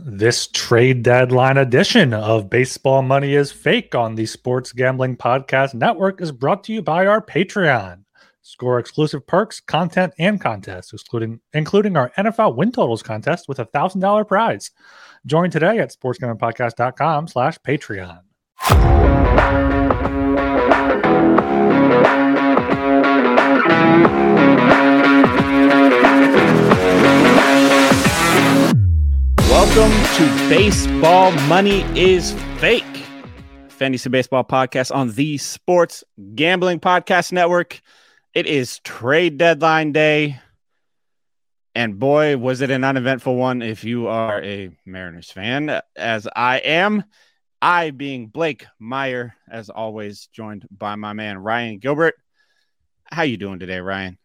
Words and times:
This 0.00 0.48
trade 0.48 1.02
deadline 1.04 1.56
edition 1.56 2.12
of 2.12 2.50
Baseball 2.50 3.02
Money 3.02 3.34
is 3.34 3.52
Fake 3.52 3.94
on 3.94 4.16
the 4.16 4.26
Sports 4.26 4.72
Gambling 4.72 5.16
Podcast 5.16 5.74
Network 5.74 6.20
is 6.20 6.32
brought 6.32 6.64
to 6.64 6.72
you 6.72 6.82
by 6.82 7.06
our 7.06 7.20
Patreon. 7.24 8.00
Score 8.42 8.80
exclusive 8.80 9.24
perks, 9.26 9.60
content, 9.60 10.12
and 10.18 10.40
contests, 10.40 10.92
including 10.92 11.40
including 11.52 11.96
our 11.96 12.10
NFL 12.18 12.56
win 12.56 12.72
totals 12.72 13.02
contest 13.02 13.48
with 13.48 13.60
a 13.60 13.66
thousand 13.66 14.00
dollar 14.00 14.24
prize. 14.24 14.72
Join 15.26 15.50
today 15.50 15.78
at 15.78 15.94
sportsgamblingpodcast.com 15.94 17.28
slash 17.28 17.56
Patreon. 17.66 18.20
To 30.14 30.48
Baseball 30.48 31.32
Money 31.48 31.82
is 32.00 32.34
Fake, 32.58 32.84
Fantasy 33.66 34.08
Baseball 34.08 34.44
Podcast 34.44 34.94
on 34.94 35.10
the 35.10 35.38
Sports 35.38 36.04
Gambling 36.36 36.78
Podcast 36.78 37.32
Network. 37.32 37.80
It 38.32 38.46
is 38.46 38.78
trade 38.78 39.38
deadline 39.38 39.90
day. 39.90 40.38
And 41.74 41.98
boy, 41.98 42.36
was 42.36 42.60
it 42.60 42.70
an 42.70 42.84
uneventful 42.84 43.34
one 43.34 43.60
if 43.60 43.82
you 43.82 44.06
are 44.06 44.40
a 44.40 44.70
Mariners 44.86 45.32
fan, 45.32 45.80
as 45.96 46.28
I 46.36 46.58
am. 46.58 47.02
I, 47.60 47.90
being 47.90 48.28
Blake 48.28 48.66
Meyer, 48.78 49.34
as 49.50 49.68
always, 49.68 50.28
joined 50.28 50.64
by 50.70 50.94
my 50.94 51.12
man 51.12 51.38
Ryan 51.38 51.80
Gilbert. 51.80 52.14
How 53.10 53.22
you 53.22 53.36
doing 53.36 53.58
today, 53.58 53.80
Ryan? 53.80 54.16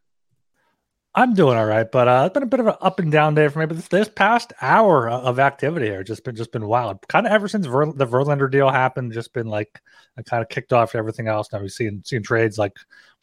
I'm 1.16 1.34
doing 1.34 1.58
all 1.58 1.66
right, 1.66 1.92
but 1.92 2.08
uh, 2.08 2.24
it's 2.26 2.34
been 2.34 2.44
a 2.44 2.46
bit 2.46 2.60
of 2.60 2.68
an 2.68 2.76
up 2.82 3.00
and 3.00 3.12
down 3.12 3.34
day 3.34 3.48
for 3.48 3.60
me. 3.60 3.66
But 3.66 3.78
this, 3.78 3.88
this 3.88 4.10
past 4.10 4.54
hour 4.62 5.10
of 5.10 5.40
activity 5.40 5.88
here 5.88 6.04
just 6.04 6.24
been 6.24 6.36
just 6.36 6.52
been 6.52 6.68
wild. 6.68 7.00
Kind 7.08 7.26
of 7.26 7.34
ever 7.34 7.48
since 7.48 7.66
Ver, 7.66 7.92
the 7.92 8.06
Verlander 8.06 8.50
deal 8.50 8.70
happened, 8.70 9.12
just 9.12 9.34
been 9.34 9.48
like 9.48 9.82
I 10.18 10.22
kind 10.22 10.44
of 10.44 10.50
kicked 10.50 10.72
off 10.72 10.94
everything 10.94 11.28
else. 11.28 11.52
Now 11.52 11.62
we've 11.62 11.72
seen 11.72 12.04
seen 12.06 12.22
trades 12.22 12.60
like 12.60 12.78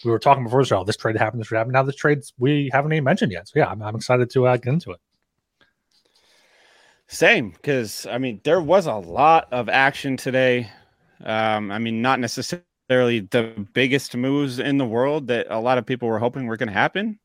we 0.05 0.11
were 0.11 0.19
talking 0.19 0.43
before 0.43 0.63
the 0.63 0.67
show. 0.67 0.83
This 0.83 0.97
trade 0.97 1.17
happened. 1.17 1.41
This 1.41 1.47
trade 1.47 1.59
happened. 1.59 1.75
Now 1.75 1.85
the 1.85 1.93
trades 1.93 2.35
we 2.39 2.71
haven't 2.73 2.93
even 2.93 3.05
mentioned 3.05 3.31
yet. 3.31 3.47
So 3.47 3.61
yeah, 3.61 3.69
I'm, 3.69 3.81
I'm 3.81 3.95
excited 3.95 4.31
to 4.31 4.49
uh, 4.49 4.57
get 4.57 4.73
into 4.73 4.91
it. 4.91 5.01
Same, 7.07 7.51
because 7.51 8.05
I 8.07 8.19
mean 8.19 8.41
there 8.43 8.61
was 8.61 8.87
a 8.87 8.95
lot 8.95 9.47
of 9.53 9.69
action 9.69 10.17
today. 10.17 10.73
Um, 11.25 11.71
I 11.71 11.79
mean, 11.79 12.03
not 12.03 12.19
necessarily 12.19 13.21
the 13.21 13.69
biggest 13.75 14.17
moves 14.17 14.59
in 14.59 14.77
the 14.77 14.85
world 14.85 15.29
that 15.29 15.47
a 15.51 15.61
lot 15.61 15.79
of 15.79 15.87
people 15.87 16.09
were 16.09 16.19
hoping 16.19 16.47
were 16.47 16.57
going 16.57 16.67
to 16.67 16.73
happen 16.73 17.21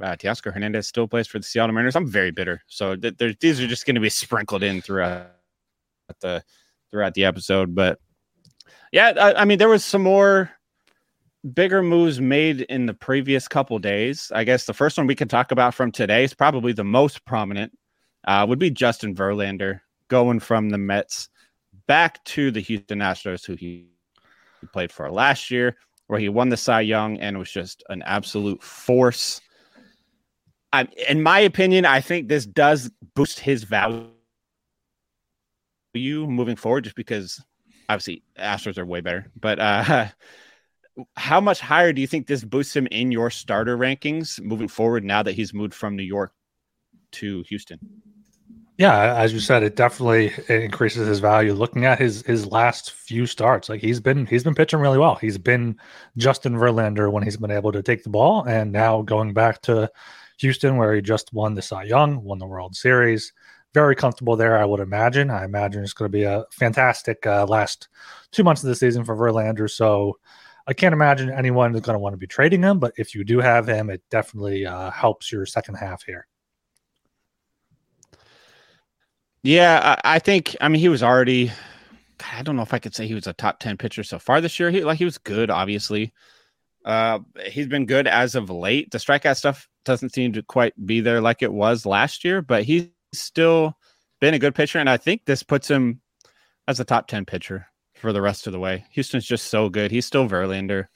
uh, 0.00 0.16
Hernandez 0.44 0.86
still 0.86 1.08
plays 1.08 1.26
for 1.26 1.38
the 1.38 1.44
Seattle 1.44 1.74
Mariners. 1.74 1.96
I'm 1.96 2.06
very 2.06 2.30
bitter. 2.30 2.62
So 2.66 2.96
th- 2.96 3.38
these 3.40 3.60
are 3.60 3.66
just 3.66 3.86
going 3.86 3.94
to 3.94 4.00
be 4.00 4.08
sprinkled 4.10 4.62
in 4.62 4.82
throughout 4.82 5.28
the 6.20 6.42
throughout 6.90 7.14
the 7.14 7.24
episode. 7.24 7.74
But 7.74 7.98
yeah, 8.92 9.12
I, 9.20 9.42
I, 9.42 9.44
mean, 9.44 9.58
there 9.58 9.68
was 9.68 9.84
some 9.84 10.02
more 10.02 10.50
bigger 11.52 11.82
moves 11.82 12.20
made 12.20 12.62
in 12.62 12.86
the 12.86 12.94
previous 12.94 13.48
couple 13.48 13.78
days. 13.78 14.30
I 14.34 14.44
guess 14.44 14.66
the 14.66 14.74
first 14.74 14.96
one 14.96 15.06
we 15.06 15.14
can 15.14 15.28
talk 15.28 15.50
about 15.50 15.74
from 15.74 15.92
today 15.92 16.24
is 16.24 16.34
probably 16.34 16.72
the 16.72 16.84
most 16.84 17.24
prominent. 17.24 17.72
Uh, 18.26 18.44
would 18.48 18.58
be 18.58 18.70
Justin 18.70 19.14
Verlander 19.14 19.80
going 20.08 20.40
from 20.40 20.70
the 20.70 20.78
Mets 20.78 21.28
back 21.86 22.24
to 22.24 22.50
the 22.50 22.58
Houston 22.60 22.98
Astros, 22.98 23.46
who 23.46 23.54
he, 23.54 23.86
he 24.60 24.66
played 24.72 24.90
for 24.90 25.08
last 25.12 25.48
year, 25.48 25.76
where 26.08 26.18
he 26.18 26.28
won 26.28 26.48
the 26.48 26.56
Cy 26.56 26.80
Young 26.80 27.18
and 27.18 27.38
was 27.38 27.52
just 27.52 27.84
an 27.88 28.02
absolute 28.02 28.60
force 28.64 29.40
I, 30.76 30.88
in 31.08 31.22
my 31.22 31.40
opinion, 31.40 31.84
I 31.84 32.00
think 32.00 32.28
this 32.28 32.46
does 32.46 32.90
boost 33.14 33.40
his 33.40 33.64
value 33.64 34.10
moving 35.94 36.56
forward, 36.56 36.84
just 36.84 36.96
because 36.96 37.42
obviously 37.88 38.22
Astros 38.38 38.78
are 38.78 38.86
way 38.86 39.00
better. 39.00 39.30
But 39.40 39.58
uh, 39.58 40.08
how 41.16 41.40
much 41.40 41.60
higher 41.60 41.92
do 41.92 42.00
you 42.00 42.06
think 42.06 42.26
this 42.26 42.44
boosts 42.44 42.76
him 42.76 42.86
in 42.90 43.12
your 43.12 43.30
starter 43.30 43.76
rankings 43.76 44.40
moving 44.40 44.68
forward 44.68 45.04
now 45.04 45.22
that 45.22 45.32
he's 45.32 45.54
moved 45.54 45.74
from 45.74 45.96
New 45.96 46.02
York 46.02 46.32
to 47.12 47.42
Houston? 47.48 47.78
Yeah, 48.78 49.14
as 49.14 49.32
you 49.32 49.40
said, 49.40 49.62
it 49.62 49.74
definitely 49.74 50.34
increases 50.50 51.08
his 51.08 51.18
value. 51.18 51.54
Looking 51.54 51.86
at 51.86 51.98
his 51.98 52.20
his 52.26 52.46
last 52.46 52.90
few 52.90 53.24
starts, 53.24 53.70
like 53.70 53.80
he's 53.80 54.00
been 54.00 54.26
he's 54.26 54.44
been 54.44 54.54
pitching 54.54 54.80
really 54.80 54.98
well. 54.98 55.14
He's 55.14 55.38
been 55.38 55.78
Justin 56.18 56.56
Verlander 56.56 57.10
when 57.10 57.22
he's 57.22 57.38
been 57.38 57.50
able 57.50 57.72
to 57.72 57.82
take 57.82 58.02
the 58.02 58.10
ball, 58.10 58.44
and 58.44 58.72
now 58.72 59.00
going 59.00 59.32
back 59.32 59.62
to 59.62 59.90
Houston, 60.38 60.76
where 60.76 60.94
he 60.94 61.00
just 61.00 61.32
won 61.32 61.54
the 61.54 61.62
Cy 61.62 61.84
Young, 61.84 62.22
won 62.22 62.38
the 62.38 62.46
World 62.46 62.76
Series. 62.76 63.32
Very 63.74 63.94
comfortable 63.94 64.36
there, 64.36 64.58
I 64.58 64.64
would 64.64 64.80
imagine. 64.80 65.30
I 65.30 65.44
imagine 65.44 65.82
it's 65.82 65.92
going 65.92 66.10
to 66.10 66.16
be 66.16 66.24
a 66.24 66.44
fantastic 66.50 67.26
uh, 67.26 67.46
last 67.46 67.88
two 68.32 68.42
months 68.42 68.62
of 68.62 68.68
the 68.68 68.74
season 68.74 69.04
for 69.04 69.16
Verlander. 69.16 69.70
So 69.70 70.18
I 70.66 70.72
can't 70.72 70.92
imagine 70.92 71.30
anyone 71.30 71.74
is 71.74 71.82
going 71.82 71.94
to 71.94 72.00
want 72.00 72.14
to 72.14 72.18
be 72.18 72.26
trading 72.26 72.62
him. 72.62 72.78
But 72.78 72.94
if 72.96 73.14
you 73.14 73.22
do 73.22 73.38
have 73.38 73.66
him, 73.66 73.90
it 73.90 74.02
definitely 74.10 74.66
uh, 74.66 74.90
helps 74.90 75.30
your 75.30 75.46
second 75.46 75.74
half 75.74 76.02
here. 76.04 76.26
Yeah, 79.42 79.96
I, 80.04 80.16
I 80.16 80.18
think. 80.18 80.56
I 80.60 80.68
mean, 80.68 80.80
he 80.80 80.88
was 80.88 81.02
already. 81.02 81.52
I 82.32 82.42
don't 82.42 82.56
know 82.56 82.62
if 82.62 82.74
I 82.74 82.78
could 82.78 82.94
say 82.94 83.06
he 83.06 83.14
was 83.14 83.26
a 83.26 83.32
top 83.32 83.60
ten 83.60 83.76
pitcher 83.76 84.02
so 84.02 84.18
far 84.18 84.40
this 84.40 84.58
year. 84.58 84.70
He 84.70 84.82
like 84.82 84.98
he 84.98 85.04
was 85.04 85.18
good, 85.18 85.50
obviously. 85.50 86.12
Uh, 86.84 87.20
he's 87.44 87.66
been 87.66 87.86
good 87.86 88.06
as 88.06 88.34
of 88.34 88.48
late. 88.50 88.90
The 88.90 88.98
strikeout 88.98 89.36
stuff 89.36 89.68
doesn't 89.86 90.12
seem 90.12 90.34
to 90.34 90.42
quite 90.42 90.74
be 90.84 91.00
there 91.00 91.22
like 91.22 91.42
it 91.42 91.52
was 91.52 91.86
last 91.86 92.24
year, 92.24 92.42
but 92.42 92.64
he's 92.64 92.88
still 93.14 93.78
been 94.20 94.34
a 94.34 94.38
good 94.38 94.54
pitcher. 94.54 94.78
And 94.78 94.90
I 94.90 94.98
think 94.98 95.24
this 95.24 95.42
puts 95.42 95.68
him 95.68 96.02
as 96.68 96.78
a 96.80 96.84
top 96.84 97.06
10 97.06 97.24
pitcher 97.24 97.66
for 97.94 98.12
the 98.12 98.20
rest 98.20 98.46
of 98.46 98.52
the 98.52 98.58
way. 98.58 98.84
Houston's 98.90 99.24
just 99.24 99.46
so 99.46 99.70
good. 99.70 99.90
He's 99.90 100.04
still 100.04 100.28
Verlander. 100.28 100.88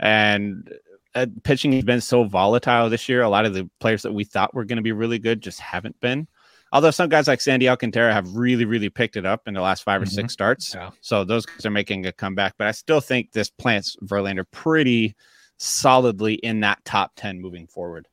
And 0.00 0.68
uh, 1.14 1.26
pitching 1.44 1.72
has 1.72 1.84
been 1.84 2.00
so 2.00 2.24
volatile 2.24 2.90
this 2.90 3.08
year. 3.08 3.22
A 3.22 3.28
lot 3.28 3.44
of 3.44 3.54
the 3.54 3.70
players 3.78 4.02
that 4.02 4.12
we 4.12 4.24
thought 4.24 4.54
were 4.54 4.64
going 4.64 4.76
to 4.76 4.82
be 4.82 4.92
really 4.92 5.18
good 5.18 5.40
just 5.40 5.60
haven't 5.60 6.00
been. 6.00 6.26
Although 6.72 6.90
some 6.90 7.08
guys 7.08 7.28
like 7.28 7.40
Sandy 7.40 7.68
Alcantara 7.68 8.12
have 8.12 8.34
really, 8.34 8.64
really 8.64 8.90
picked 8.90 9.16
it 9.16 9.24
up 9.24 9.46
in 9.46 9.54
the 9.54 9.60
last 9.60 9.84
5 9.84 10.02
or 10.02 10.04
mm-hmm. 10.06 10.12
six 10.12 10.32
starts. 10.32 10.74
Yeah. 10.74 10.90
So 11.02 11.22
those 11.22 11.46
guys 11.46 11.64
are 11.64 11.70
making 11.70 12.06
a 12.06 12.12
comeback. 12.12 12.54
But 12.58 12.66
I 12.66 12.72
still 12.72 13.00
think 13.00 13.30
this 13.30 13.48
plants 13.48 13.96
Verlander 14.02 14.44
pretty 14.50 15.14
solidly 15.58 16.34
in 16.34 16.60
that 16.60 16.84
top 16.84 17.12
10 17.16 17.40
moving 17.40 17.68
forward. 17.68 18.08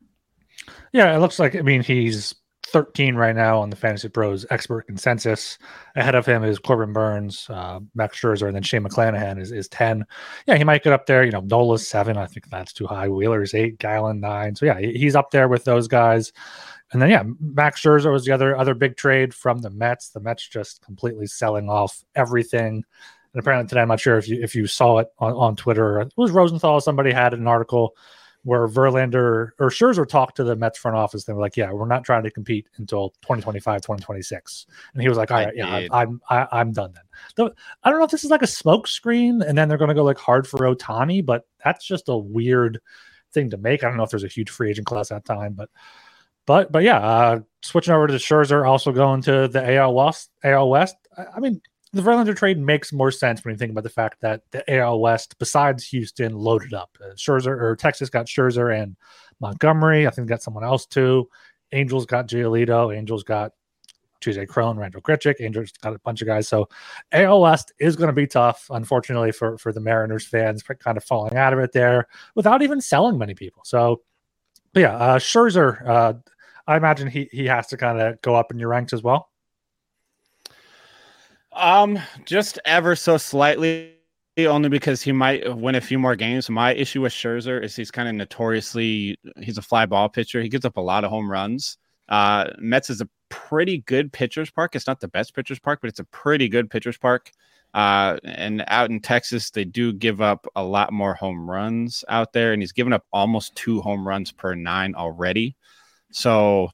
Yeah, 0.94 1.16
it 1.16 1.20
looks 1.20 1.40
like, 1.40 1.56
I 1.56 1.62
mean, 1.62 1.82
he's 1.82 2.36
13 2.72 3.16
right 3.16 3.36
now 3.36 3.60
on 3.60 3.70
the 3.70 3.76
Fantasy 3.76 4.08
Pros 4.08 4.46
expert 4.50 4.88
consensus. 4.88 5.58
Ahead 5.96 6.16
of 6.16 6.26
him 6.26 6.44
is 6.44 6.60
Corbin 6.60 6.94
Burnes, 6.94 7.48
uh, 7.50 7.80
Max 7.96 8.20
Scherzer, 8.20 8.48
and 8.48 8.56
then 8.56 8.64
Shane 8.64 8.84
McClanahan 8.84 9.40
is, 9.40 9.52
is 9.52 9.68
10. 9.70 10.06
Yeah, 10.48 10.56
he 10.56 10.64
might 10.64 10.84
get 10.84 10.94
up 10.94 11.06
there. 11.06 11.24
You 11.24 11.32
know, 11.32 11.42
Nola's 11.42 11.88
seven. 11.88 12.18
I 12.18 12.28
think 12.28 12.50
that's 12.50 12.74
too 12.74 12.88
high. 12.88 13.08
Wheeler's 13.08 13.54
eight, 13.54 13.78
Gallen 13.78 14.20
nine. 14.20 14.56
So 14.56 14.66
yeah, 14.66 14.80
he's 14.80 15.16
up 15.16 15.32
there 15.32 15.48
with 15.48 15.66
those 15.66 15.88
guys. 15.88 16.32
And 16.94 17.02
then 17.02 17.10
yeah, 17.10 17.24
Max 17.40 17.82
Scherzer 17.82 18.12
was 18.12 18.26
the 18.26 18.32
other 18.34 18.56
other 18.58 18.74
big 18.74 18.98
trade 18.98 19.34
from 19.34 19.60
the 19.60 19.70
Mets. 19.70 20.10
The 20.10 20.20
Mets 20.20 20.48
just 20.48 20.82
completely 20.82 21.26
selling 21.26 21.70
off 21.70 22.04
everything. 22.16 22.84
And 23.34 23.40
apparently 23.40 23.68
today, 23.70 23.82
I'm 23.82 23.88
not 23.88 24.02
sure 24.02 24.18
if 24.18 24.28
you 24.28 24.42
if 24.42 24.56
you 24.56 24.68
saw 24.68 24.98
it 25.00 25.08
on, 25.20 25.32
on 25.34 25.56
Twitter. 25.56 26.02
It 26.02 26.14
was 26.18 26.32
Rosenthal. 26.32 26.82
Somebody 26.82 27.12
had 27.12 27.34
an 27.34 27.48
article 27.48 27.96
where 28.44 28.68
Verlander 28.68 29.52
or 29.60 29.70
Scherzer 29.70 30.08
talked 30.08 30.38
to 30.38 30.44
the 30.44 30.56
Mets 30.56 30.78
front 30.78 30.98
office. 30.98 31.24
They 31.24 31.34
were 31.34 31.42
like, 31.42 31.58
"Yeah, 31.58 31.72
we're 31.72 31.88
not 31.88 32.04
trying 32.04 32.24
to 32.24 32.32
compete 32.32 32.68
until 32.78 33.10
2025, 33.22 33.82
2026." 33.82 34.66
And 34.94 35.02
he 35.02 35.10
was 35.10 35.18
like, 35.18 35.32
"All 35.32 35.38
right, 35.38 35.56
yeah, 35.56 35.68
I, 35.68 36.02
I'm 36.02 36.22
I, 36.30 36.42
am 36.42 36.48
i 36.52 36.62
am 36.62 36.72
done 36.72 36.92
then." 36.94 37.04
So, 37.38 37.54
I 37.84 37.90
don't 37.90 38.00
know 38.00 38.06
if 38.06 38.12
this 38.12 38.24
is 38.24 38.32
like 38.32 38.42
a 38.42 38.48
smoke 38.48 38.88
screen, 38.88 39.42
and 39.42 39.58
then 39.58 39.70
they're 39.70 39.78
going 39.78 39.90
to 39.90 39.96
go 39.96 40.04
like 40.04 40.18
hard 40.18 40.48
for 40.48 40.60
Ohtani, 40.60 41.26
but 41.26 41.48
that's 41.64 41.86
just 41.86 42.10
a 42.10 42.18
weird 42.18 42.80
thing 43.34 43.50
to 43.52 43.58
make. 43.58 43.84
I 43.84 43.88
don't 43.88 43.98
know 43.98 44.04
if 44.04 44.10
there's 44.10 44.24
a 44.24 44.28
huge 44.28 44.50
free 44.50 44.70
agent 44.70 44.88
class 44.88 45.12
at 45.12 45.24
that 45.26 45.34
time, 45.34 45.54
but 45.54 45.70
but 46.46 46.72
but 46.72 46.84
yeah, 46.84 47.00
uh, 47.00 47.40
switching 47.62 47.94
over 47.94 48.08
to 48.08 48.14
Scherzer, 48.14 48.68
also 48.68 48.92
going 48.92 49.22
to 49.24 49.48
the 49.48 49.76
AL 49.76 49.94
West. 49.94 50.32
AL 50.44 50.70
West. 50.70 50.96
I, 51.18 51.26
I 51.36 51.40
mean, 51.40 51.62
the 51.94 52.02
Verlander 52.02 52.36
trade 52.36 52.58
makes 52.58 52.94
more 52.94 53.12
sense 53.12 53.44
when 53.44 53.54
you 53.54 53.58
think 53.58 53.72
about 53.72 53.84
the 53.84 53.90
fact 53.90 54.22
that 54.22 54.44
the 54.52 54.78
AL 54.78 55.02
West, 55.02 55.38
besides 55.40 55.86
Houston, 55.88 56.34
loaded 56.34 56.74
up. 56.74 56.98
Uh, 57.02 57.14
Scherzer 57.16 57.60
or 57.60 57.76
Texas 57.76 58.10
got 58.10 58.28
Scherzer 58.28 58.76
and 58.82 58.96
Montgomery. 59.42 60.08
I 60.08 60.12
think 60.12 60.28
got 60.30 60.42
someone 60.42 60.64
else 60.64 60.86
too. 60.86 61.28
Angels 61.74 62.06
got 62.06 62.28
Giolito. 62.28 62.96
Angels 62.96 63.24
got 63.24 63.52
TJ 64.22 64.48
Cron, 64.48 64.78
Randal 64.78 65.02
Grichuk. 65.02 65.42
Angels 65.42 65.72
got 65.82 65.94
a 65.94 66.00
bunch 66.00 66.22
of 66.22 66.28
guys. 66.28 66.48
So 66.48 66.70
AL 67.12 67.42
West 67.42 67.74
is 67.80 67.96
going 67.96 68.08
to 68.08 68.14
be 68.14 68.28
tough, 68.28 68.68
unfortunately, 68.70 69.32
for, 69.32 69.58
for 69.58 69.74
the 69.74 69.82
Mariners 69.82 70.26
fans, 70.26 70.64
kind 70.64 70.96
of 70.96 71.04
falling 71.04 71.36
out 71.36 71.54
of 71.54 71.60
it 71.60 71.74
there 71.74 72.08
without 72.36 72.62
even 72.62 72.80
selling 72.80 73.18
many 73.18 73.34
people. 73.34 73.64
So, 73.66 74.02
yeah, 74.74 74.96
uh, 74.96 75.20
Scherzer, 75.20 75.86
uh, 75.86 76.14
I 76.68 76.78
imagine 76.78 77.10
he, 77.10 77.28
he 77.32 77.46
has 77.48 77.68
to 77.68 77.78
kind 77.78 78.00
of 78.00 78.22
go 78.22 78.36
up 78.36 78.52
in 78.52 78.60
your 78.60 78.70
ranks 78.70 78.94
as 78.94 79.04
well. 79.04 79.31
Um, 81.54 82.00
just 82.26 82.60
ever 82.66 82.96
so 82.96 83.18
slightly, 83.18 83.94
only 84.40 84.70
because 84.70 85.02
he 85.02 85.12
might 85.12 85.56
win 85.58 85.76
a 85.76 85.82
few 85.82 86.00
more 86.00 86.16
games. 86.16 86.50
My 86.50 86.74
issue 86.74 87.02
with 87.02 87.14
Scherzer 87.14 87.64
is 87.64 87.76
he's 87.76 87.92
kind 87.92 88.08
of 88.08 88.16
notoriously 88.16 89.20
he's 89.42 89.58
a 89.58 89.62
fly 89.62 89.86
ball 89.86 90.10
pitcher. 90.10 90.42
He 90.42 90.50
gives 90.50 90.66
up 90.66 90.78
a 90.78 90.82
lot 90.82 91.04
of 91.04 91.10
home 91.10 91.30
runs. 91.30 91.78
Uh, 92.10 92.50
Mets 92.58 92.90
is 92.90 93.02
a 93.02 93.10
pretty 93.30 93.80
good 93.80 94.12
pitcher's 94.12 94.52
park. 94.52 94.76
It's 94.76 94.88
not 94.88 95.00
the 95.00 95.08
best 95.08 95.34
pitcher's 95.36 95.60
park, 95.60 95.80
but 95.82 95.90
it's 95.90 96.00
a 96.00 96.06
pretty 96.06 96.48
good 96.50 96.70
pitcher's 96.70 96.98
park. 96.98 97.32
Uh, 97.74 98.18
and 98.24 98.64
out 98.68 98.90
in 98.90 99.00
Texas, 99.00 99.50
they 99.50 99.64
do 99.64 99.94
give 99.94 100.22
up 100.22 100.46
a 100.56 100.64
lot 100.64 100.92
more 100.92 101.14
home 101.14 101.50
runs 101.50 102.04
out 102.10 102.34
there, 102.34 102.52
and 102.54 102.62
he's 102.62 102.74
given 102.74 102.92
up 102.92 103.06
almost 103.14 103.56
two 103.56 103.82
home 103.82 104.06
runs 104.06 104.32
per 104.32 104.56
nine 104.56 104.94
already. 104.96 105.56
So 106.12 106.70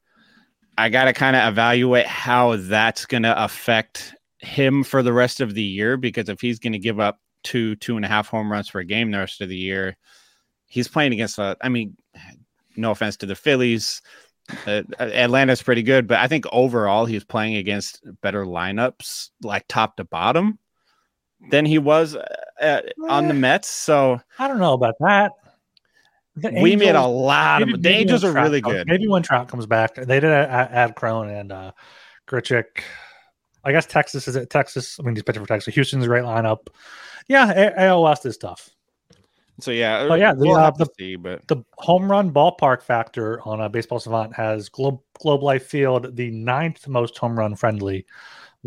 I 0.77 0.89
got 0.89 1.05
to 1.05 1.13
kind 1.13 1.35
of 1.35 1.47
evaluate 1.47 2.07
how 2.07 2.55
that's 2.55 3.05
going 3.05 3.23
to 3.23 3.43
affect 3.43 4.15
him 4.39 4.83
for 4.83 5.01
the 5.01 5.13
rest 5.13 5.41
of 5.41 5.53
the 5.53 5.63
year 5.63 5.97
because 5.97 6.29
if 6.29 6.41
he's 6.41 6.59
going 6.59 6.73
to 6.73 6.79
give 6.79 6.99
up 6.99 7.19
two, 7.43 7.75
two 7.77 7.95
and 7.95 8.05
a 8.05 8.07
half 8.07 8.27
home 8.27 8.51
runs 8.51 8.69
per 8.69 8.83
game 8.83 9.11
the 9.11 9.17
rest 9.17 9.41
of 9.41 9.49
the 9.49 9.57
year, 9.57 9.97
he's 10.67 10.87
playing 10.87 11.13
against, 11.13 11.39
a. 11.39 11.57
I 11.61 11.69
mean, 11.69 11.97
no 12.75 12.91
offense 12.91 13.17
to 13.17 13.25
the 13.25 13.35
Phillies. 13.35 14.01
Uh, 14.65 14.83
Atlanta's 14.99 15.61
pretty 15.61 15.83
good, 15.83 16.07
but 16.07 16.19
I 16.19 16.27
think 16.27 16.45
overall 16.51 17.05
he's 17.05 17.25
playing 17.25 17.55
against 17.55 18.01
better 18.21 18.45
lineups, 18.45 19.31
like 19.41 19.67
top 19.67 19.97
to 19.97 20.05
bottom 20.05 20.57
than 21.51 21.65
he 21.65 21.77
was 21.77 22.15
uh, 22.15 22.81
on 23.09 23.27
the 23.27 23.33
eh. 23.33 23.37
Mets. 23.37 23.67
So 23.67 24.21
I 24.39 24.47
don't 24.47 24.59
know 24.59 24.73
about 24.73 24.95
that. 24.99 25.33
Angels, 26.43 26.63
we 26.63 26.75
made 26.75 26.95
a 26.95 27.05
lot 27.05 27.61
maybe, 27.61 27.73
of 27.73 27.81
the 27.81 27.89
Angels 27.89 28.23
are 28.23 28.31
really 28.31 28.61
good. 28.61 28.87
Maybe 28.87 29.07
when 29.07 29.23
Trout 29.23 29.47
comes 29.47 29.65
back, 29.65 29.95
they 29.95 30.19
did 30.19 30.31
add 30.31 30.95
Cron 30.95 31.29
and 31.29 31.51
uh, 31.51 31.71
Grichuk. 32.27 32.65
I 33.67 33.73
guess 33.73 33.85
Texas 33.85 34.27
is 34.29 34.37
it 34.37 34.49
Texas. 34.49 34.97
I 34.97 35.03
mean, 35.03 35.13
he's 35.13 35.23
pitching 35.23 35.43
for 35.43 35.47
Texas. 35.47 35.73
Houston's 35.75 36.05
a 36.05 36.07
great 36.07 36.23
lineup. 36.23 36.67
Yeah, 37.27 37.73
AL 37.75 38.03
West 38.03 38.25
is 38.25 38.37
tough. 38.37 38.69
So 39.59 39.71
yeah, 39.71 40.07
but 40.07 40.19
yeah, 40.19 40.33
the, 40.33 40.39
we'll 40.45 40.55
uh, 40.55 40.71
the, 40.71 40.87
see, 40.97 41.17
but... 41.17 41.45
the 41.47 41.57
home 41.77 42.09
run 42.09 42.31
ballpark 42.31 42.81
factor 42.81 43.41
on 43.41 43.59
a 43.59 43.67
baseball 43.67 43.99
savant 43.99 44.33
has 44.35 44.69
Globe 44.69 45.01
Globe 45.19 45.43
Life 45.43 45.65
Field 45.65 46.15
the 46.15 46.31
ninth 46.31 46.87
most 46.87 47.17
home 47.17 47.37
run 47.37 47.55
friendly 47.55 48.05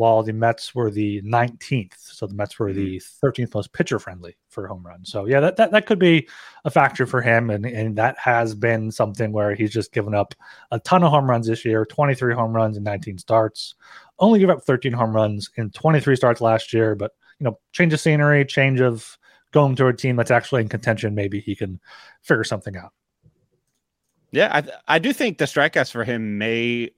while 0.01 0.23
the 0.23 0.33
Mets 0.33 0.75
were 0.75 0.91
the 0.91 1.21
19th. 1.23 1.93
So 1.99 2.27
the 2.27 2.35
Mets 2.35 2.59
were 2.59 2.73
the 2.73 2.99
13th 2.99 3.35
mm-hmm. 3.35 3.59
most 3.59 3.73
pitcher 3.73 3.99
friendly 3.99 4.37
for 4.49 4.67
home 4.67 4.87
runs. 4.87 5.11
So 5.11 5.27
yeah, 5.27 5.41
that, 5.41 5.57
that, 5.57 5.73
that 5.73 5.87
could 5.87 5.99
be 5.99 6.29
a 6.65 6.71
factor 6.71 7.07
for 7.07 7.21
him. 7.21 7.51
And, 7.51 7.67
and 7.67 7.97
that 7.97 8.17
has 8.17 8.55
been 8.55 8.91
something 8.91 9.33
where 9.33 9.55
he's 9.55 9.73
just 9.73 9.93
given 9.93 10.15
up 10.15 10.35
a 10.71 10.79
ton 10.81 11.03
of 11.03 11.11
home 11.11 11.29
runs 11.29 11.49
this 11.49 11.65
year 11.65 11.85
23 11.85 12.35
home 12.35 12.55
runs 12.55 12.77
in 12.77 12.83
19 12.83 13.19
starts, 13.19 13.75
only 14.21 14.39
give 14.39 14.51
up 14.51 14.63
13 14.63 14.93
home 14.93 15.15
runs 15.15 15.51
in 15.57 15.71
23 15.71 16.15
starts 16.15 16.41
last 16.41 16.73
year. 16.73 16.95
But, 16.95 17.13
you 17.39 17.45
know, 17.45 17.59
change 17.73 17.93
of 17.93 18.01
scenery, 18.01 18.45
change 18.45 18.81
of 18.81 19.19
going 19.53 19.75
to 19.77 19.87
a 19.87 19.93
team 19.93 20.17
that's 20.17 20.31
actually 20.31 20.63
in 20.63 20.69
contention, 20.69 21.15
maybe 21.15 21.41
he 21.41 21.57
can 21.57 21.81
figure 22.23 22.45
something 22.45 22.77
out. 22.77 22.93
Yeah, 24.33 24.51
I 24.53 24.97
I 24.97 24.99
do 25.01 25.13
think 25.13 25.39
the 25.39 25.45
strikeouts 25.45 25.91
for 25.91 26.05
him 26.05 26.39
may 26.39 26.91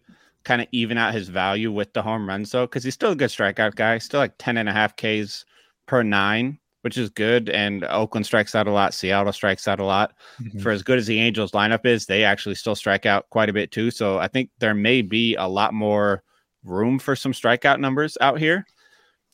kind 0.44 0.60
of 0.60 0.68
even 0.72 0.98
out 0.98 1.14
his 1.14 1.28
value 1.28 1.72
with 1.72 1.92
the 1.92 2.02
home 2.02 2.28
runs 2.28 2.50
though, 2.50 2.66
because 2.66 2.84
he's 2.84 2.94
still 2.94 3.12
a 3.12 3.16
good 3.16 3.30
strikeout 3.30 3.74
guy. 3.74 3.98
Still 3.98 4.20
like 4.20 4.34
10 4.38 4.56
and 4.58 4.68
a 4.68 4.72
half 4.72 4.96
Ks 4.96 5.44
per 5.86 6.02
nine, 6.02 6.58
which 6.82 6.98
is 6.98 7.08
good. 7.08 7.48
And 7.48 7.84
Oakland 7.84 8.26
strikes 8.26 8.54
out 8.54 8.66
a 8.66 8.72
lot. 8.72 8.92
Seattle 8.92 9.32
strikes 9.32 9.66
out 9.66 9.80
a 9.80 9.84
lot. 9.84 10.14
Mm-hmm. 10.42 10.58
For 10.58 10.70
as 10.72 10.82
good 10.82 10.98
as 10.98 11.06
the 11.06 11.20
Angels 11.20 11.52
lineup 11.52 11.86
is, 11.86 12.06
they 12.06 12.24
actually 12.24 12.56
still 12.56 12.74
strike 12.74 13.06
out 13.06 13.30
quite 13.30 13.48
a 13.48 13.52
bit 13.52 13.70
too. 13.70 13.90
So 13.90 14.18
I 14.18 14.28
think 14.28 14.50
there 14.58 14.74
may 14.74 15.00
be 15.00 15.34
a 15.36 15.46
lot 15.46 15.72
more 15.72 16.22
room 16.64 16.98
for 16.98 17.16
some 17.16 17.32
strikeout 17.32 17.80
numbers 17.80 18.16
out 18.20 18.38
here. 18.38 18.66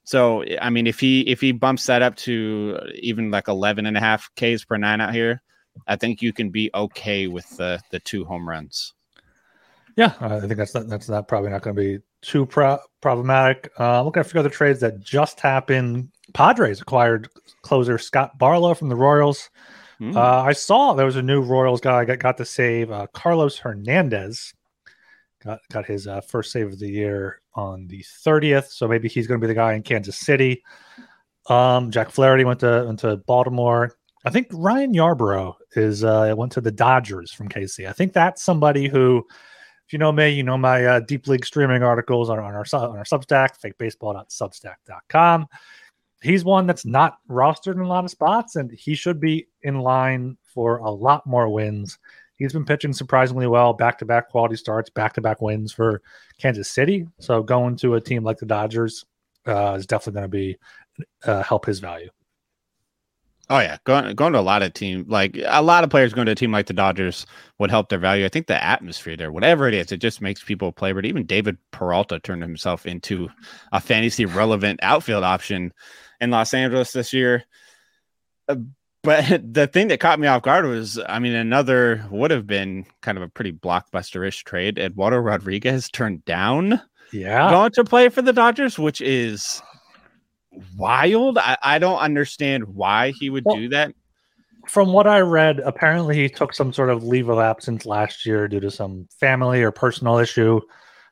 So 0.05 0.45
I 0.61 0.71
mean, 0.71 0.87
if 0.87 0.99
he 1.01 1.21
if 1.23 1.41
he 1.41 1.53
bumps 1.53 1.87
that 1.87 2.03
up 2.03 2.17
to 2.17 2.79
even 2.95 3.31
like 3.31 3.49
11 3.49 3.87
and 3.87 3.97
a 3.97 4.01
half 4.01 4.31
Ks 4.37 4.65
per 4.65 4.77
nine 4.77 5.01
out 5.01 5.13
here, 5.13 5.43
I 5.87 5.97
think 5.97 6.23
you 6.23 6.33
can 6.33 6.51
be 6.51 6.71
okay 6.75 7.27
with 7.27 7.49
the 7.57 7.81
the 7.91 8.01
two 8.01 8.25
home 8.25 8.49
runs. 8.49 8.95
Yeah, 9.97 10.15
I 10.21 10.39
think 10.39 10.57
that's 10.57 10.75
not, 10.75 10.87
that's 10.87 11.09
not 11.09 11.27
probably 11.27 11.51
not 11.51 11.63
going 11.63 11.75
to 11.75 11.83
be 11.83 11.99
too 12.23 12.47
pro- 12.47 12.79
problematic. 13.01 13.69
Uh, 13.81 14.03
looking 14.05 14.21
at 14.21 14.27
a 14.27 14.29
few 14.29 14.39
other 14.39 14.49
trades 14.49 14.79
that 14.81 15.01
just 15.01 15.41
happened. 15.41 16.11
Padres 16.35 16.81
acquired 16.81 17.29
closer 17.63 17.99
Scott 17.99 18.39
Barlow 18.39 18.75
from 18.75 18.91
the 18.91 18.97
Royals. 18.97 19.51
Mm. 20.01 20.15
Uh, 20.15 20.43
I 20.43 20.53
saw 20.53 20.95
there 20.95 21.05
was 21.05 21.17
a 21.17 21.23
new 21.23 21.41
Royals 21.43 21.81
guy 21.81 22.05
got 22.05 22.21
got 22.21 22.37
to 22.37 22.45
save 22.45 22.93
uh, 22.93 23.09
Carlos 23.13 23.59
Hernandez. 23.59 24.55
Got 25.45 25.61
got 25.71 25.87
his 25.87 26.07
uh, 26.07 26.21
first 26.21 26.51
save 26.51 26.67
of 26.69 26.79
the 26.79 26.89
year 26.89 27.41
on 27.55 27.87
the 27.87 28.05
thirtieth, 28.25 28.71
so 28.73 28.89
maybe 28.89 29.09
he's 29.09 29.27
going 29.27 29.41
to 29.41 29.45
be 29.45 29.49
the 29.49 29.55
guy 29.55 29.75
in 29.75 29.83
Kansas 29.83 30.19
City. 30.19 30.63
Um, 31.49 31.91
Jack 31.91 32.11
Flaherty 32.11 32.45
went 32.45 32.61
to 32.61 32.85
went 32.87 32.99
to 33.01 33.17
Baltimore. 33.19 33.93
I 34.25 34.31
think 34.31 34.49
Ryan 34.53 34.93
Yarbrough 34.93 35.55
is 35.77 36.03
uh, 36.03 36.35
went 36.37 36.53
to 36.53 36.61
the 36.61 36.73
Dodgers 36.73 37.33
from 37.33 37.49
KC. 37.49 37.89
I 37.89 37.93
think 37.93 38.13
that's 38.13 38.43
somebody 38.43 38.89
who 38.89 39.25
if 39.89 39.95
you 39.95 39.99
know 39.99 40.13
me, 40.13 40.29
you 40.29 40.43
know 40.43 40.59
my 40.59 40.85
uh, 40.85 41.01
deep 41.01 41.27
league 41.29 41.47
streaming 41.47 41.83
articles 41.83 42.29
on, 42.29 42.39
on 42.39 42.55
our 42.55 42.65
on 42.75 42.99
our 42.99 43.05
Substack, 43.05 43.59
fakebaseball.substack.com. 43.65 45.47
He's 46.21 46.45
one 46.45 46.67
that's 46.67 46.85
not 46.85 47.17
rostered 47.31 47.77
in 47.77 47.81
a 47.81 47.89
lot 47.89 48.05
of 48.05 48.11
spots, 48.11 48.57
and 48.57 48.71
he 48.71 48.95
should 48.95 49.19
be 49.19 49.49
in 49.63 49.79
line 49.79 50.37
for 50.43 50.77
a 50.79 50.91
lot 50.91 51.25
more 51.27 51.49
wins. 51.49 51.99
He's 52.39 52.53
been 52.53 52.65
pitching 52.65 52.93
surprisingly 52.93 53.47
well, 53.47 53.73
back 53.73 53.99
to 53.99 54.05
back 54.05 54.31
quality 54.31 54.57
starts, 54.57 54.91
back 54.91 55.13
to 55.15 55.21
back 55.21 55.43
wins 55.43 55.73
for 55.73 56.03
Kansas 56.39 56.71
City. 56.71 57.07
So 57.19 57.43
going 57.43 57.77
to 57.77 57.95
a 57.95 58.01
team 58.01 58.23
like 58.23 58.39
the 58.39 58.47
Dodgers 58.47 59.05
uh, 59.47 59.75
is 59.77 59.87
definitely 59.87 60.21
going 60.21 60.25
to 60.25 60.29
be 60.29 60.59
uh, 61.25 61.43
help 61.43 61.67
his 61.67 61.81
value. 61.81 62.11
Oh 63.51 63.61
yeah, 63.61 63.79
going 63.85 64.15
going 64.15 64.35
to 64.35 64.39
a 64.39 64.41
lot 64.41 64.63
of 64.63 64.75
team 64.75 65.07
like 65.09 65.39
a 65.47 65.63
lot 65.63 65.83
of 65.83 65.89
players 65.89 66.13
going 66.13 66.27
to 66.27 66.33
a 66.33 66.35
team 66.35 66.53
like 66.53 66.67
the 66.67 66.75
Dodgers 66.75 67.25
would 67.59 67.71
help 67.71 67.89
their 67.89 67.99
value. 67.99 68.27
I 68.27 68.29
think 68.29 68.47
the 68.47 68.63
atmosphere 68.63 69.17
there, 69.17 69.33
whatever 69.33 69.67
it 69.67 69.73
is, 69.73 69.91
it 69.91 70.03
just 70.03 70.21
makes 70.21 70.45
people 70.45 70.71
play. 70.71 70.93
But 70.93 71.07
even 71.07 71.25
David 71.25 71.57
Peralta 71.71 72.21
turned 72.21 72.43
himself 72.43 72.85
into 72.85 73.31
a 73.73 73.81
fantasy 73.81 74.27
relevant 74.27 74.81
outfield 74.83 75.25
option 75.25 75.73
in 76.21 76.31
Los 76.31 76.53
Angeles 76.53 76.93
this 76.93 77.15
year. 77.15 77.45
But 79.03 79.41
the 79.55 79.67
thing 79.67 79.89
that 79.89 80.01
caught 80.01 80.21
me 80.21 80.27
off 80.27 80.43
guard 80.43 80.67
was, 80.67 80.99
I 81.09 81.19
mean, 81.19 81.35
another 81.35 82.05
would 82.11 82.31
have 82.31 82.47
been 82.47 82.87
kind 83.03 83.19
of 83.19 83.23
a 83.23 83.29
pretty 83.29 83.53
blockbuster-ish 83.53 84.45
trade. 84.45 84.79
Eduardo 84.79 85.19
Rodriguez 85.19 85.89
turned 85.89 86.25
down, 86.25 86.81
yeah, 87.13 87.51
going 87.51 87.73
to 87.73 87.85
play 87.85 88.09
for 88.09 88.23
the 88.23 88.33
Dodgers, 88.33 88.79
which 88.79 89.01
is 89.01 89.63
wild. 90.77 91.39
I, 91.39 91.57
I 91.63 91.79
don't 91.79 91.99
understand 91.99 92.65
why 92.65 93.13
he 93.13 93.31
would 93.31 93.45
well, 93.45 93.57
do 93.57 93.69
that. 93.71 93.93
From 94.67 94.93
what 94.93 95.07
I 95.07 95.21
read, 95.21 95.61
apparently 95.61 96.17
he 96.17 96.29
took 96.29 96.53
some 96.55 96.73
sort 96.73 96.91
of 96.91 97.03
leave 97.03 97.29
of 97.29 97.39
absence 97.39 97.87
last 97.87 98.27
year 98.27 98.49
due 98.49 98.61
to 98.61 98.71
some 98.71 99.09
family 99.19 99.63
or 99.63 99.71
personal 99.71 100.19
issue. 100.19 100.61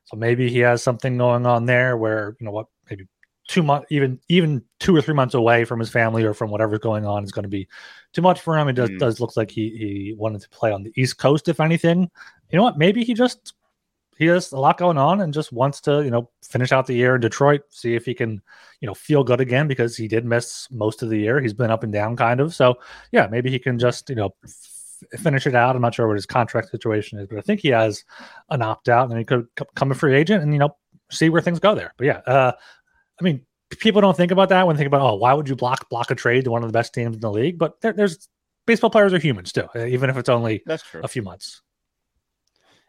So 0.05 0.17
maybe 0.17 0.51
he 0.51 0.59
has 0.59 0.83
something 0.83 1.17
going 1.17 1.47
on 1.47 1.67
there 1.67 1.97
where, 1.97 2.37
you 2.39 2.45
know 2.45 2.53
what, 2.53 2.67
maybe 2.91 3.07
two 3.49 3.63
months, 3.63 3.87
even 3.91 4.19
even 4.29 4.63
two 4.81 4.95
or 4.95 5.01
three 5.01 5.15
months 5.15 5.35
away 5.35 5.65
from 5.65 5.79
his 5.79 5.91
family 5.91 6.25
or 6.25 6.35
from 6.35 6.51
whatever's 6.51 6.79
going 6.79 7.07
on 7.07 7.25
is 7.25 7.33
going 7.33 7.45
to 7.45 7.49
be 7.49 7.69
too 8.13 8.23
much 8.23 8.41
for 8.41 8.59
him. 8.59 8.69
It 8.69 8.75
does, 8.75 8.91
mm. 8.91 8.99
does 8.99 9.21
look 9.21 9.37
like 9.37 9.51
he 9.51 9.71
he 9.71 10.15
wanted 10.17 10.43
to 10.43 10.49
play 10.51 10.73
on 10.73 10.83
the 10.83 10.93
East 10.97 11.19
Coast, 11.19 11.49
if 11.49 11.61
anything. 11.61 12.11
You 12.51 12.57
know 12.57 12.65
what? 12.65 12.79
Maybe 12.79 13.05
he 13.05 13.15
just 13.15 13.55
he 14.17 14.27
has 14.27 14.53
a 14.53 14.59
lot 14.59 14.79
going 14.79 14.97
on 14.99 15.21
and 15.21 15.33
just 15.33 15.53
wants 15.53 15.81
to, 15.83 16.03
you 16.03 16.11
know, 16.11 16.31
finish 16.43 16.73
out 16.73 16.87
the 16.87 16.95
year 16.95 17.17
in 17.17 17.21
Detroit, 17.21 17.63
see 17.71 17.95
if 17.95 18.07
he 18.07 18.15
can, 18.15 18.41
you 18.81 18.87
know, 18.87 18.95
feel 18.95 19.23
good 19.23 19.41
again 19.41 19.69
because 19.69 19.97
he 19.97 20.09
did 20.09 20.25
miss 20.25 20.69
most 20.71 21.03
of 21.03 21.11
the 21.11 21.19
year. 21.19 21.41
He's 21.41 21.53
been 21.53 21.71
up 21.71 21.83
and 21.83 21.93
down 21.93 22.17
kind 22.17 22.41
of. 22.41 22.55
So, 22.55 22.77
yeah, 23.13 23.27
maybe 23.31 23.51
he 23.51 23.59
can 23.59 23.79
just, 23.79 24.09
you 24.09 24.17
know, 24.17 24.35
f- 24.43 25.21
finish 25.21 25.47
it 25.47 25.55
out. 25.55 25.77
I'm 25.77 25.83
not 25.83 25.95
sure 25.95 26.09
what 26.09 26.15
his 26.15 26.25
contract 26.25 26.71
situation 26.71 27.19
is, 27.19 27.27
but 27.29 27.39
I 27.39 27.43
think 27.43 27.61
he 27.61 27.69
has 27.69 28.05
an 28.49 28.63
opt 28.63 28.89
out 28.89 29.11
and 29.11 29.19
he 29.19 29.25
could 29.25 29.47
c- 29.59 29.67
come 29.75 29.91
a 29.91 29.95
free 29.95 30.15
agent 30.17 30.43
and, 30.43 30.53
you 30.55 30.61
know, 30.61 30.75
see 31.11 31.29
where 31.29 31.43
things 31.43 31.59
go 31.59 31.75
there. 31.75 31.93
But 31.99 32.07
yeah, 32.07 32.19
uh, 32.27 32.53
I 33.21 33.25
mean, 33.25 33.43
people 33.71 34.01
don't 34.01 34.17
think 34.17 34.33
about 34.33 34.49
that 34.51 34.67
when 34.67 34.77
they 34.77 34.81
think 34.81 34.89
about, 34.89 35.01
oh, 35.01 35.15
why 35.17 35.33
would 35.33 35.49
you 35.49 35.57
block 35.57 35.89
block 35.89 36.11
a 36.11 36.15
trade 36.15 36.45
to 36.45 36.51
one 36.51 36.63
of 36.63 36.69
the 36.69 36.77
best 36.77 36.95
teams 36.95 37.17
in 37.17 37.21
the 37.21 37.31
league? 37.31 37.59
But 37.59 37.81
there, 37.81 37.93
there's 37.93 38.29
baseball 38.67 38.91
players 38.91 39.13
are 39.13 39.19
humans 39.19 39.53
too, 39.53 39.67
even 39.77 40.11
if 40.11 40.17
it's 40.17 40.29
only 40.29 40.63
That's 40.67 40.83
true. 40.83 41.01
a 41.03 41.09
few 41.09 41.23
months 41.23 41.63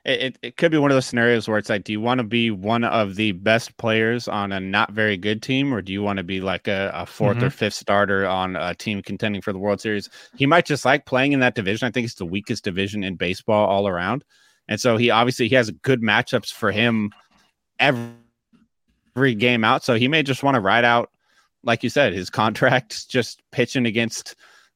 it, 0.07 0.39
it 0.41 0.55
could 0.55 0.71
be 0.71 0.77
one 0.77 0.89
of 0.89 0.95
those 0.95 1.05
scenarios 1.05 1.49
where 1.49 1.57
it's 1.57 1.69
like, 1.69 1.83
do 1.83 1.91
you 1.91 1.99
want 1.99 2.19
to 2.19 2.23
be 2.23 2.49
one 2.49 2.85
of 2.85 3.15
the 3.15 3.33
best 3.33 3.75
players 3.77 4.29
on 4.29 4.53
a 4.53 4.59
not 4.59 4.93
very 4.93 5.17
good 5.17 5.41
team, 5.41 5.73
or 5.73 5.81
do 5.81 5.91
you 5.91 6.01
want 6.01 6.17
to 6.17 6.23
be 6.23 6.39
like 6.39 6.67
a, 6.67 6.91
a 6.95 7.03
4th 7.03 7.35
mm-hmm. 7.35 7.43
or 7.43 7.49
fifth 7.49 7.73
starter 7.73 8.25
on 8.25 8.55
a 8.55 8.73
team 8.73 9.01
contending 9.01 9.41
for 9.41 9.51
the 9.51 9.59
World 9.59 9.81
Series? 9.81 10.09
He 10.37 10.45
might 10.45 10.65
just 10.65 10.85
like 10.85 11.05
playing 11.05 11.33
in 11.33 11.41
that 11.41 11.55
division. 11.55 11.87
I 11.87 11.91
think 11.91 12.05
it's 12.05 12.15
the 12.15 12.25
weakest 12.25 12.63
division 12.63 13.03
in 13.03 13.15
baseball 13.15 13.67
all 13.67 13.85
around, 13.85 14.23
and 14.69 14.79
so 14.79 14.95
he 14.95 15.09
obviously 15.09 15.49
he 15.49 15.55
has 15.55 15.71
good 15.71 16.01
matchups 16.01 16.53
for 16.53 16.71
him 16.71 17.11
every, 17.77 18.13
every 19.17 19.33
game 19.33 19.63
out. 19.63 19.83
So 19.83 19.95
he 19.95 20.07
may 20.07 20.21
just 20.21 20.43
want 20.43 20.55
to 20.55 20.61
ride 20.61 20.85
out, 20.85 21.09
like 21.63 21.83
you 21.83 21.89
said, 21.89 22.13
his 22.13 22.29
contract, 22.41 23.09
just 23.09 23.41
pitching 23.51 23.85
against 23.85 24.35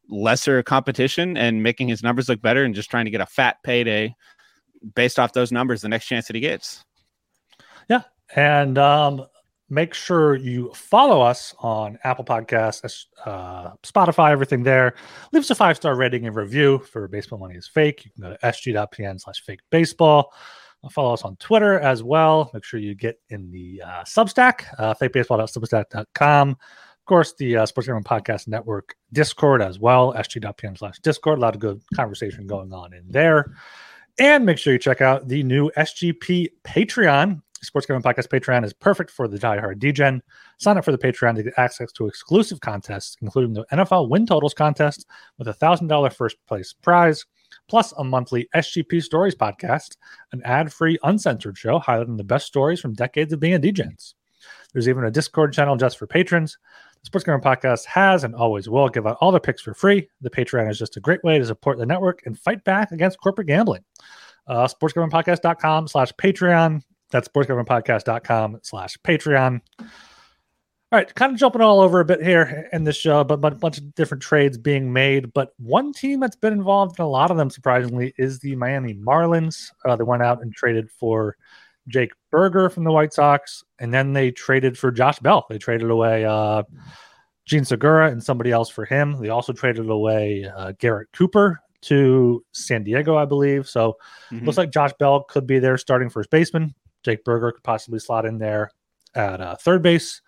lesser 0.10 0.62
competition 0.64 1.38
and 1.38 1.64
making 1.64 1.88
his 1.88 2.04
numbers 2.04 2.28
look 2.28 2.42
better, 2.42 2.64
and 2.64 2.76
just 2.76 2.90
trying 2.90 3.06
to 3.06 3.12
get 3.12 3.22
a 3.22 3.26
fat 3.26 3.58
payday 3.64 4.14
based 4.96 5.20
off 5.20 5.32
those 5.34 5.52
numbers 5.52 5.82
the 5.82 5.90
next 5.90 6.08
chance 6.08 6.28
that 6.28 6.36
he 6.36 6.42
gets. 6.42 6.84
Yeah. 7.88 8.02
And 8.36 8.78
um, 8.78 9.28
make 9.70 9.94
sure 9.94 10.36
you 10.36 10.72
follow 10.74 11.22
us 11.22 11.54
on 11.60 12.00
Apple 12.04 12.26
Podcasts, 12.26 13.06
uh, 13.26 13.72
Spotify, 13.84 14.32
everything 14.32 14.64
there. 14.64 14.96
Leave 15.32 15.44
us 15.44 15.50
a 15.52 15.56
five 15.56 15.78
star 15.78 15.96
rating 15.96 16.26
and 16.26 16.36
review 16.36 16.80
for 16.80 17.08
Baseball 17.08 17.40
Money 17.40 17.56
is 17.56 17.68
Fake. 17.68 18.06
You 18.06 18.12
can 18.12 18.24
go 18.24 18.36
to 18.36 18.40
sg.pn 18.44 19.22
slash 19.22 19.44
fake 19.44 19.62
baseball. 19.70 20.34
Follow 20.90 21.14
us 21.14 21.22
on 21.22 21.36
Twitter 21.36 21.80
as 21.80 22.02
well. 22.02 22.50
Make 22.54 22.64
sure 22.64 22.80
you 22.80 22.96
get 22.96 23.20
in 23.30 23.52
the 23.52 23.84
uh, 23.86 24.04
Substack, 24.04 24.66
uh, 24.80 24.96
fakebaseball.substack.com. 24.96 26.50
Of 26.50 27.06
course, 27.06 27.34
the 27.34 27.58
uh, 27.58 27.66
Sports 27.66 27.88
Gambling 27.88 28.04
Podcast 28.04 28.48
Network 28.48 28.96
Discord 29.14 29.62
as 29.62 29.80
well, 29.80 30.14
sg.pn 30.14 30.78
slash 30.78 31.00
Discord. 31.00 31.38
A 31.38 31.42
lot 31.42 31.54
of 31.54 31.62
good 31.62 31.82
conversation 31.96 32.48
going 32.48 32.74
on 32.74 32.94
in 32.94 33.04
there. 33.08 33.54
And 34.20 34.46
make 34.46 34.58
sure 34.58 34.74
you 34.74 34.80
check 34.80 35.02
out 35.02 35.28
the 35.28 35.44
new 35.44 35.70
SGP 35.78 36.50
Patreon. 36.64 37.42
Sports 37.62 37.86
Gambling 37.86 38.14
Podcast 38.14 38.28
Patreon 38.28 38.66
is 38.66 38.74
perfect 38.74 39.12
for 39.12 39.28
the 39.28 39.38
diehard 39.38 39.78
degen. 39.78 40.24
Sign 40.58 40.78
up 40.78 40.86
for 40.86 40.92
the 40.92 40.98
Patreon 40.98 41.36
to 41.36 41.44
get 41.44 41.54
access 41.58 41.92
to 41.94 42.08
exclusive 42.08 42.60
contests, 42.60 43.18
including 43.22 43.54
the 43.54 43.66
NFL 43.72 44.10
win 44.10 44.26
totals 44.26 44.56
contest 44.56 45.06
with 45.38 45.48
a 45.48 45.54
$1,000 45.54 46.14
first 46.14 46.38
place 46.48 46.74
prize 46.74 47.26
plus 47.68 47.94
a 47.98 48.04
monthly 48.04 48.48
SGP 48.56 49.02
Stories 49.02 49.36
podcast, 49.36 49.98
an 50.32 50.42
ad 50.44 50.72
free, 50.72 50.98
uncensored 51.04 51.58
show 51.58 51.80
highlighting 51.80 52.18
the 52.18 52.24
best 52.24 52.48
stories 52.48 52.80
from 52.80 52.94
decades 52.94 53.34
of 53.34 53.40
being 53.40 53.56
a 53.56 53.60
degens. 53.60 54.14
There's 54.74 54.90
even 54.90 55.04
a 55.04 55.12
Discord 55.12 55.54
channel 55.54 55.76
just 55.76 55.98
for 55.98 56.08
patrons. 56.08 56.58
The 57.02 57.08
Sports 57.08 57.26
Gambling 57.26 57.44
Podcast 57.44 57.86
has 57.86 58.24
and 58.24 58.36
always 58.36 58.70
will 58.70 58.90
give 58.90 59.08
out 59.08 59.18
all 59.22 59.32
their 59.32 59.40
picks 59.40 59.62
for 59.62 59.74
free. 59.74 60.08
The 60.22 60.30
Patreon 60.30 60.70
is 60.70 60.78
just 60.78 60.98
a 60.98 61.00
great 61.00 61.24
way 61.24 61.40
to 61.40 61.46
support 61.46 61.78
the 61.78 61.86
network 61.86 62.22
and 62.26 62.38
fight 62.38 62.64
back 62.64 62.92
against 62.92 63.20
corporate 63.20 63.48
gambling. 63.48 63.84
Uh, 64.48 64.68
sportsgamblingpodcast.com 64.68 65.88
slash 65.88 66.12
Patreon. 66.14 66.82
That's 67.10 67.28
sportsgamblingpodcast.com 67.28 68.60
slash 68.64 68.98
Patreon. 69.04 69.62
All 70.92 71.00
right, 71.00 71.16
kind 71.16 71.32
of 71.32 71.40
jumping 71.40 71.62
all 71.62 71.80
over 71.80 72.02
a 72.02 72.06
bit 72.06 72.22
here 72.22 72.68
in 72.74 72.84
this 72.84 72.98
show, 72.98 73.24
but, 73.24 73.40
but 73.40 73.54
a 73.54 73.56
bunch 73.56 73.78
of 73.78 73.96
different 73.96 74.22
trades 74.22 74.58
being 74.58 74.92
made. 74.92 75.32
But 75.32 75.54
one 75.58 75.94
team 75.94 76.20
that's 76.20 76.36
been 76.36 76.52
involved 76.52 77.00
in 77.00 77.06
a 77.06 77.08
lot 77.08 77.32
of 77.32 77.38
them, 77.38 77.50
surprisingly, 77.50 78.14
is 78.18 78.40
the 78.40 78.58
Miami 78.58 78.94
Marlins. 78.96 79.72
Uh, 79.86 79.96
they 79.96 80.04
went 80.04 80.22
out 80.22 80.42
and 80.42 80.54
traded 80.54 80.92
for 80.92 81.38
Jake 81.88 82.12
Burger 82.30 82.70
from 82.70 82.84
the 82.84 82.92
White 82.92 83.14
Sox, 83.14 83.64
and 83.80 83.94
then 83.94 84.12
they 84.12 84.32
traded 84.32 84.78
for 84.78 84.92
Josh 84.92 85.18
Bell. 85.20 85.46
They 85.50 85.58
traded 85.58 85.90
away 85.90 86.26
uh, 86.26 86.64
Jean 87.46 87.64
Segura 87.64 88.12
and 88.12 88.22
somebody 88.22 88.52
else 88.52 88.70
for 88.70 88.84
him. 88.84 89.22
They 89.22 89.30
also 89.30 89.54
traded 89.54 89.90
away 89.90 90.46
uh, 90.54 90.74
Garrett 90.78 91.08
Cooper 91.14 91.62
to 91.84 92.44
San 92.52 92.84
Diego, 92.84 93.16
I 93.16 93.24
believe. 93.24 93.66
So 93.70 93.96
mm-hmm. 94.30 94.46
looks 94.46 94.58
like 94.58 94.72
Josh 94.72 94.92
Bell 95.00 95.24
could 95.24 95.48
be 95.48 95.60
there 95.60 95.78
starting 95.78 96.10
first 96.10 96.30
baseman. 96.30 96.76
Jake 97.04 97.24
Burger 97.24 97.54
could 97.54 97.64
possibly 97.64 98.00
slot 98.00 98.26
in 98.26 98.40
there 98.40 98.72
at 99.16 99.40
uh, 99.40 99.56
third 99.56 99.82
base. 99.82 100.22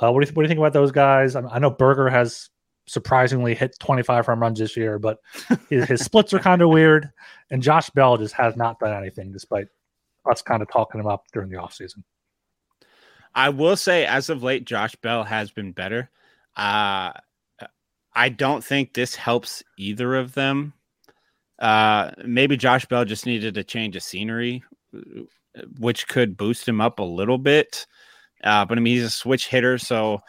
Uh, 0.00 0.12
what 0.12 0.22
do 0.22 0.28
you 0.28 0.34
what 0.34 0.42
do 0.42 0.44
you 0.44 0.48
think 0.48 0.58
about 0.58 0.72
those 0.72 0.92
guys? 0.92 1.34
I, 1.34 1.42
I 1.42 1.58
know 1.58 1.70
Burger 1.70 2.08
has 2.08 2.50
surprisingly 2.86 3.54
hit 3.54 3.76
25 3.80 4.26
home 4.26 4.40
runs 4.40 4.58
this 4.58 4.76
year, 4.76 4.98
but 4.98 5.18
his, 5.68 5.84
his 5.86 6.00
splits 6.04 6.32
are 6.32 6.38
kind 6.38 6.62
of 6.62 6.70
weird. 6.70 7.10
And 7.50 7.62
Josh 7.62 7.90
Bell 7.90 8.16
just 8.16 8.34
has 8.34 8.56
not 8.56 8.80
done 8.80 8.96
anything 8.96 9.32
despite 9.32 9.68
us 10.30 10.42
kind 10.42 10.62
of 10.62 10.70
talking 10.70 11.00
him 11.00 11.06
up 11.06 11.24
during 11.32 11.50
the 11.50 11.56
offseason. 11.56 12.02
I 13.34 13.50
will 13.50 13.76
say, 13.76 14.04
as 14.06 14.30
of 14.30 14.42
late, 14.42 14.64
Josh 14.64 14.94
Bell 14.96 15.24
has 15.24 15.50
been 15.50 15.72
better. 15.72 16.10
Uh, 16.56 17.12
I 18.14 18.28
don't 18.30 18.64
think 18.64 18.94
this 18.94 19.14
helps 19.14 19.62
either 19.76 20.16
of 20.16 20.34
them. 20.34 20.72
Uh, 21.58 22.10
maybe 22.24 22.56
Josh 22.56 22.86
Bell 22.86 23.04
just 23.04 23.26
needed 23.26 23.56
a 23.56 23.64
change 23.64 23.96
of 23.96 24.02
scenery, 24.02 24.64
which 25.78 26.08
could 26.08 26.36
boost 26.36 26.68
him 26.68 26.80
up 26.80 26.98
a 26.98 27.04
little 27.04 27.38
bit. 27.38 27.86
Uh, 28.44 28.64
but 28.64 28.78
I 28.78 28.80
mean, 28.80 28.94
he's 28.94 29.04
a 29.04 29.10
switch 29.10 29.48
hitter, 29.48 29.78
so 29.78 30.20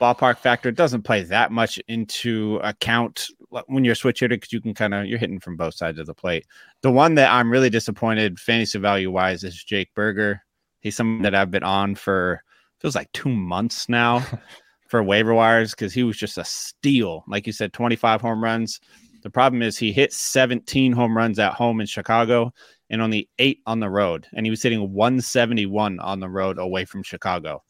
ballpark 0.00 0.38
factor 0.38 0.70
doesn't 0.70 1.02
play 1.02 1.22
that 1.24 1.50
much 1.50 1.80
into 1.88 2.60
account 2.62 3.28
when 3.66 3.84
you're 3.84 3.92
a 3.92 3.96
switch 3.96 4.20
hitter 4.20 4.36
because 4.36 4.52
you 4.52 4.60
can 4.60 4.74
kind 4.74 4.94
of 4.94 5.06
you're 5.06 5.18
hitting 5.18 5.40
from 5.40 5.56
both 5.56 5.74
sides 5.74 5.98
of 5.98 6.06
the 6.06 6.14
plate. 6.14 6.46
The 6.82 6.90
one 6.90 7.14
that 7.16 7.32
I'm 7.32 7.50
really 7.50 7.70
disappointed 7.70 8.38
fantasy 8.38 8.78
value 8.78 9.10
wise 9.10 9.44
is 9.44 9.62
Jake 9.62 9.92
Burger. 9.94 10.42
He's 10.80 10.96
someone 10.96 11.22
that 11.22 11.34
I've 11.34 11.50
been 11.50 11.64
on 11.64 11.94
for 11.94 12.42
feels 12.80 12.94
like 12.94 13.10
two 13.12 13.28
months 13.28 13.88
now 13.88 14.24
for 14.88 15.02
waiver 15.02 15.34
wires 15.34 15.72
because 15.72 15.92
he 15.92 16.04
was 16.04 16.16
just 16.16 16.38
a 16.38 16.44
steal. 16.44 17.24
Like 17.26 17.46
you 17.46 17.52
said, 17.52 17.72
25 17.72 18.20
home 18.20 18.42
runs. 18.42 18.80
The 19.22 19.30
problem 19.30 19.62
is 19.62 19.76
he 19.76 19.92
hit 19.92 20.12
17 20.12 20.92
home 20.92 21.16
runs 21.16 21.38
at 21.40 21.54
home 21.54 21.80
in 21.80 21.86
Chicago 21.86 22.52
and 22.90 23.02
only 23.02 23.28
eight 23.38 23.60
on 23.66 23.80
the 23.80 23.90
road. 23.90 24.26
And 24.34 24.46
he 24.46 24.50
was 24.50 24.62
hitting 24.62 24.92
171 24.92 26.00
on 26.00 26.20
the 26.20 26.28
road 26.28 26.58
away 26.58 26.84
from 26.84 27.02
Chicago. 27.02 27.62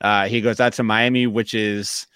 Uh, 0.00 0.26
he 0.28 0.40
goes 0.40 0.60
out 0.60 0.72
to 0.74 0.82
Miami, 0.82 1.26
which 1.26 1.54
is 1.54 2.06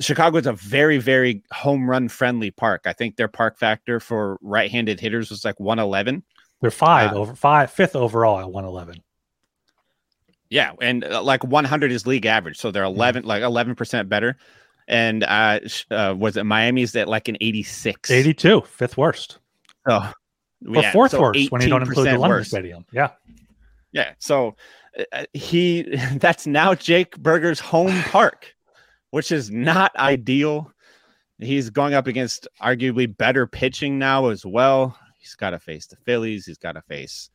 Chicago 0.00 0.38
is 0.38 0.46
a 0.46 0.52
very, 0.52 0.98
very 0.98 1.42
home 1.52 1.88
run 1.88 2.08
friendly 2.08 2.50
park. 2.50 2.82
I 2.84 2.92
think 2.92 3.16
their 3.16 3.28
park 3.28 3.58
factor 3.58 4.00
for 4.00 4.38
right 4.42 4.70
handed 4.70 5.00
hitters 5.00 5.30
was 5.30 5.44
like 5.44 5.58
111. 5.60 6.22
They're 6.60 6.70
five 6.70 7.12
uh, 7.12 7.16
over 7.16 7.34
five, 7.34 7.70
fifth 7.70 7.94
overall 7.94 8.40
at 8.40 8.46
111. 8.46 9.02
Yeah. 10.50 10.72
And 10.80 11.04
uh, 11.04 11.22
like 11.22 11.44
100 11.44 11.92
is 11.92 12.06
league 12.06 12.26
average. 12.26 12.58
So 12.58 12.70
they're 12.70 12.84
11, 12.84 13.22
mm-hmm. 13.22 13.28
like 13.28 13.42
11% 13.42 14.08
better. 14.08 14.36
And 14.88 15.24
uh, 15.24 15.60
uh, 15.90 16.14
was 16.16 16.36
it 16.36 16.44
Miami's 16.44 16.94
at 16.94 17.08
like 17.08 17.28
an 17.28 17.36
86? 17.40 18.10
82, 18.10 18.62
fifth 18.62 18.96
worst. 18.96 19.38
Oh, 19.88 20.12
or 20.64 20.82
yeah, 20.82 20.92
fourth 20.92 21.10
so 21.10 21.20
worst 21.20 21.50
when 21.50 21.62
you 21.62 21.68
don't 21.68 21.82
include 21.82 22.08
the 22.08 22.18
London 22.18 22.44
Stadium. 22.44 22.84
Yeah. 22.92 23.10
Yeah. 23.92 24.12
So 24.18 24.56
uh, 24.98 25.04
uh 25.12 25.24
he 25.32 25.82
that's 26.14 26.46
now 26.46 26.74
Jake 26.74 27.16
Burger's 27.18 27.60
home 27.60 28.02
park, 28.06 28.54
which 29.10 29.32
is 29.32 29.50
not 29.50 29.94
ideal. 29.96 30.72
He's 31.38 31.68
going 31.68 31.92
up 31.92 32.06
against 32.06 32.48
arguably 32.62 33.14
better 33.14 33.46
pitching 33.46 33.98
now 33.98 34.28
as 34.28 34.46
well. 34.46 34.98
He's 35.18 35.34
got 35.34 35.50
to 35.50 35.58
face 35.58 35.86
the 35.86 35.96
Phillies. 35.96 36.46
He's 36.46 36.56
got 36.56 36.72
to 36.72 36.82
face 36.82 37.30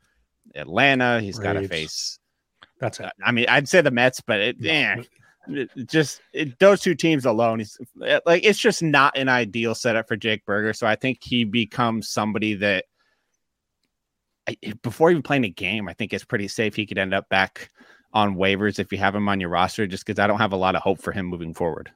Atlanta. 0.56 1.22
He's 1.22 1.38
got 1.38 1.54
to 1.54 1.68
face. 1.68 2.18
That's 2.80 3.00
it. 3.00 3.12
I 3.24 3.32
mean, 3.32 3.46
I'd 3.48 3.70
say 3.70 3.82
the 3.82 3.92
Mets, 3.92 4.22
but 4.22 4.40
it, 4.40 4.56
yeah, 4.60 5.02
it 5.48 5.70
just 5.86 6.22
it, 6.34 6.58
those 6.60 6.82
two 6.82 6.96
teams 6.96 7.26
alone, 7.26 7.60
he's 7.60 7.78
like 8.26 8.44
it's 8.44 8.58
just 8.58 8.82
not 8.82 9.16
an 9.18 9.30
ideal 9.30 9.76
setup 9.76 10.08
for 10.08 10.16
Jake 10.16 10.46
Burger. 10.46 10.74
So 10.74 10.88
I 10.88 10.96
think 10.96 11.20
he 11.22 11.44
becomes 11.44 12.10
somebody 12.10 12.56
that 12.56 12.86
Eh, 14.64 14.74
before 14.82 15.12
even 15.12 15.24
playing 15.24 15.46
a 15.46 15.50
game, 15.50 15.88
I 15.88 15.94
think 15.94 16.14
it's 16.14 16.24
pretty 16.24 16.48
safe 16.48 16.76
he 16.76 16.86
could 16.86 16.98
end 16.98 17.14
up 17.14 17.30
back 17.30 17.70
on 18.14 18.36
waivers 18.36 18.80
if 18.80 18.92
you 18.92 18.98
have 18.98 19.16
him 19.16 19.30
on 19.30 19.40
your 19.40 19.50
roster, 19.50 19.88
just 19.88 20.06
because 20.06 20.20
I 20.20 20.28
don't 20.28 20.40
have 20.40 20.54
a 20.54 20.58
lot 20.58 20.76
of 20.76 20.82
hope 20.82 21.02
for 21.02 21.12
him 21.12 21.26
moving 21.26 21.54
forward. 21.54 21.92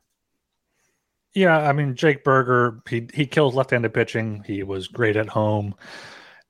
Yeah, 1.34 1.58
I 1.58 1.74
mean 1.74 1.96
Jake 1.96 2.24
Burger, 2.24 2.82
he 2.90 3.08
he 3.14 3.26
kills 3.26 3.56
left-handed 3.56 3.94
pitching. 3.94 4.44
He 4.48 4.64
was 4.64 4.88
great 4.88 5.18
at 5.18 5.28
home, 5.28 5.76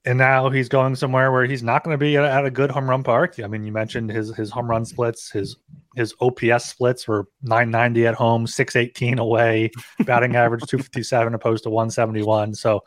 and 0.05 0.19
now 0.19 0.51
he's 0.51 0.69
going 0.69 0.95
somewhere 0.95 1.31
where 1.31 1.45
he's 1.45 1.63
not 1.63 1.83
going 1.83 1.95
to 1.95 1.97
be 1.97 2.15
at, 2.17 2.23
at, 2.23 2.45
a 2.45 2.51
good 2.51 2.69
home 2.69 2.87
run 2.87 3.01
park. 3.01 3.39
I 3.43 3.47
mean, 3.47 3.63
you 3.63 3.71
mentioned 3.71 4.11
his 4.11 4.35
his 4.35 4.51
home 4.51 4.69
run 4.69 4.85
splits, 4.85 5.31
his 5.31 5.57
his 5.95 6.13
OPS 6.21 6.65
splits 6.65 7.07
were 7.07 7.27
990 7.41 8.05
at 8.05 8.13
home, 8.13 8.45
618 8.45 9.17
away, 9.17 9.71
batting 10.05 10.35
average 10.35 10.61
257 10.67 11.33
opposed 11.33 11.63
to 11.63 11.71
171. 11.71 12.53
So 12.53 12.83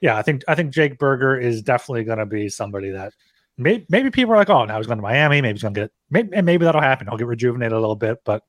yeah, 0.00 0.16
I 0.16 0.22
think 0.22 0.42
I 0.48 0.54
think 0.54 0.72
Jake 0.72 0.98
Burger 0.98 1.38
is 1.38 1.62
definitely 1.62 2.04
going 2.04 2.18
to 2.18 2.26
be 2.26 2.48
somebody 2.48 2.90
that 2.90 3.12
maybe, 3.56 3.86
maybe 3.88 4.10
people 4.10 4.34
are 4.34 4.36
like, 4.36 4.50
oh, 4.50 4.64
now 4.64 4.76
he's 4.76 4.86
going 4.86 4.98
to 4.98 5.02
Miami. 5.02 5.40
Maybe 5.40 5.54
he's 5.54 5.62
going 5.62 5.74
to 5.74 5.80
get 5.82 5.92
maybe, 6.10 6.30
and 6.32 6.46
maybe 6.46 6.64
that'll 6.64 6.80
happen. 6.80 7.06
He'll 7.08 7.18
get 7.18 7.26
rejuvenated 7.26 7.72
a 7.72 7.80
little 7.80 7.96
bit, 7.96 8.18
but 8.24 8.42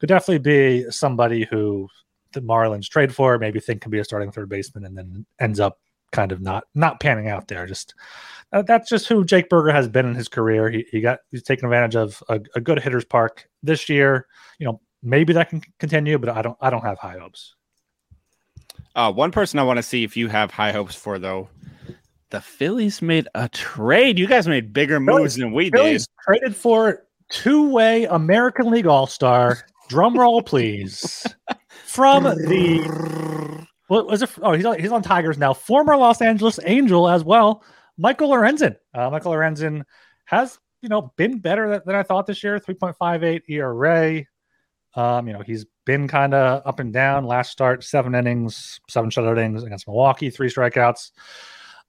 could 0.00 0.08
definitely 0.08 0.38
be 0.38 0.90
somebody 0.90 1.44
who 1.44 1.88
the 2.32 2.40
Marlins 2.40 2.88
trade 2.88 3.14
for, 3.14 3.38
maybe 3.38 3.60
think 3.60 3.80
can 3.80 3.90
be 3.90 4.00
a 4.00 4.04
starting 4.04 4.32
third 4.32 4.48
baseman, 4.48 4.84
and 4.84 4.98
then 4.98 5.24
ends 5.40 5.60
up 5.60 5.78
kind 6.12 6.32
of 6.32 6.40
not 6.40 6.64
not 6.74 7.00
panning 7.00 7.28
out 7.28 7.48
there. 7.48 7.66
Just 7.66 7.94
uh, 8.52 8.62
that's 8.62 8.88
just 8.88 9.06
who 9.06 9.24
Jake 9.24 9.48
Burger 9.48 9.72
has 9.72 9.88
been 9.88 10.06
in 10.06 10.14
his 10.14 10.28
career. 10.28 10.70
He, 10.70 10.84
he 10.90 11.00
got 11.00 11.20
he's 11.30 11.42
taken 11.42 11.66
advantage 11.66 11.96
of 11.96 12.22
a, 12.28 12.40
a 12.56 12.60
good 12.60 12.80
hitters 12.80 13.04
park 13.04 13.48
this 13.62 13.88
year. 13.88 14.26
You 14.58 14.66
know, 14.66 14.80
maybe 15.02 15.32
that 15.32 15.50
can 15.50 15.62
continue, 15.78 16.18
but 16.18 16.30
I 16.30 16.42
don't 16.42 16.56
I 16.60 16.70
don't 16.70 16.84
have 16.84 16.98
high 16.98 17.18
hopes. 17.18 17.54
Uh, 18.94 19.12
one 19.12 19.32
person 19.32 19.58
I 19.58 19.64
want 19.64 19.78
to 19.78 19.82
see 19.82 20.04
if 20.04 20.16
you 20.16 20.28
have 20.28 20.50
high 20.50 20.72
hopes 20.72 20.94
for, 20.94 21.18
though, 21.18 21.48
the 22.30 22.40
Phillies 22.40 23.02
made 23.02 23.28
a 23.34 23.48
trade. 23.48 24.18
You 24.18 24.26
guys 24.26 24.46
made 24.46 24.72
bigger 24.72 25.00
moves 25.00 25.16
Phillies, 25.16 25.36
than 25.36 25.52
we 25.52 25.70
Phillies 25.70 26.06
did. 26.06 26.14
Traded 26.24 26.56
for 26.56 27.04
two-way 27.30 28.04
American 28.04 28.70
League 28.70 28.86
All-Star. 28.86 29.58
Drum 29.88 30.18
roll, 30.18 30.42
please. 30.42 31.26
From 31.86 32.24
the 32.24 33.66
what 33.88 34.06
was 34.06 34.22
it? 34.22 34.30
Oh, 34.42 34.52
he's 34.52 34.64
on, 34.64 34.78
he's 34.78 34.92
on 34.92 35.02
Tigers 35.02 35.38
now. 35.38 35.52
Former 35.52 35.96
Los 35.96 36.22
Angeles 36.22 36.58
Angel 36.64 37.08
as 37.08 37.22
well. 37.22 37.62
Michael 37.98 38.30
Lorenzen. 38.30 38.76
Uh, 38.94 39.10
Michael 39.10 39.32
Lorenzen 39.32 39.82
has 40.24 40.58
you 40.80 40.88
know 40.88 41.12
been 41.16 41.38
better 41.38 41.68
than, 41.68 41.82
than 41.84 41.94
I 41.94 42.02
thought 42.02 42.26
this 42.26 42.42
year. 42.42 42.58
Three 42.58 42.74
point 42.74 42.96
five 42.96 43.22
eight 43.22 43.42
ERA. 43.48 44.24
Um, 44.96 45.26
you 45.26 45.32
know 45.32 45.42
he's 45.44 45.66
been 45.84 46.08
kind 46.08 46.34
of 46.34 46.62
up 46.64 46.80
and 46.80 46.92
down. 46.92 47.24
Last 47.24 47.50
start, 47.50 47.84
seven 47.84 48.14
innings, 48.14 48.80
seven 48.88 49.10
shutout 49.10 49.38
innings 49.38 49.64
against 49.64 49.86
Milwaukee, 49.86 50.30
three 50.30 50.48
strikeouts. 50.48 51.10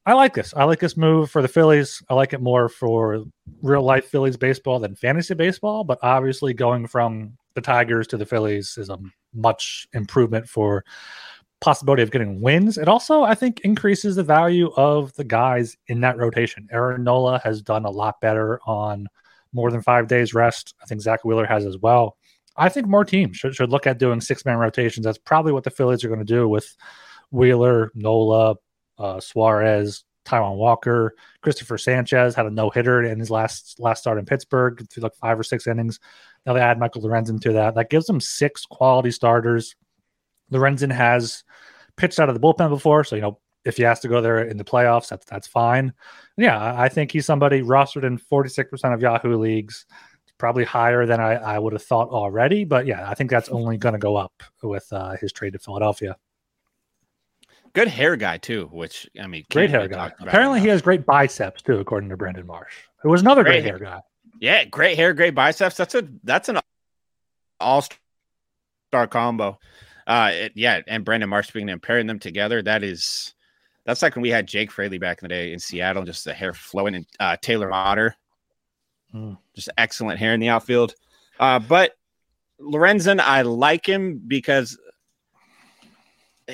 I 0.08 0.14
like 0.14 0.36
this. 0.36 0.54
I 0.56 0.66
like 0.66 0.80
this 0.80 0.96
move 0.96 1.32
for 1.32 1.42
the 1.42 1.48
Phillies. 1.48 2.02
I 2.10 2.14
like 2.14 2.34
it 2.34 2.42
more 2.42 2.70
for 2.70 3.24
real 3.64 3.82
life 3.82 4.06
Phillies 4.06 4.38
baseball 4.38 4.80
than 4.80 4.96
fantasy 4.96 5.34
baseball, 5.34 5.84
but 5.84 5.98
obviously 6.04 6.54
going 6.54 6.86
from 6.88 7.38
the 7.56 7.62
Tigers 7.62 8.06
to 8.08 8.18
the 8.18 8.26
Phillies 8.26 8.78
is 8.78 8.90
a 8.90 9.00
much 9.34 9.88
improvement 9.94 10.48
for 10.48 10.86
possibility 11.62 12.04
of 12.04 12.12
getting 12.12 12.40
wins. 12.40 12.78
It 12.78 12.88
also, 12.88 13.24
I 13.24 13.34
think, 13.34 13.62
increases 13.62 14.16
the 14.16 14.24
value 14.24 14.72
of 14.76 15.14
the 15.16 15.24
guys 15.24 15.76
in 15.88 16.02
that 16.02 16.18
rotation. 16.18 16.68
Aaron 16.72 17.04
Nola 17.04 17.42
has 17.44 17.62
done 17.64 17.86
a 17.86 17.90
lot 17.90 18.22
better 18.22 18.60
on 18.68 19.08
more 19.54 19.72
than 19.72 19.82
five 19.82 20.08
days 20.08 20.34
rest. 20.36 20.76
I 20.84 20.86
think 20.86 21.02
Zack 21.02 21.26
Wheeler 21.26 21.46
has 21.46 21.66
as 21.66 21.78
well. 21.78 22.18
I 22.58 22.70
think 22.70 22.88
more 22.88 23.06
teams 23.06 23.38
should, 23.38 23.56
should 23.56 23.70
look 23.70 23.88
at 23.88 23.98
doing 23.98 24.22
six 24.22 24.46
man 24.46 24.58
rotations. 24.58 25.06
That's 25.06 25.18
probably 25.18 25.52
what 25.52 25.64
the 25.64 25.72
Phillies 25.72 26.04
are 26.04 26.08
going 26.08 26.20
to 26.20 26.26
do 26.26 26.48
with 26.48 26.76
Wheeler, 27.32 27.92
Nola, 27.96 28.56
uh, 28.98 29.20
Suarez, 29.20 30.04
Taijuan 30.26 30.58
Walker, 30.58 31.16
Christopher 31.42 31.78
Sanchez 31.78 32.36
had 32.36 32.46
a 32.46 32.50
no 32.50 32.70
hitter 32.70 33.04
in 33.04 33.20
his 33.20 33.30
last 33.30 33.80
last 33.80 34.00
start 34.02 34.18
in 34.18 34.26
Pittsburgh 34.26 34.86
through 34.90 35.04
like 35.04 35.16
five 35.16 35.40
or 35.40 35.44
six 35.44 35.68
innings. 35.68 36.00
Now 36.46 36.54
they 36.54 36.62
add 36.62 36.80
Michael 36.80 37.04
Lorenzen 37.04 37.40
to 37.42 37.54
that. 37.54 37.76
That 37.76 37.90
gives 37.90 38.08
them 38.08 38.20
six 38.20 38.66
quality 38.66 39.12
starters. 39.12 39.76
Lorenzen 40.52 40.92
has 40.92 41.44
pitched 41.96 42.20
out 42.20 42.30
of 42.30 42.36
the 42.36 42.42
bullpen 42.42 42.70
before, 42.70 43.04
so 43.04 43.16
you 43.16 43.22
know 43.22 43.40
if 43.66 43.78
he 43.78 43.84
has 43.84 44.00
to 44.02 44.08
go 44.08 44.22
there 44.22 44.44
in 44.44 44.58
the 44.58 44.64
playoffs, 44.64 45.10
that's 45.10 45.26
that's 45.26 45.48
fine. 45.48 45.94
Yeah, 46.38 46.76
I 46.76 46.90
think 46.90 47.12
he's 47.12 47.26
somebody 47.26 47.62
rostered 47.62 48.04
in 48.04 48.18
46% 48.18 48.94
of 48.94 49.02
Yahoo 49.02 49.38
leagues. 49.38 49.86
Probably 50.38 50.66
higher 50.66 51.06
than 51.06 51.20
I, 51.20 51.36
I 51.36 51.60
would 51.60 51.74
have 51.74 51.84
thought 51.84 52.10
already, 52.10 52.66
but 52.66 52.86
yeah, 52.86 53.10
I 53.10 53.14
think 53.14 53.30
that's 53.30 53.50
only 53.50 53.78
going 53.78 53.94
to 53.94 54.00
go 54.00 54.18
up 54.18 54.44
with 54.62 54.86
uh, 54.92 55.16
his 55.16 55.32
trade 55.32 55.54
to 55.54 55.60
Philadelphia. 55.60 56.18
Good 57.74 57.88
hair 57.88 58.16
guy 58.16 58.38
too, 58.38 58.70
which 58.72 59.10
I 59.22 59.28
mean, 59.28 59.46
great 59.52 59.70
hair 59.70 59.88
guy. 59.88 60.12
Apparently, 60.20 60.60
he 60.60 60.68
has 60.68 60.82
great 60.82 61.06
biceps 61.06 61.62
too, 61.62 61.80
according 61.80 62.10
to 62.10 62.18
Brandon 62.18 62.46
Marsh. 62.46 62.74
who 63.02 63.10
was 63.10 63.22
another 63.22 63.44
great, 63.44 63.62
great 63.62 63.66
hair 63.66 63.80
guy. 63.80 64.02
Yeah, 64.40 64.66
great 64.66 64.98
hair, 64.98 65.14
great 65.14 65.36
biceps. 65.36 65.78
That's 65.78 65.96
a 65.96 66.08
that's 66.24 66.50
an 66.50 66.60
all 67.60 67.86
star 68.90 69.08
combo. 69.08 69.60
Uh, 70.08 70.32
it, 70.34 70.52
yeah, 70.56 70.82
and 70.88 71.04
Brandon 71.04 71.30
Marsh 71.30 71.52
being 71.52 71.70
and 71.70 71.82
pairing 71.82 72.08
them 72.08 72.20
together, 72.20 72.62
that 72.62 72.84
is 72.84 73.34
that's 73.86 74.02
like 74.02 74.16
when 74.16 74.24
we 74.24 74.30
had 74.30 74.48
Jake 74.48 74.72
Fraley 74.72 74.98
back 74.98 75.22
in 75.22 75.26
the 75.26 75.30
day 75.34 75.54
in 75.54 75.60
Seattle, 75.60 76.04
just 76.04 76.26
the 76.26 76.34
hair 76.34 76.54
flowing, 76.54 76.96
and 76.96 77.06
uh, 77.20 77.38
Taylor 77.42 77.70
Motter, 77.70 78.16
just 79.56 79.70
excellent 79.78 80.20
hair 80.20 80.34
in 80.34 80.40
the 80.40 80.50
outfield. 80.50 80.96
Uh, 81.40 81.60
but 81.60 81.94
Lorenzen, 82.60 83.20
I 83.20 83.42
like 83.42 83.86
him 83.86 84.22
because 84.28 84.78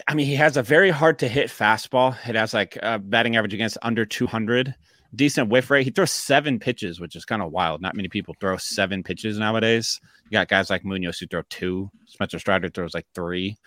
I 0.07 0.13
mean, 0.13 0.25
he 0.25 0.35
has 0.35 0.57
a 0.57 0.63
very 0.63 0.89
hard 0.89 1.19
to 1.19 1.27
hit 1.27 1.49
fastball. 1.49 2.15
It 2.27 2.35
has 2.35 2.53
like 2.53 2.77
a 2.81 2.97
batting 2.97 3.35
average 3.35 3.53
against 3.53 3.77
under 3.81 4.05
200, 4.05 4.73
decent 5.15 5.49
whiff 5.49 5.69
rate. 5.69 5.83
He 5.83 5.91
throws 5.91 6.11
seven 6.11 6.59
pitches, 6.59 6.99
which 6.99 7.15
is 7.15 7.25
kind 7.25 7.41
of 7.41 7.51
wild. 7.51 7.81
Not 7.81 7.95
many 7.95 8.07
people 8.07 8.35
throw 8.39 8.55
seven 8.57 9.03
pitches 9.03 9.37
nowadays. 9.37 9.99
You 10.25 10.31
got 10.31 10.47
guys 10.47 10.69
like 10.69 10.85
Munoz 10.85 11.19
who 11.19 11.27
throw 11.27 11.41
two. 11.49 11.91
Spencer 12.05 12.39
Strider 12.39 12.69
throws 12.69 12.93
like 12.93 13.05
three. 13.13 13.57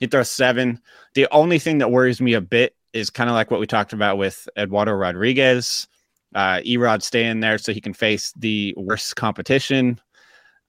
He 0.00 0.06
throws 0.06 0.30
seven. 0.30 0.80
The 1.14 1.28
only 1.30 1.58
thing 1.58 1.78
that 1.78 1.90
worries 1.90 2.20
me 2.20 2.32
a 2.32 2.40
bit 2.40 2.74
is 2.92 3.10
kind 3.10 3.30
of 3.30 3.34
like 3.34 3.50
what 3.50 3.60
we 3.60 3.66
talked 3.66 3.92
about 3.92 4.18
with 4.18 4.48
Eduardo 4.56 4.92
Rodriguez. 4.92 5.86
Uh, 6.34 6.60
Erod 6.64 7.02
staying 7.02 7.40
there 7.40 7.58
so 7.58 7.72
he 7.72 7.80
can 7.80 7.92
face 7.94 8.32
the 8.36 8.74
worst 8.76 9.16
competition. 9.16 10.00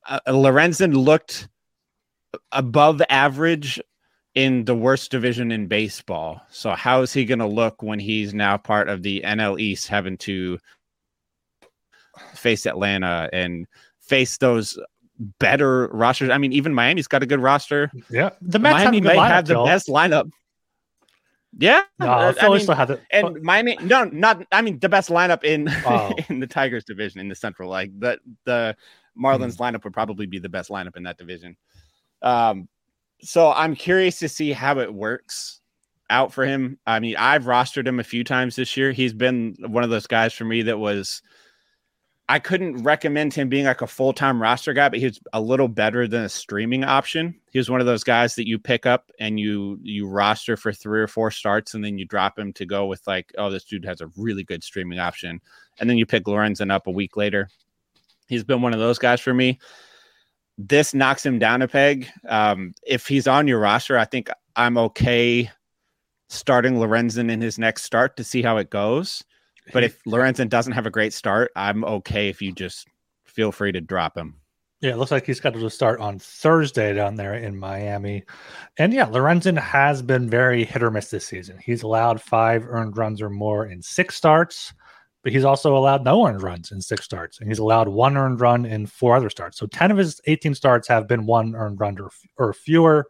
Uh, 0.07 0.19
Lorenzen 0.27 0.95
looked 0.95 1.47
above 2.51 3.01
average 3.09 3.79
in 4.33 4.65
the 4.65 4.75
worst 4.75 5.11
division 5.11 5.51
in 5.51 5.67
baseball. 5.67 6.41
So 6.49 6.71
how 6.71 7.01
is 7.01 7.13
he 7.13 7.25
going 7.25 7.39
to 7.39 7.45
look 7.47 7.83
when 7.83 7.99
he's 7.99 8.33
now 8.33 8.57
part 8.57 8.89
of 8.89 9.03
the 9.03 9.21
NL 9.25 9.59
East, 9.59 9.87
having 9.87 10.17
to 10.19 10.57
face 12.33 12.65
Atlanta 12.65 13.29
and 13.33 13.67
face 13.99 14.37
those 14.37 14.79
better 15.39 15.87
rosters? 15.89 16.29
I 16.29 16.37
mean, 16.37 16.53
even 16.53 16.73
Miami's 16.73 17.07
got 17.07 17.23
a 17.23 17.27
good 17.27 17.41
roster. 17.41 17.91
Yeah, 18.09 18.29
the 18.41 18.59
Mets 18.59 18.73
Miami 18.83 18.97
have 18.97 19.03
may 19.03 19.15
lineup, 19.15 19.27
have 19.27 19.45
the 19.45 19.53
Joe. 19.55 19.65
best 19.65 19.87
lineup. 19.87 20.31
Yeah, 21.57 21.83
no, 21.99 22.07
uh, 22.07 22.33
I 22.39 22.49
mean, 22.49 22.59
still 22.61 22.75
have 22.75 22.91
it. 22.91 23.01
And 23.11 23.41
Miami, 23.41 23.77
no, 23.81 24.05
not. 24.05 24.45
I 24.51 24.61
mean, 24.61 24.79
the 24.79 24.87
best 24.87 25.09
lineup 25.09 25.43
in 25.43 25.67
oh. 25.85 26.13
in 26.29 26.39
the 26.39 26.47
Tigers 26.47 26.85
division 26.85 27.19
in 27.19 27.27
the 27.27 27.35
Central. 27.35 27.69
Like 27.69 27.91
the 27.99 28.19
the 28.45 28.75
Marlins 29.21 29.57
hmm. 29.57 29.63
lineup 29.63 29.83
would 29.83 29.93
probably 29.93 30.25
be 30.25 30.39
the 30.39 30.49
best 30.49 30.69
lineup 30.69 30.95
in 30.95 31.03
that 31.03 31.17
division. 31.17 31.57
Um, 32.21 32.69
so 33.21 33.51
I'm 33.51 33.75
curious 33.75 34.19
to 34.19 34.29
see 34.29 34.51
how 34.51 34.79
it 34.79 34.93
works 34.93 35.59
out 36.09 36.33
for 36.33 36.45
him. 36.45 36.79
I 36.85 36.99
mean, 36.99 37.15
I've 37.17 37.45
rostered 37.45 37.87
him 37.87 37.99
a 37.99 38.03
few 38.03 38.23
times 38.23 38.55
this 38.55 38.75
year. 38.77 38.91
He's 38.91 39.13
been 39.13 39.55
one 39.59 39.83
of 39.83 39.89
those 39.89 40.07
guys 40.07 40.33
for 40.33 40.45
me 40.45 40.61
that 40.63 40.77
was 40.77 41.21
I 42.31 42.39
couldn't 42.39 42.83
recommend 42.83 43.33
him 43.33 43.49
being 43.49 43.65
like 43.65 43.81
a 43.81 43.87
full 43.87 44.13
time 44.13 44.41
roster 44.41 44.71
guy, 44.71 44.87
but 44.87 44.99
he 44.99 45.05
was 45.05 45.19
a 45.33 45.41
little 45.41 45.67
better 45.67 46.07
than 46.07 46.23
a 46.23 46.29
streaming 46.29 46.85
option. 46.85 47.35
He 47.51 47.59
was 47.59 47.69
one 47.69 47.81
of 47.81 47.85
those 47.85 48.05
guys 48.05 48.35
that 48.35 48.47
you 48.47 48.57
pick 48.57 48.85
up 48.85 49.11
and 49.19 49.37
you 49.37 49.77
you 49.81 50.07
roster 50.07 50.55
for 50.55 50.71
three 50.71 51.01
or 51.01 51.07
four 51.07 51.29
starts, 51.29 51.73
and 51.73 51.83
then 51.83 51.97
you 51.97 52.05
drop 52.05 52.39
him 52.39 52.53
to 52.53 52.65
go 52.65 52.85
with 52.85 53.05
like, 53.05 53.33
oh, 53.37 53.49
this 53.49 53.65
dude 53.65 53.83
has 53.83 53.99
a 53.99 54.07
really 54.15 54.45
good 54.45 54.63
streaming 54.63 54.97
option, 54.97 55.41
and 55.77 55.89
then 55.89 55.97
you 55.97 56.05
pick 56.05 56.23
Lorenzen 56.23 56.71
up 56.71 56.87
a 56.87 56.91
week 56.91 57.17
later. 57.17 57.49
He's 58.29 58.45
been 58.45 58.61
one 58.61 58.73
of 58.73 58.79
those 58.79 58.97
guys 58.97 59.19
for 59.19 59.33
me 59.33 59.59
this 60.57 60.93
knocks 60.93 61.25
him 61.25 61.39
down 61.39 61.61
a 61.61 61.67
peg. 61.67 62.07
Um, 62.27 62.73
if 62.85 63.07
he's 63.07 63.27
on 63.27 63.47
your 63.47 63.59
roster, 63.59 63.97
I 63.97 64.05
think 64.05 64.29
I'm 64.55 64.77
okay 64.77 65.49
starting 66.29 66.75
Lorenzen 66.75 67.31
in 67.31 67.41
his 67.41 67.57
next 67.57 67.83
start 67.83 68.15
to 68.17 68.23
see 68.23 68.41
how 68.41 68.57
it 68.57 68.69
goes. 68.69 69.23
But 69.73 69.83
if 69.83 70.03
Lorenzen 70.07 70.49
doesn't 70.49 70.73
have 70.73 70.85
a 70.85 70.91
great 70.91 71.13
start, 71.13 71.51
I'm 71.55 71.83
okay 71.83 72.29
if 72.29 72.41
you 72.41 72.51
just 72.51 72.87
feel 73.25 73.51
free 73.51 73.71
to 73.71 73.81
drop 73.81 74.17
him. 74.17 74.35
Yeah, 74.81 74.93
it 74.93 74.97
looks 74.97 75.11
like 75.11 75.27
he's 75.27 75.37
scheduled 75.37 75.63
to 75.63 75.69
start 75.69 75.99
on 75.99 76.17
Thursday 76.17 76.93
down 76.93 77.15
there 77.15 77.35
in 77.35 77.55
Miami. 77.55 78.23
And 78.77 78.91
yeah, 78.91 79.05
Lorenzen 79.05 79.57
has 79.59 80.01
been 80.01 80.27
very 80.27 80.63
hit 80.63 80.81
or 80.81 80.89
miss 80.89 81.11
this 81.11 81.25
season. 81.25 81.59
He's 81.59 81.83
allowed 81.83 82.19
five 82.19 82.65
earned 82.67 82.97
runs 82.97 83.21
or 83.21 83.29
more 83.29 83.67
in 83.67 83.81
six 83.83 84.15
starts 84.15 84.73
but 85.23 85.31
he's 85.31 85.43
also 85.43 85.77
allowed 85.77 86.03
no 86.03 86.25
earned 86.25 86.41
runs 86.41 86.71
in 86.71 86.81
six 86.81 87.05
starts, 87.05 87.39
and 87.39 87.47
he's 87.47 87.59
allowed 87.59 87.87
one 87.87 88.17
earned 88.17 88.41
run 88.41 88.65
in 88.65 88.87
four 88.87 89.15
other 89.15 89.29
starts. 89.29 89.57
So 89.57 89.67
10 89.67 89.91
of 89.91 89.97
his 89.97 90.19
18 90.25 90.55
starts 90.55 90.87
have 90.87 91.07
been 91.07 91.25
one 91.25 91.55
earned 91.55 91.79
run 91.79 91.99
or, 91.99 92.09
or 92.37 92.53
fewer, 92.53 93.07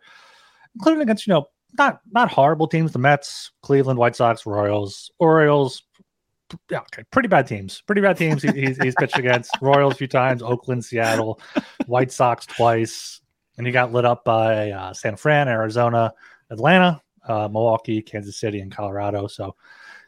including 0.76 1.02
against, 1.02 1.26
you 1.26 1.34
know, 1.34 1.45
not 1.78 2.02
not 2.12 2.30
horrible 2.30 2.67
teams, 2.67 2.91
the 2.91 3.00
Mets, 3.00 3.52
Cleveland, 3.62 3.97
White 3.97 4.17
Sox, 4.17 4.45
Royals, 4.45 5.10
Orioles. 5.19 5.84
Yeah, 6.69 6.79
okay, 6.79 7.03
pretty 7.11 7.27
bad 7.27 7.47
teams. 7.47 7.81
Pretty 7.81 8.01
bad 8.01 8.17
teams. 8.17 8.41
He, 8.41 8.51
he's, 8.51 8.81
he's 8.81 8.95
pitched 8.95 9.17
against 9.17 9.51
Royals 9.61 9.93
a 9.93 9.97
few 9.97 10.07
times, 10.07 10.41
Oakland, 10.41 10.83
Seattle, 10.83 11.39
White 11.87 12.11
Sox 12.11 12.45
twice, 12.45 13.21
and 13.57 13.65
he 13.65 13.73
got 13.73 13.91
lit 13.91 14.05
up 14.05 14.23
by 14.23 14.71
uh, 14.71 14.93
San 14.93 15.15
Fran, 15.15 15.47
Arizona, 15.47 16.13
Atlanta, 16.49 17.01
uh, 17.27 17.47
Milwaukee, 17.47 18.01
Kansas 18.01 18.37
City, 18.37 18.59
and 18.59 18.71
Colorado. 18.71 19.27
So 19.27 19.55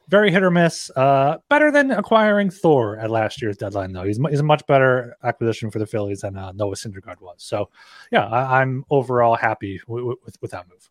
very 0.10 0.32
hit 0.32 0.43
or 0.43 0.51
miss. 0.51 0.89
Uh, 0.95 1.38
better 1.49 1.71
than 1.71 1.91
acquiring 1.91 2.49
Thor 2.49 2.97
at 2.97 3.10
last 3.10 3.41
year's 3.41 3.58
deadline, 3.58 3.93
though. 3.93 4.03
He's, 4.03 4.19
he's 4.29 4.39
a 4.39 4.43
much 4.43 4.65
better 4.67 5.15
acquisition 5.23 5.71
for 5.71 5.79
the 5.79 5.86
Phillies 5.86 6.21
than 6.21 6.38
uh, 6.38 6.51
Noah 6.53 6.75
Syndergaard 6.75 7.21
was. 7.21 7.36
So, 7.38 7.69
yeah, 8.12 8.25
I, 8.27 8.62
am 8.62 8.84
overall 8.89 9.36
happy 9.36 9.79
with, 9.88 10.17
with, 10.23 10.41
with 10.41 10.51
that 10.51 10.67
move. 10.69 10.89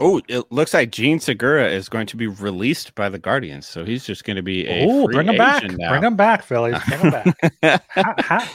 Oh, 0.00 0.20
it 0.28 0.44
looks 0.52 0.74
like 0.74 0.92
Jean 0.92 1.18
Segura 1.18 1.68
is 1.68 1.88
going 1.88 2.06
to 2.06 2.16
be 2.16 2.28
released 2.28 2.94
by 2.94 3.08
the 3.08 3.18
Guardians, 3.18 3.66
so 3.66 3.84
he's 3.84 4.04
just 4.04 4.24
going 4.24 4.36
to 4.36 4.42
be 4.42 4.66
a 4.68 4.86
oh, 4.86 5.08
bring 5.08 5.26
him 5.26 5.36
back, 5.36 5.64
now. 5.72 5.90
bring 5.90 6.04
him 6.04 6.14
back, 6.14 6.44
Phillies, 6.44 6.78
bring 6.86 7.00
him 7.00 7.10
back. 7.10 7.84
how, 7.90 8.14
how, 8.18 8.48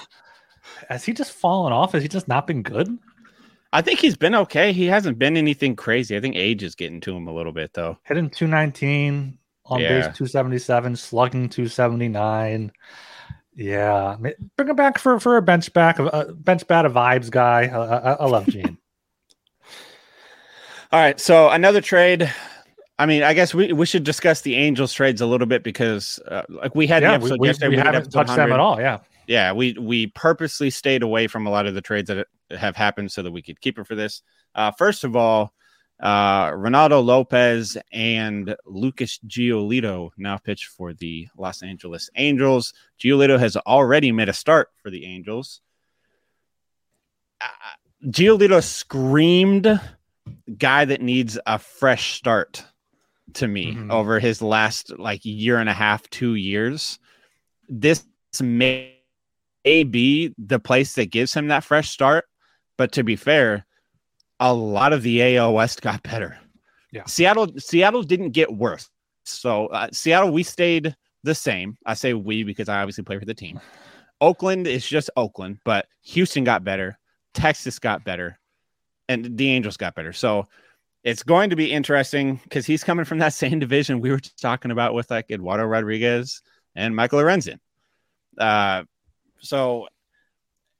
has 0.88 1.04
he 1.04 1.12
just 1.12 1.34
fallen 1.34 1.74
off? 1.74 1.92
Has 1.92 2.02
he 2.02 2.08
just 2.08 2.30
not 2.30 2.48
been 2.48 2.62
good? 2.62 2.98
I 3.74 3.82
think 3.82 4.00
he's 4.00 4.16
been 4.16 4.36
okay. 4.36 4.72
He 4.72 4.86
hasn't 4.86 5.20
been 5.20 5.36
anything 5.36 5.76
crazy. 5.76 6.16
I 6.16 6.22
think 6.22 6.36
age 6.36 6.64
is 6.64 6.76
getting 6.76 7.02
to 7.02 7.16
him 7.16 7.28
a 7.28 7.34
little 7.34 7.52
bit 7.52 7.74
though. 7.74 7.98
Hitting 8.04 8.30
219 8.30 9.38
on 9.66 9.80
yeah. 9.80 9.88
base 9.90 10.04
277, 10.18 10.96
slugging 10.96 11.50
279. 11.50 12.72
Yeah, 13.56 14.16
bring 14.56 14.70
him 14.70 14.76
back 14.76 14.98
for 14.98 15.20
for 15.20 15.38
a 15.38 15.42
bench 15.42 15.74
back, 15.74 16.00
a 16.00 16.06
uh, 16.06 16.32
bench 16.32 16.66
bat, 16.68 16.86
a 16.86 16.90
vibes 16.90 17.30
guy. 17.30 17.66
I, 17.68 17.98
I, 17.98 18.14
I 18.14 18.26
love 18.26 18.48
Jean. 18.48 18.78
All 20.94 21.00
right, 21.00 21.20
so 21.20 21.50
another 21.50 21.82
trade. 21.82 22.32
I 23.00 23.08
mean, 23.08 23.24
I 23.24 23.34
guess 23.34 23.52
we, 23.52 23.74
we 23.74 23.88
should 23.88 24.04
discuss 24.04 24.42
the 24.42 24.54
Angels 24.54 24.94
trades 24.94 25.22
a 25.22 25.26
little 25.26 25.48
bit 25.48 25.64
because, 25.64 26.20
uh, 26.28 26.44
like, 26.50 26.76
we 26.76 26.86
had 26.86 27.02
yeah, 27.02 27.18
we, 27.18 27.32
yesterday. 27.48 27.70
We, 27.70 27.78
we 27.78 27.82
haven't 27.82 28.12
touched 28.12 28.36
them 28.36 28.52
at 28.52 28.60
all. 28.60 28.80
Yeah, 28.80 29.00
yeah. 29.26 29.54
We 29.54 29.74
we 29.74 30.06
purposely 30.06 30.70
stayed 30.70 31.02
away 31.02 31.26
from 31.26 31.48
a 31.48 31.50
lot 31.50 31.66
of 31.66 31.74
the 31.74 31.82
trades 31.82 32.10
that 32.10 32.28
have 32.52 32.76
happened 32.76 33.12
so 33.12 33.24
that 33.24 33.32
we 33.32 33.42
could 33.42 33.60
keep 33.60 33.80
it 33.80 33.88
for 33.88 33.96
this. 33.96 34.22
Uh, 34.54 34.70
first 34.70 35.04
of 35.04 35.16
all, 35.16 35.52
uh, 36.00 36.52
Reynaldo 36.52 37.04
Lopez 37.04 37.76
and 37.92 38.56
Lucas 38.64 39.20
Giolito 39.28 40.12
now 40.16 40.38
pitch 40.38 40.68
for 40.68 40.94
the 40.94 41.28
Los 41.36 41.64
Angeles 41.64 42.08
Angels. 42.18 42.72
Giolito 43.00 43.40
has 43.40 43.58
already 43.58 44.12
made 44.12 44.30
a 44.30 44.34
start 44.34 44.70
for 44.84 44.92
the 44.92 45.08
Angels. 45.08 45.60
Uh, 47.42 47.48
Giolito 48.12 48.62
screamed 48.62 49.80
guy 50.58 50.86
that 50.86 51.02
needs 51.02 51.40
a 51.46 51.60
fresh 51.60 52.14
start 52.14 52.64
to 53.34 53.48
me 53.48 53.74
mm-hmm. 53.74 53.92
over 53.92 54.20
his 54.20 54.42
last 54.42 54.98
like 54.98 55.22
year 55.24 55.58
and 55.58 55.70
a 55.70 55.74
half, 55.74 56.10
two 56.10 56.36
years. 56.36 57.00
This 57.70 58.06
may 58.42 58.94
be 59.64 60.34
the 60.38 60.60
place 60.60 60.96
that 60.96 61.12
gives 61.12 61.34
him 61.34 61.48
that 61.48 61.64
fresh 61.64 61.90
start. 61.90 62.26
But 62.78 62.92
to 62.94 63.04
be 63.04 63.16
fair, 63.16 63.66
a 64.40 64.54
lot 64.54 64.94
of 64.94 65.04
the 65.04 65.38
AL 65.38 65.54
West 65.54 65.82
got 65.82 66.04
better. 66.04 66.38
Yeah. 66.92 67.06
Seattle 67.06 67.48
Seattle 67.58 68.04
didn't 68.04 68.32
get 68.32 68.52
worse. 68.54 68.90
So 69.26 69.68
uh, 69.68 69.88
Seattle 69.92 70.32
we 70.32 70.44
stayed 70.44 70.96
the 71.24 71.36
same. 71.36 71.78
I 71.86 71.94
say 71.94 72.14
we 72.14 72.44
because 72.44 72.70
I 72.70 72.82
obviously 72.82 73.04
play 73.04 73.20
for 73.20 73.26
the 73.26 73.34
team. 73.34 73.60
Oakland 74.22 74.68
is 74.68 74.88
just 74.88 75.10
Oakland, 75.18 75.60
but 75.66 75.88
Houston 76.04 76.44
got 76.44 76.64
better, 76.64 76.98
Texas 77.34 77.80
got 77.80 78.06
better, 78.06 78.40
and 79.10 79.38
the 79.38 79.50
Angels 79.50 79.78
got 79.78 79.96
better. 79.96 80.14
So 80.14 80.48
it's 81.04 81.24
going 81.24 81.50
to 81.50 81.56
be 81.56 81.72
interesting 81.72 82.40
because 82.44 82.66
he's 82.66 82.84
coming 82.84 83.06
from 83.06 83.20
that 83.20 83.34
same 83.34 83.60
division 83.60 84.00
we 84.00 84.12
were 84.12 84.20
just 84.20 84.42
talking 84.42 84.72
about 84.72 84.94
with 84.94 85.12
like 85.12 85.30
Eduardo 85.32 85.66
Rodriguez 85.66 86.42
and 86.76 86.96
Michael 86.96 87.20
Lorenzen. 87.20 87.60
Uh, 88.38 88.84
so 89.40 89.88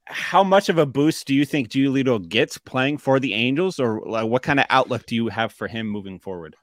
how 0.06 0.44
much 0.44 0.68
of 0.68 0.78
a 0.78 0.86
boost 0.86 1.26
do 1.26 1.34
you 1.34 1.44
think 1.44 1.68
Giolito 1.68 2.26
gets 2.28 2.58
playing 2.58 2.98
for 2.98 3.18
the 3.18 3.32
Angels, 3.34 3.80
or 3.80 4.02
like, 4.04 4.26
what 4.26 4.42
kind 4.42 4.60
of 4.60 4.66
outlook 4.70 5.06
do 5.06 5.14
you 5.14 5.28
have 5.28 5.52
for 5.52 5.66
him 5.66 5.86
moving 5.86 6.18
forward? 6.18 6.56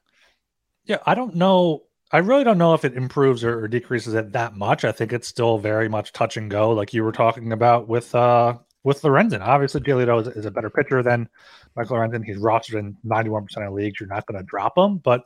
Yeah, 0.84 0.98
I 1.06 1.14
don't 1.14 1.34
know. 1.34 1.84
I 2.12 2.18
really 2.18 2.44
don't 2.44 2.58
know 2.58 2.74
if 2.74 2.84
it 2.84 2.94
improves 2.94 3.42
or, 3.42 3.64
or 3.64 3.68
decreases 3.68 4.14
it 4.14 4.32
that 4.32 4.54
much. 4.54 4.84
I 4.84 4.92
think 4.92 5.12
it's 5.12 5.28
still 5.28 5.58
very 5.58 5.88
much 5.88 6.12
touch 6.12 6.36
and 6.36 6.50
go, 6.50 6.70
like 6.70 6.92
you 6.92 7.02
were 7.02 7.12
talking 7.12 7.52
about 7.52 7.88
with 7.88 8.14
uh 8.14 8.58
with 8.84 9.02
Lorenzen. 9.02 9.40
Obviously, 9.40 9.80
Giolito 9.80 10.20
is, 10.20 10.28
is 10.28 10.46
a 10.46 10.50
better 10.50 10.70
pitcher 10.70 11.02
than 11.02 11.28
Michael 11.76 11.96
Lorenzen. 11.96 12.24
He's 12.24 12.38
rostered 12.38 12.78
in 12.78 12.96
91% 13.06 13.66
of 13.66 13.72
leagues. 13.72 14.00
You're 14.00 14.08
not 14.08 14.26
going 14.26 14.38
to 14.38 14.46
drop 14.46 14.76
him. 14.76 14.98
But 14.98 15.22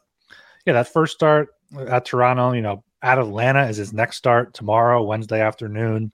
yeah, 0.66 0.74
that 0.74 0.92
first 0.92 1.14
start 1.14 1.48
at 1.88 2.04
Toronto, 2.04 2.52
you 2.52 2.62
know, 2.62 2.84
at 3.02 3.18
Atlanta 3.18 3.66
is 3.66 3.76
his 3.76 3.92
next 3.92 4.16
start 4.16 4.54
tomorrow, 4.54 5.02
Wednesday 5.02 5.40
afternoon. 5.40 6.12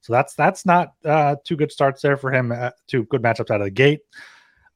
So 0.00 0.12
that's 0.12 0.34
that's 0.34 0.64
not 0.64 0.94
uh, 1.04 1.36
two 1.44 1.56
good 1.56 1.70
starts 1.70 2.00
there 2.00 2.16
for 2.16 2.32
him. 2.32 2.52
Uh, 2.52 2.70
two 2.86 3.04
good 3.04 3.22
matchups 3.22 3.50
out 3.50 3.60
of 3.60 3.66
the 3.66 3.70
gate. 3.70 4.00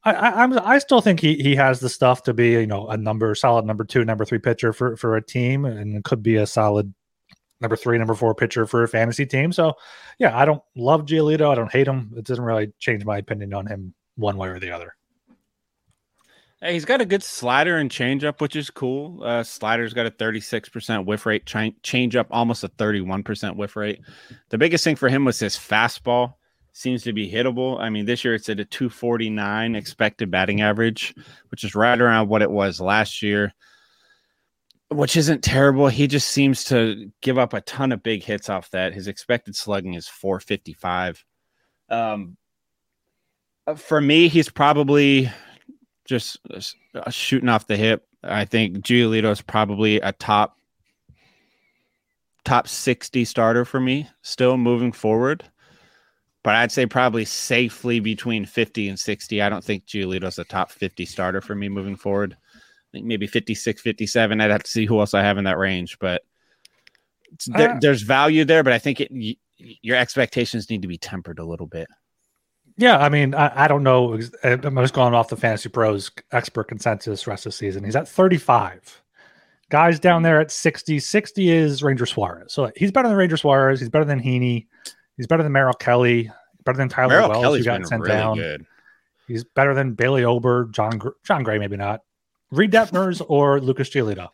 I, 0.05 0.13
I, 0.13 0.43
I'm 0.43 0.59
I 0.59 0.79
still 0.79 1.01
think 1.01 1.21
he 1.21 1.37
he 1.37 1.55
has 1.57 1.81
the 1.81 1.89
stuff 1.89 2.23
to 2.25 2.35
be 2.35 2.51
you 2.51 2.67
know 2.67 2.89
a 2.89 2.97
number 2.97 3.35
solid 3.35 3.65
number 3.65 3.85
two 3.85 4.05
number 4.05 4.25
three 4.27 4.39
pitcher 4.39 4.73
for 4.73 4.97
for 4.97 5.17
a 5.17 5.25
team 5.25 5.65
and 5.65 6.05
could 6.05 6.23
be 6.23 6.37
a 6.37 6.47
solid 6.47 6.93
number 7.65 7.77
three 7.77 7.99
number 7.99 8.15
four 8.15 8.35
pitcher 8.35 8.67
for 8.67 8.83
a 8.83 8.89
fantasy 8.89 9.27
team. 9.27 9.53
So 9.53 9.75
yeah, 10.19 10.37
I 10.39 10.45
don't 10.45 10.63
love 10.77 11.07
Giolito. 11.07 11.51
I 11.51 11.55
don't 11.55 11.73
hate 11.73 11.89
him. 11.89 12.13
It 12.17 12.27
doesn't 12.27 12.45
really 12.45 12.73
change 12.79 13.05
my 13.05 13.19
opinion 13.19 13.55
on 13.55 13.67
him 13.67 13.95
one 14.17 14.37
way 14.37 14.49
or 14.49 14.61
the 14.61 14.71
other. 14.71 14.95
Hey, 16.61 16.75
he's 16.75 16.85
got 16.85 17.01
a 17.01 17.07
good 17.07 17.23
slider 17.23 17.77
and 17.77 17.91
changeup, 17.91 18.41
which 18.41 18.57
is 18.57 18.71
cool. 18.71 19.23
Uh, 19.23 19.43
slider's 19.43 19.93
got 19.93 20.07
a 20.07 20.11
36% 20.11 21.05
whiff 21.05 21.27
rate, 21.27 21.45
ch- 21.45 21.75
changeup 21.83 22.27
almost 22.31 22.65
a 22.65 22.69
31% 22.69 23.57
whiff 23.57 23.77
rate. 23.77 24.01
The 24.49 24.59
biggest 24.59 24.85
thing 24.85 24.97
for 24.97 25.09
him 25.09 25.25
was 25.25 25.39
his 25.39 25.57
fastball 25.57 26.35
seems 26.73 27.03
to 27.03 27.13
be 27.13 27.31
hittable. 27.31 27.79
I 27.81 27.91
mean, 27.91 28.07
this 28.07 28.25
year 28.25 28.35
it's 28.35 28.49
at 28.49 28.61
a 28.61 28.65
249 28.65 29.75
expected 29.75 30.31
batting 30.31 30.61
average, 30.61 31.15
which 31.51 31.65
is 31.65 31.75
right 31.75 32.01
around 32.01 32.29
what 32.29 32.43
it 32.43 32.51
was 32.51 32.81
last 32.81 33.23
year, 33.23 33.53
which 34.91 35.17
isn't 35.17 35.43
terrible. 35.43 35.89
He 35.89 36.07
just 36.07 36.29
seems 36.29 36.65
to 36.65 37.11
give 37.21 37.39
up 37.39 37.53
a 37.53 37.61
ton 37.63 37.93
of 37.93 38.03
big 38.03 38.23
hits 38.23 38.49
off 38.49 38.71
that. 38.71 38.95
His 38.95 39.09
expected 39.09 39.57
slugging 39.57 39.95
is 39.95 40.09
455. 40.09 41.25
Um, 41.89 42.37
uh, 43.67 43.75
for 43.75 44.01
me, 44.01 44.29
he's 44.29 44.49
probably 44.49 45.31
just 46.05 46.39
uh, 46.95 47.11
shooting 47.11 47.49
off 47.49 47.67
the 47.67 47.77
hip. 47.77 48.07
I 48.23 48.45
think 48.45 48.79
Giolito 48.79 49.31
is 49.31 49.43
probably 49.43 50.01
a 50.01 50.13
top 50.13 50.59
top 52.45 52.69
60 52.69 53.25
starter 53.25 53.65
for 53.65 53.81
me 53.81 54.07
still 54.21 54.57
moving 54.59 54.93
forward. 54.93 55.45
But 56.43 56.57
I'd 56.57 56.73
say 56.73 56.85
probably 56.85 57.25
safely 57.25 58.01
between 58.01 58.45
50 58.45 58.89
and 58.89 58.99
60. 58.99 59.41
I 59.41 59.49
don't 59.49 59.65
think 59.65 59.87
Giolito's 59.87 60.39
a 60.39 60.45
top 60.45 60.71
50 60.71 61.07
starter 61.07 61.41
for 61.41 61.55
me 61.55 61.71
moving 61.71 61.97
forward. 61.97 62.37
Think 62.95 63.07
maybe 63.07 63.27
56, 63.27 63.83
57. 63.83 64.41
I'd 64.41 64.51
have 64.53 64.63
to 64.63 64.71
see 64.71 64.87
who 64.87 65.01
else 65.01 65.15
I 65.15 65.23
have 65.23 65.37
in 65.37 65.45
that 65.45 65.59
range, 65.59 65.99
but 65.99 66.23
there, 67.49 67.73
uh, 67.73 67.79
there's 67.81 68.03
value 68.03 68.45
there, 68.45 68.63
but 68.63 68.73
I 68.73 68.79
think 68.79 69.01
it, 69.01 69.37
your 69.59 69.97
expectations 69.97 70.71
need 70.71 70.83
to 70.83 70.89
be 70.89 70.97
tempered 70.97 71.41
a 71.41 71.45
little 71.45 71.67
bit. 71.67 71.89
Yeah, 72.77 72.99
I 72.99 73.09
mean, 73.09 73.35
I, 73.35 73.65
I, 73.65 73.69
don't 73.69 73.83
know. 73.83 74.13
I'm 74.45 74.77
just 74.77 74.95
going 74.95 75.13
off 75.13 75.27
the 75.27 75.37
Fantasy 75.37 75.69
Pros 75.69 76.13
expert 76.31 76.65
consensus 76.65 77.27
rest 77.27 77.47
of 77.47 77.51
the 77.51 77.57
season. 77.57 77.83
He's 77.83 77.97
at 77.97 78.07
35. 78.07 79.03
Guys 79.71 79.99
down 79.99 80.23
there 80.23 80.41
at 80.41 80.53
60. 80.53 81.01
60 81.01 81.51
is 81.51 81.83
Ranger 81.83 82.07
Suarez. 82.07 82.53
So 82.53 82.71
he's 82.77 82.93
better 82.93 83.09
than 83.09 83.17
Ranger 83.17 83.37
Suarez. 83.37 83.81
He's 83.81 83.89
better 83.89 84.05
than 84.05 84.21
Heaney. 84.21 84.69
He's 85.17 85.27
better 85.27 85.43
than 85.43 85.51
Merrill 85.51 85.75
Kelly. 85.75 86.31
Better 86.65 86.79
than 86.79 86.89
Tyler 86.89 87.09
Merrill 87.09 87.31
Wells, 87.31 87.43
Kelly's 87.43 87.65
who 87.65 87.73
got 87.73 87.87
sent 87.89 88.03
really 88.03 88.15
down. 88.15 88.37
Good. 88.37 88.67
He's 89.27 89.43
better 89.43 89.75
than 89.75 89.95
Bailey 89.95 90.23
Ober, 90.23 90.69
John 90.71 91.01
Jon 91.25 91.43
Gray, 91.43 91.59
maybe 91.59 91.77
not. 91.77 92.03
Reid 92.51 92.73
Detmers 92.73 93.25
or 93.27 93.61
Lucas 93.61 93.91
Giolito. 93.91 94.29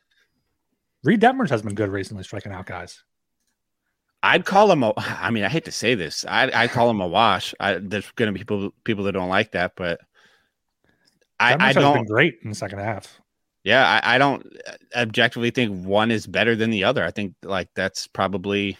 Reid 1.05 1.21
Detmers 1.21 1.51
has 1.51 1.63
been 1.63 1.75
good 1.75 1.89
recently, 1.89 2.25
striking 2.25 2.53
out 2.53 2.67
guys. 2.67 3.03
I'd 4.23 4.45
call 4.45 4.71
him 4.71 4.83
a. 4.83 4.93
I 4.97 5.31
mean, 5.31 5.45
I 5.45 5.49
hate 5.49 5.65
to 5.65 5.73
say 5.73 5.95
this. 5.95 6.25
I 6.29 6.51
I 6.53 6.69
call 6.69 6.91
him 6.91 7.01
a 7.01 7.07
wash. 7.07 7.55
I, 7.59 7.75
there's 7.75 8.11
going 8.13 8.27
to 8.27 8.33
be 8.33 8.41
people 8.41 8.73
people 8.85 9.05
that 9.05 9.13
don't 9.13 9.29
like 9.31 9.53
that, 9.53 9.73
but 9.77 10.01
I, 11.39 11.57
I 11.59 11.73
don't. 11.73 12.07
great 12.07 12.35
in 12.43 12.51
the 12.51 12.55
second 12.55 12.81
half. 12.81 13.21
Yeah, 13.65 13.87
I, 13.87 14.17
I 14.17 14.19
don't 14.19 14.47
objectively 14.95 15.51
think 15.51 15.85
one 15.85 16.11
is 16.11 16.27
better 16.27 16.55
than 16.55 16.71
the 16.71 16.85
other. 16.85 17.05
I 17.05 17.11
think 17.11 17.35
like 17.43 17.69
that's 17.75 18.07
probably. 18.07 18.77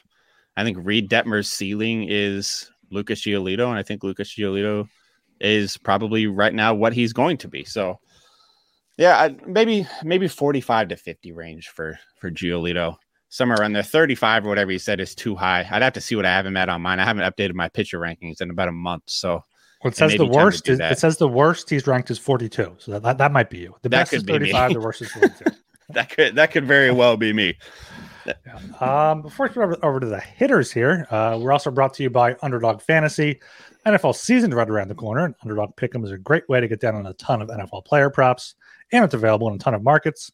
I 0.57 0.65
think 0.65 0.79
Reid 0.81 1.09
Detmer's 1.09 1.51
ceiling 1.51 2.07
is 2.09 2.71
Lucas 2.91 3.23
Giolito, 3.23 3.69
and 3.69 3.79
I 3.79 3.83
think 3.83 4.03
Lucas 4.03 4.35
Giolito 4.35 4.89
is 5.41 5.79
probably 5.79 6.27
right 6.27 6.53
now 6.53 6.75
what 6.75 6.93
he's 6.93 7.15
going 7.15 7.39
to 7.39 7.49
be. 7.49 7.65
So, 7.65 7.99
yeah, 9.01 9.31
maybe 9.47 9.87
maybe 10.05 10.29
forty 10.29 10.61
five 10.61 10.89
to 10.89 10.97
fifty 10.97 11.33
range 11.33 11.69
for 11.69 11.99
for 12.19 12.31
Giolito 12.31 12.97
somewhere 13.31 13.59
around 13.59 13.73
there. 13.73 13.83
35 13.83 14.45
or 14.45 14.49
whatever 14.49 14.71
you 14.71 14.79
said 14.79 15.01
is 15.01 15.15
too 15.15 15.35
high. 15.35 15.67
I'd 15.71 15.83
have 15.83 15.93
to 15.95 16.01
see 16.01 16.17
what 16.17 16.27
I 16.27 16.31
have 16.31 16.45
him 16.45 16.57
at 16.57 16.69
on 16.69 16.83
mine. 16.83 17.01
I 17.01 17.05
haven't 17.05 17.23
updated 17.23 17.55
my 17.55 17.69
pitcher 17.69 17.99
rankings 17.99 18.41
in 18.41 18.51
about 18.51 18.69
a 18.69 18.73
month. 18.73 19.05
So 19.07 19.45
well, 19.83 19.91
it 19.93 19.97
says 19.97 20.17
the 20.17 20.27
worst 20.27 20.69
is, 20.69 20.81
it 20.81 20.99
says 20.99 21.17
the 21.17 21.29
worst 21.29 21.71
he's 21.71 21.87
ranked 21.87 22.11
is 22.11 22.19
42. 22.19 22.77
So 22.79 22.91
that, 22.93 23.03
that, 23.03 23.19
that 23.19 23.33
might 23.33 23.49
be 23.49 23.59
you. 23.59 23.77
The 23.83 23.89
that 23.89 24.11
best 24.11 24.13
is 24.13 24.25
35, 24.25 24.75
the 24.75 24.81
worst 24.81 25.01
is 25.01 25.11
42. 25.13 25.45
that 25.91 26.11
could 26.11 26.35
that 26.35 26.51
could 26.51 26.67
very 26.67 26.91
well 26.91 27.17
be 27.17 27.33
me. 27.33 27.57
Yeah. 28.27 29.11
Um, 29.11 29.23
before 29.23 29.51
we 29.55 29.63
over, 29.63 29.79
over 29.83 30.01
to 30.01 30.07
the 30.07 30.21
hitters 30.21 30.71
here, 30.71 31.07
uh, 31.11 31.39
we're 31.41 31.53
also 31.53 31.71
brought 31.71 31.95
to 31.95 32.03
you 32.03 32.11
by 32.11 32.37
Underdog 32.43 32.83
Fantasy. 32.83 33.41
NFL 33.87 34.15
season 34.15 34.53
right 34.53 34.69
around 34.69 34.89
the 34.89 34.95
corner, 34.95 35.25
and 35.25 35.35
Underdog 35.43 35.75
Pick'em 35.77 36.05
is 36.05 36.11
a 36.11 36.19
great 36.19 36.47
way 36.51 36.61
to 36.61 36.69
get 36.69 36.81
down 36.81 36.97
on 36.97 37.07
a 37.07 37.15
ton 37.15 37.41
of 37.41 37.49
NFL 37.49 37.87
player 37.87 38.11
props, 38.11 38.55
and 38.93 39.05
it's 39.05 39.15
available 39.15 39.49
in 39.49 39.55
a 39.55 39.59
ton 39.59 39.75
of 39.75 39.83
markets 39.83 40.33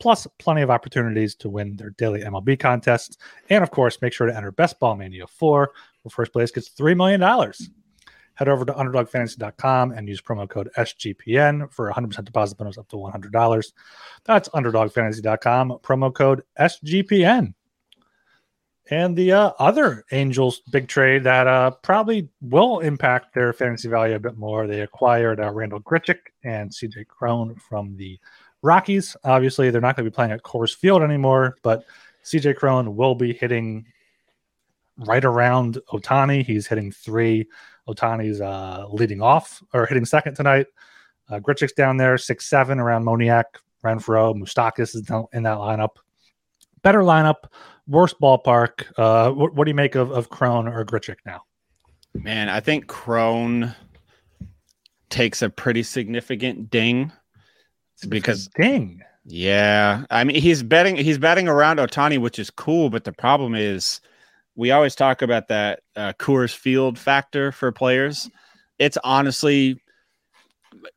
plus 0.00 0.26
plenty 0.38 0.62
of 0.62 0.70
opportunities 0.70 1.34
to 1.34 1.48
win 1.48 1.76
their 1.76 1.90
daily 1.90 2.20
MLB 2.20 2.58
contests. 2.58 3.16
And 3.50 3.62
of 3.62 3.70
course, 3.70 4.00
make 4.00 4.12
sure 4.12 4.26
to 4.26 4.36
enter 4.36 4.52
Best 4.52 4.78
Ball 4.78 4.96
Mania 4.96 5.26
4, 5.26 5.72
where 6.02 6.10
first 6.10 6.32
place 6.32 6.50
gets 6.50 6.70
$3 6.70 6.96
million. 6.96 7.20
Head 8.34 8.48
over 8.48 8.64
to 8.64 8.72
underdogfantasy.com 8.72 9.92
and 9.92 10.08
use 10.08 10.20
promo 10.20 10.48
code 10.48 10.70
SGPN 10.76 11.72
for 11.72 11.90
100% 11.90 12.24
deposit 12.24 12.56
bonus 12.56 12.78
up 12.78 12.88
to 12.88 12.96
$100. 12.96 13.72
That's 14.24 14.48
underdogfantasy.com, 14.50 15.78
promo 15.82 16.14
code 16.14 16.42
SGPN. 16.58 17.54
And 18.90 19.14
the 19.14 19.32
uh, 19.32 19.52
other 19.58 20.04
Angels 20.12 20.60
big 20.70 20.88
trade 20.88 21.24
that 21.24 21.46
uh, 21.46 21.72
probably 21.82 22.28
will 22.40 22.80
impact 22.80 23.34
their 23.34 23.52
fantasy 23.52 23.88
value 23.88 24.14
a 24.14 24.18
bit 24.18 24.38
more. 24.38 24.66
They 24.66 24.80
acquired 24.80 25.40
uh, 25.40 25.50
Randal 25.52 25.80
Grichuk 25.80 26.18
and 26.42 26.70
CJ 26.70 27.06
Cron 27.06 27.54
from 27.56 27.96
the 27.96 28.18
Rockies, 28.62 29.16
obviously, 29.22 29.70
they're 29.70 29.80
not 29.80 29.96
going 29.96 30.04
to 30.04 30.10
be 30.10 30.14
playing 30.14 30.32
at 30.32 30.42
Coors 30.42 30.74
Field 30.74 31.02
anymore, 31.02 31.56
but 31.62 31.84
CJ 32.24 32.56
Cron 32.56 32.96
will 32.96 33.14
be 33.14 33.32
hitting 33.32 33.86
right 35.06 35.24
around 35.24 35.78
Ohtani. 35.92 36.44
He's 36.44 36.66
hitting 36.66 36.90
three. 36.90 37.46
Ohtani's 37.88 38.40
uh, 38.40 38.86
leading 38.90 39.22
off 39.22 39.62
or 39.72 39.86
hitting 39.86 40.04
second 40.04 40.34
tonight. 40.34 40.66
Uh, 41.30 41.38
Grichuk's 41.38 41.72
down 41.72 41.96
there, 41.96 42.18
six 42.18 42.48
seven 42.48 42.80
around 42.80 43.04
Moniak, 43.04 43.44
Renfroe, 43.84 44.34
Moustakas 44.34 44.96
is 44.96 45.08
in 45.32 45.44
that 45.44 45.58
lineup. 45.58 45.96
Better 46.82 47.00
lineup, 47.00 47.44
worse 47.88 48.14
ballpark. 48.14 48.84
Uh, 48.96 49.30
what, 49.32 49.54
what, 49.54 49.64
do 49.64 49.70
you 49.70 49.74
make 49.74 49.94
of, 49.94 50.10
of 50.10 50.28
Cron 50.28 50.68
or 50.68 50.84
Grichuk 50.84 51.16
now? 51.26 51.42
Man, 52.14 52.48
I 52.48 52.60
think 52.60 52.86
Cron 52.86 53.74
takes 55.08 55.42
a 55.42 55.48
pretty 55.48 55.82
significant 55.82 56.70
ding 56.70 57.10
because 58.08 58.48
ding. 58.48 59.02
Yeah, 59.24 60.04
I 60.10 60.24
mean 60.24 60.40
he's 60.40 60.62
betting 60.62 60.96
he's 60.96 61.18
betting 61.18 61.48
around 61.48 61.78
Ohtani, 61.78 62.18
which 62.18 62.38
is 62.38 62.50
cool, 62.50 62.88
but 62.88 63.04
the 63.04 63.12
problem 63.12 63.54
is 63.54 64.00
we 64.54 64.70
always 64.70 64.94
talk 64.94 65.22
about 65.22 65.48
that 65.48 65.80
uh, 65.96 66.12
Coors 66.18 66.54
Field 66.54 66.98
factor 66.98 67.52
for 67.52 67.70
players. 67.70 68.30
It's 68.78 68.96
honestly 69.04 69.82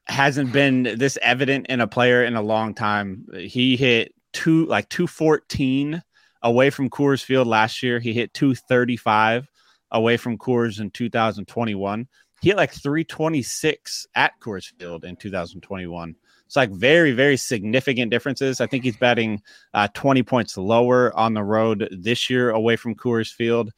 hasn't 0.06 0.54
been 0.54 0.84
this 0.84 1.18
evident 1.22 1.68
in 1.68 1.82
a 1.82 1.88
player 1.88 2.24
in 2.24 2.36
a 2.36 2.42
long 2.42 2.74
time. 2.74 3.26
He 3.34 3.76
hit 3.76 4.14
two 4.34 4.66
like 4.66 4.88
214 4.90 6.02
away 6.44 6.70
from 6.70 6.90
Coors 6.90 7.24
Field 7.24 7.48
last 7.48 7.84
year. 7.84 8.00
He 8.00 8.14
hit 8.14 8.34
235 8.34 9.48
away 9.92 10.18
from 10.18 10.38
Coors 10.38 10.80
in 10.80 10.90
2021. 10.92 12.08
he 12.42 12.50
hit 12.50 12.58
like 12.58 12.72
326 12.72 14.08
at 14.16 14.40
Coors 14.40 14.72
Field 14.80 15.04
in 15.04 15.16
2021. 15.16 16.16
It's 16.46 16.56
like 16.58 16.72
very, 16.72 17.14
very 17.14 17.38
significant 17.38 18.12
differences. 18.12 18.60
I 18.60 18.68
think 18.68 18.84
he's 18.84 18.98
batting 18.98 19.42
uh, 19.74 19.88
20 19.94 20.22
points 20.24 20.58
lower 20.58 21.16
on 21.18 21.34
the 21.34 21.44
road 21.44 21.88
this 21.92 22.30
year 22.30 22.50
away 22.50 22.76
from 22.76 22.96
Coors 22.96 23.32
Field. 23.32 23.72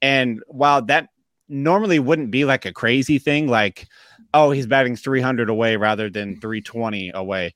And 0.00 0.42
while 0.48 0.80
that 0.82 1.08
normally 1.48 1.98
wouldn't 1.98 2.30
be 2.30 2.44
like 2.44 2.64
a 2.64 2.72
crazy 2.72 3.18
thing, 3.18 3.48
like, 3.48 3.88
oh, 4.32 4.50
he's 4.50 4.66
batting 4.66 4.96
300 4.96 5.50
away 5.50 5.76
rather 5.76 6.08
than 6.08 6.40
320 6.40 7.12
away. 7.14 7.54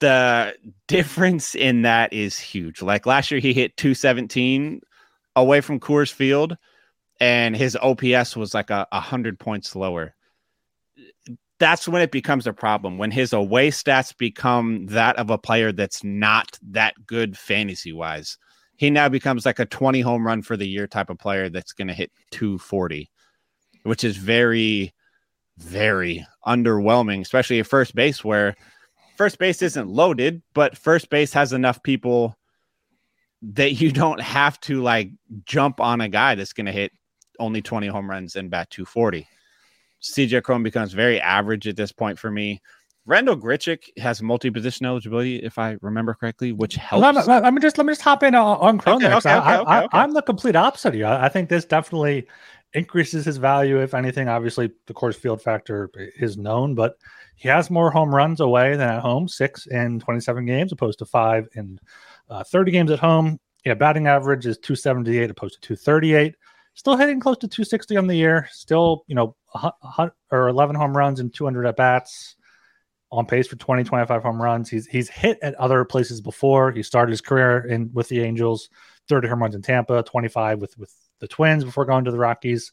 The 0.00 0.54
difference 0.88 1.54
in 1.54 1.82
that 1.82 2.12
is 2.12 2.38
huge. 2.38 2.82
Like 2.82 3.06
last 3.06 3.30
year, 3.30 3.40
he 3.40 3.52
hit 3.52 3.76
217 3.76 4.80
away 5.36 5.60
from 5.60 5.78
Coors 5.78 6.12
Field, 6.12 6.56
and 7.20 7.54
his 7.54 7.76
OPS 7.76 8.36
was 8.36 8.54
like 8.54 8.70
a, 8.70 8.86
a 8.92 9.00
hundred 9.00 9.38
points 9.38 9.76
lower 9.76 10.14
that's 11.60 11.86
when 11.86 12.02
it 12.02 12.10
becomes 12.10 12.46
a 12.46 12.52
problem 12.52 12.98
when 12.98 13.10
his 13.10 13.32
away 13.32 13.70
stats 13.70 14.16
become 14.16 14.86
that 14.86 15.14
of 15.16 15.30
a 15.30 15.38
player 15.38 15.70
that's 15.70 16.02
not 16.02 16.58
that 16.70 16.94
good 17.06 17.36
fantasy 17.36 17.92
wise. 17.92 18.38
He 18.76 18.88
now 18.88 19.10
becomes 19.10 19.44
like 19.44 19.58
a 19.58 19.66
20 19.66 20.00
home 20.00 20.26
run 20.26 20.40
for 20.40 20.56
the 20.56 20.66
year 20.66 20.86
type 20.86 21.10
of 21.10 21.18
player 21.18 21.50
that's 21.50 21.74
going 21.74 21.88
to 21.88 21.94
hit 21.94 22.10
240, 22.30 23.10
which 23.82 24.04
is 24.04 24.16
very, 24.16 24.94
very 25.58 26.26
underwhelming, 26.46 27.20
especially 27.20 27.60
at 27.60 27.66
first 27.66 27.94
base, 27.94 28.24
where 28.24 28.56
first 29.20 29.38
base 29.38 29.60
isn't 29.60 29.86
loaded, 29.86 30.40
but 30.54 30.78
first 30.78 31.10
base 31.10 31.30
has 31.34 31.52
enough 31.52 31.82
people 31.82 32.34
that 33.42 33.72
you 33.72 33.92
don't 33.92 34.18
have 34.18 34.58
to 34.60 34.80
like 34.80 35.10
jump 35.44 35.78
on 35.78 36.00
a 36.00 36.08
guy 36.08 36.34
that's 36.34 36.54
going 36.54 36.64
to 36.64 36.72
hit 36.72 36.90
only 37.38 37.60
20 37.60 37.86
home 37.88 38.08
runs 38.08 38.34
and 38.34 38.50
bat 38.50 38.70
240. 38.70 39.28
CJ 40.00 40.42
Cron 40.42 40.62
becomes 40.62 40.94
very 40.94 41.20
average 41.20 41.68
at 41.68 41.76
this 41.76 41.92
point 41.92 42.18
for 42.18 42.30
me. 42.30 42.62
Randal 43.04 43.36
Grichuk 43.36 43.82
has 43.98 44.22
multi-position 44.22 44.86
eligibility, 44.86 45.36
if 45.36 45.58
I 45.58 45.76
remember 45.82 46.14
correctly, 46.14 46.52
which 46.52 46.76
helps. 46.76 47.02
Let 47.02 47.14
me, 47.14 47.22
let 47.26 47.52
me 47.52 47.60
just 47.60 47.76
let 47.76 47.86
me 47.86 47.90
just 47.90 48.00
hop 48.00 48.22
in 48.22 48.34
on, 48.34 48.56
on 48.56 48.78
Cron. 48.78 49.04
Okay, 49.04 49.14
okay, 49.16 49.32
I, 49.32 49.86
I, 49.92 50.02
am 50.02 50.14
the 50.14 50.22
complete 50.22 50.56
opposite 50.56 50.88
of 50.88 50.94
you. 50.94 51.04
I 51.04 51.28
think 51.28 51.50
this 51.50 51.66
definitely 51.66 52.26
increases 52.74 53.24
his 53.24 53.36
value. 53.36 53.80
If 53.80 53.94
anything, 53.94 54.28
obviously 54.28 54.70
the 54.86 54.94
Coors 54.94 55.16
Field 55.16 55.42
factor 55.42 55.90
is 56.18 56.36
known, 56.36 56.74
but 56.74 56.96
he 57.36 57.48
has 57.48 57.70
more 57.70 57.90
home 57.90 58.14
runs 58.14 58.40
away 58.40 58.76
than 58.76 58.88
at 58.88 59.00
home, 59.00 59.28
six 59.28 59.66
in 59.66 60.00
27 60.00 60.46
games, 60.46 60.72
opposed 60.72 60.98
to 61.00 61.04
five 61.04 61.48
in 61.54 61.78
uh, 62.28 62.44
30 62.44 62.70
games 62.72 62.90
at 62.90 62.98
home. 62.98 63.38
Yeah, 63.64 63.74
batting 63.74 64.06
average 64.06 64.46
is 64.46 64.58
278 64.58 65.30
opposed 65.30 65.54
to 65.54 65.60
238 65.60 66.34
still 66.74 66.96
hitting 66.96 67.20
close 67.20 67.36
to 67.38 67.48
260 67.48 67.96
on 67.96 68.06
the 68.06 68.16
year. 68.16 68.48
Still, 68.50 69.04
you 69.06 69.14
know, 69.14 69.36
or 70.30 70.48
11 70.48 70.76
home 70.76 70.96
runs 70.96 71.20
and 71.20 71.32
200 71.32 71.66
at 71.66 71.76
bats. 71.76 72.36
On 73.12 73.26
pace 73.26 73.48
for 73.48 73.56
20, 73.56 73.82
25 73.82 74.22
home 74.22 74.40
runs. 74.40 74.70
He's 74.70 74.86
he's 74.86 75.08
hit 75.08 75.36
at 75.42 75.56
other 75.56 75.84
places 75.84 76.20
before. 76.20 76.70
He 76.70 76.84
started 76.84 77.10
his 77.10 77.20
career 77.20 77.66
in 77.66 77.90
with 77.92 78.08
the 78.08 78.20
Angels, 78.20 78.70
30 79.08 79.26
home 79.26 79.42
runs 79.42 79.56
in 79.56 79.62
Tampa, 79.62 80.04
25 80.04 80.60
with 80.60 80.78
with 80.78 80.94
the 81.20 81.28
Twins 81.28 81.64
before 81.64 81.84
going 81.84 82.04
to 82.04 82.10
the 82.10 82.18
Rockies. 82.18 82.72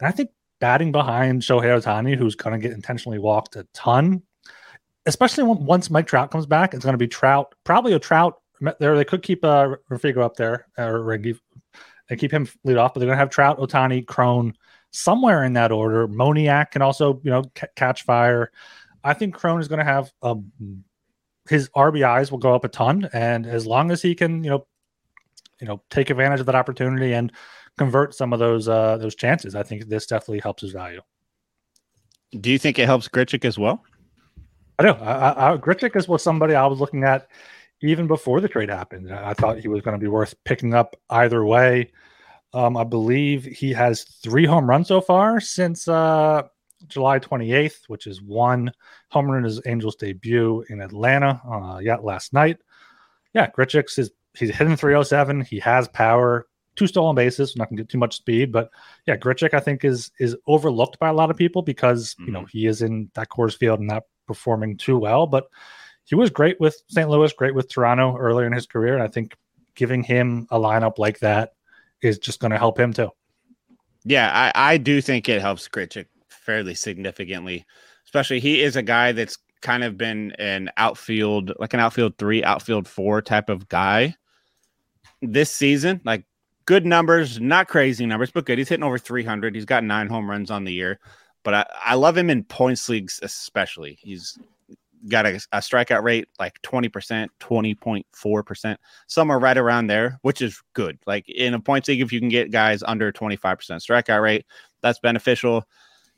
And 0.00 0.08
I 0.08 0.10
think 0.10 0.30
batting 0.60 0.92
behind 0.92 1.42
Shohei 1.42 1.80
Ohtani, 1.80 2.16
who's 2.16 2.34
going 2.34 2.58
to 2.58 2.68
get 2.68 2.74
intentionally 2.74 3.18
walked 3.18 3.56
a 3.56 3.66
ton, 3.74 4.22
especially 5.06 5.44
when, 5.44 5.64
once 5.64 5.90
Mike 5.90 6.06
Trout 6.06 6.30
comes 6.30 6.46
back, 6.46 6.74
it's 6.74 6.84
going 6.84 6.94
to 6.94 6.98
be 6.98 7.08
Trout, 7.08 7.54
probably 7.64 7.92
a 7.92 7.98
Trout. 7.98 8.40
There, 8.78 8.96
they 8.96 9.04
could 9.04 9.22
keep 9.22 9.44
uh, 9.44 9.76
Rengifo 9.90 10.18
up 10.18 10.36
there, 10.36 10.66
or 10.78 11.12
and 11.12 12.20
keep 12.20 12.30
him 12.30 12.48
lead 12.64 12.76
off. 12.76 12.94
But 12.94 13.00
they're 13.00 13.08
going 13.08 13.16
to 13.16 13.20
have 13.20 13.30
Trout, 13.30 13.58
Ohtani, 13.58 14.06
Cron 14.06 14.54
somewhere 14.90 15.44
in 15.44 15.54
that 15.54 15.72
order. 15.72 16.06
Moniak 16.06 16.70
can 16.70 16.82
also, 16.82 17.20
you 17.24 17.30
know, 17.30 17.42
c- 17.58 17.66
catch 17.76 18.04
fire. 18.04 18.50
I 19.02 19.12
think 19.12 19.34
Cron 19.34 19.60
is 19.60 19.68
going 19.68 19.80
to 19.80 19.84
have 19.84 20.12
um, 20.22 20.52
his 21.48 21.68
RBIs 21.70 22.30
will 22.30 22.38
go 22.38 22.54
up 22.54 22.64
a 22.64 22.68
ton, 22.68 23.08
and 23.12 23.44
as 23.44 23.66
long 23.66 23.90
as 23.90 24.00
he 24.00 24.14
can, 24.14 24.42
you 24.44 24.50
know, 24.50 24.66
you 25.60 25.66
know, 25.66 25.82
take 25.90 26.10
advantage 26.10 26.40
of 26.40 26.46
that 26.46 26.54
opportunity 26.54 27.12
and 27.12 27.32
convert 27.78 28.14
some 28.14 28.32
of 28.32 28.38
those 28.38 28.68
uh, 28.68 28.96
those 28.98 29.14
chances, 29.14 29.54
I 29.54 29.62
think 29.62 29.86
this 29.86 30.06
definitely 30.06 30.40
helps 30.40 30.62
his 30.62 30.72
value. 30.72 31.00
Do 32.40 32.50
you 32.50 32.58
think 32.58 32.78
it 32.78 32.86
helps 32.86 33.08
Grichuk 33.08 33.44
as 33.44 33.58
well? 33.58 33.82
I 34.78 34.82
do. 34.82 34.90
I, 34.90 35.52
I, 35.52 35.56
Grichuk 35.56 35.94
is 35.96 36.08
what 36.08 36.20
somebody 36.20 36.54
I 36.54 36.66
was 36.66 36.80
looking 36.80 37.04
at 37.04 37.28
even 37.82 38.06
before 38.06 38.40
the 38.40 38.48
trade 38.48 38.70
happened. 38.70 39.12
I 39.12 39.34
thought 39.34 39.58
he 39.58 39.68
was 39.68 39.82
going 39.82 39.98
to 39.98 40.02
be 40.02 40.08
worth 40.08 40.34
picking 40.44 40.74
up 40.74 40.96
either 41.10 41.44
way. 41.44 41.92
Um, 42.52 42.76
I 42.76 42.84
believe 42.84 43.44
he 43.44 43.72
has 43.72 44.04
three 44.04 44.46
home 44.46 44.68
runs 44.68 44.88
so 44.88 45.00
far 45.00 45.40
since 45.40 45.86
uh, 45.86 46.42
July 46.88 47.18
28th, 47.18 47.88
which 47.88 48.06
is 48.06 48.22
one 48.22 48.72
home 49.10 49.26
run 49.26 49.38
in 49.38 49.44
his 49.44 49.60
Angels 49.66 49.96
debut 49.96 50.64
in 50.68 50.80
Atlanta. 50.80 51.40
Uh, 51.48 51.78
yeah, 51.78 51.96
last 51.96 52.32
night. 52.32 52.58
Yeah, 53.34 53.50
Grichuk's 53.50 53.98
is 53.98 54.12
he's 54.36 54.54
hitting 54.54 54.76
307. 54.76 55.42
He 55.42 55.58
has 55.60 55.88
power, 55.88 56.46
two 56.76 56.86
stolen 56.86 57.16
bases. 57.16 57.56
not 57.56 57.68
gonna 57.68 57.82
get 57.82 57.88
too 57.88 57.98
much 57.98 58.16
speed, 58.16 58.52
but 58.52 58.70
yeah, 59.06 59.16
Grichuk 59.16 59.54
I 59.54 59.60
think 59.60 59.84
is 59.84 60.10
is 60.18 60.36
overlooked 60.46 60.98
by 60.98 61.08
a 61.08 61.14
lot 61.14 61.30
of 61.30 61.36
people 61.36 61.62
because 61.62 62.14
mm-hmm. 62.14 62.26
you 62.26 62.32
know 62.32 62.40
mm-hmm. 62.40 62.58
he 62.58 62.66
is 62.66 62.82
in 62.82 63.10
that 63.14 63.28
Coors 63.28 63.56
Field 63.56 63.80
and 63.80 63.88
not 63.88 64.04
performing 64.26 64.76
too 64.76 64.98
well. 64.98 65.26
But 65.26 65.48
he 66.04 66.14
was 66.14 66.30
great 66.30 66.60
with 66.60 66.82
St. 66.88 67.08
Louis, 67.08 67.32
great 67.32 67.54
with 67.54 67.68
Toronto 67.68 68.16
earlier 68.16 68.46
in 68.46 68.52
his 68.52 68.66
career. 68.66 68.94
And 68.94 69.02
I 69.02 69.08
think 69.08 69.36
giving 69.74 70.02
him 70.02 70.46
a 70.50 70.58
lineup 70.58 70.98
like 70.98 71.18
that 71.20 71.52
is 72.02 72.18
just 72.18 72.40
going 72.40 72.50
to 72.50 72.58
help 72.58 72.78
him 72.78 72.92
too. 72.92 73.10
Yeah, 74.04 74.30
I, 74.54 74.74
I 74.74 74.76
do 74.76 75.00
think 75.00 75.28
it 75.28 75.40
helps 75.40 75.66
Grichuk 75.66 76.06
fairly 76.28 76.74
significantly, 76.74 77.64
especially 78.04 78.38
he 78.38 78.60
is 78.62 78.76
a 78.76 78.82
guy 78.82 79.12
that's 79.12 79.38
kind 79.62 79.82
of 79.82 79.96
been 79.96 80.32
an 80.32 80.70
outfield, 80.76 81.54
like 81.58 81.72
an 81.72 81.80
outfield 81.80 82.18
three, 82.18 82.44
outfield 82.44 82.86
four 82.86 83.22
type 83.22 83.48
of 83.48 83.66
guy 83.68 84.14
this 85.32 85.50
season. 85.50 86.00
Like 86.04 86.24
good 86.66 86.86
numbers, 86.86 87.40
not 87.40 87.68
crazy 87.68 88.06
numbers, 88.06 88.30
but 88.30 88.46
good. 88.46 88.58
He's 88.58 88.68
hitting 88.68 88.84
over 88.84 88.98
300. 88.98 89.54
He's 89.54 89.64
got 89.64 89.84
nine 89.84 90.08
home 90.08 90.30
runs 90.30 90.50
on 90.50 90.64
the 90.64 90.72
year. 90.72 91.00
But 91.42 91.54
I, 91.54 91.66
I 91.84 91.94
love 91.94 92.16
him 92.16 92.30
in 92.30 92.44
points 92.44 92.88
leagues, 92.88 93.20
especially. 93.22 93.98
He's 94.00 94.38
got 95.08 95.26
a, 95.26 95.36
a 95.52 95.58
strikeout 95.58 96.02
rate 96.02 96.28
like 96.38 96.60
20%, 96.62 97.28
20.4%, 97.40 98.76
somewhere 99.06 99.38
right 99.38 99.58
around 99.58 99.86
there, 99.86 100.18
which 100.22 100.40
is 100.40 100.62
good. 100.72 100.98
Like 101.06 101.28
in 101.28 101.54
a 101.54 101.60
points 101.60 101.88
league, 101.88 102.00
if 102.00 102.12
you 102.12 102.20
can 102.20 102.28
get 102.28 102.50
guys 102.50 102.82
under 102.82 103.12
25% 103.12 103.38
strikeout 103.46 104.22
rate, 104.22 104.46
that's 104.80 104.98
beneficial. 104.98 105.64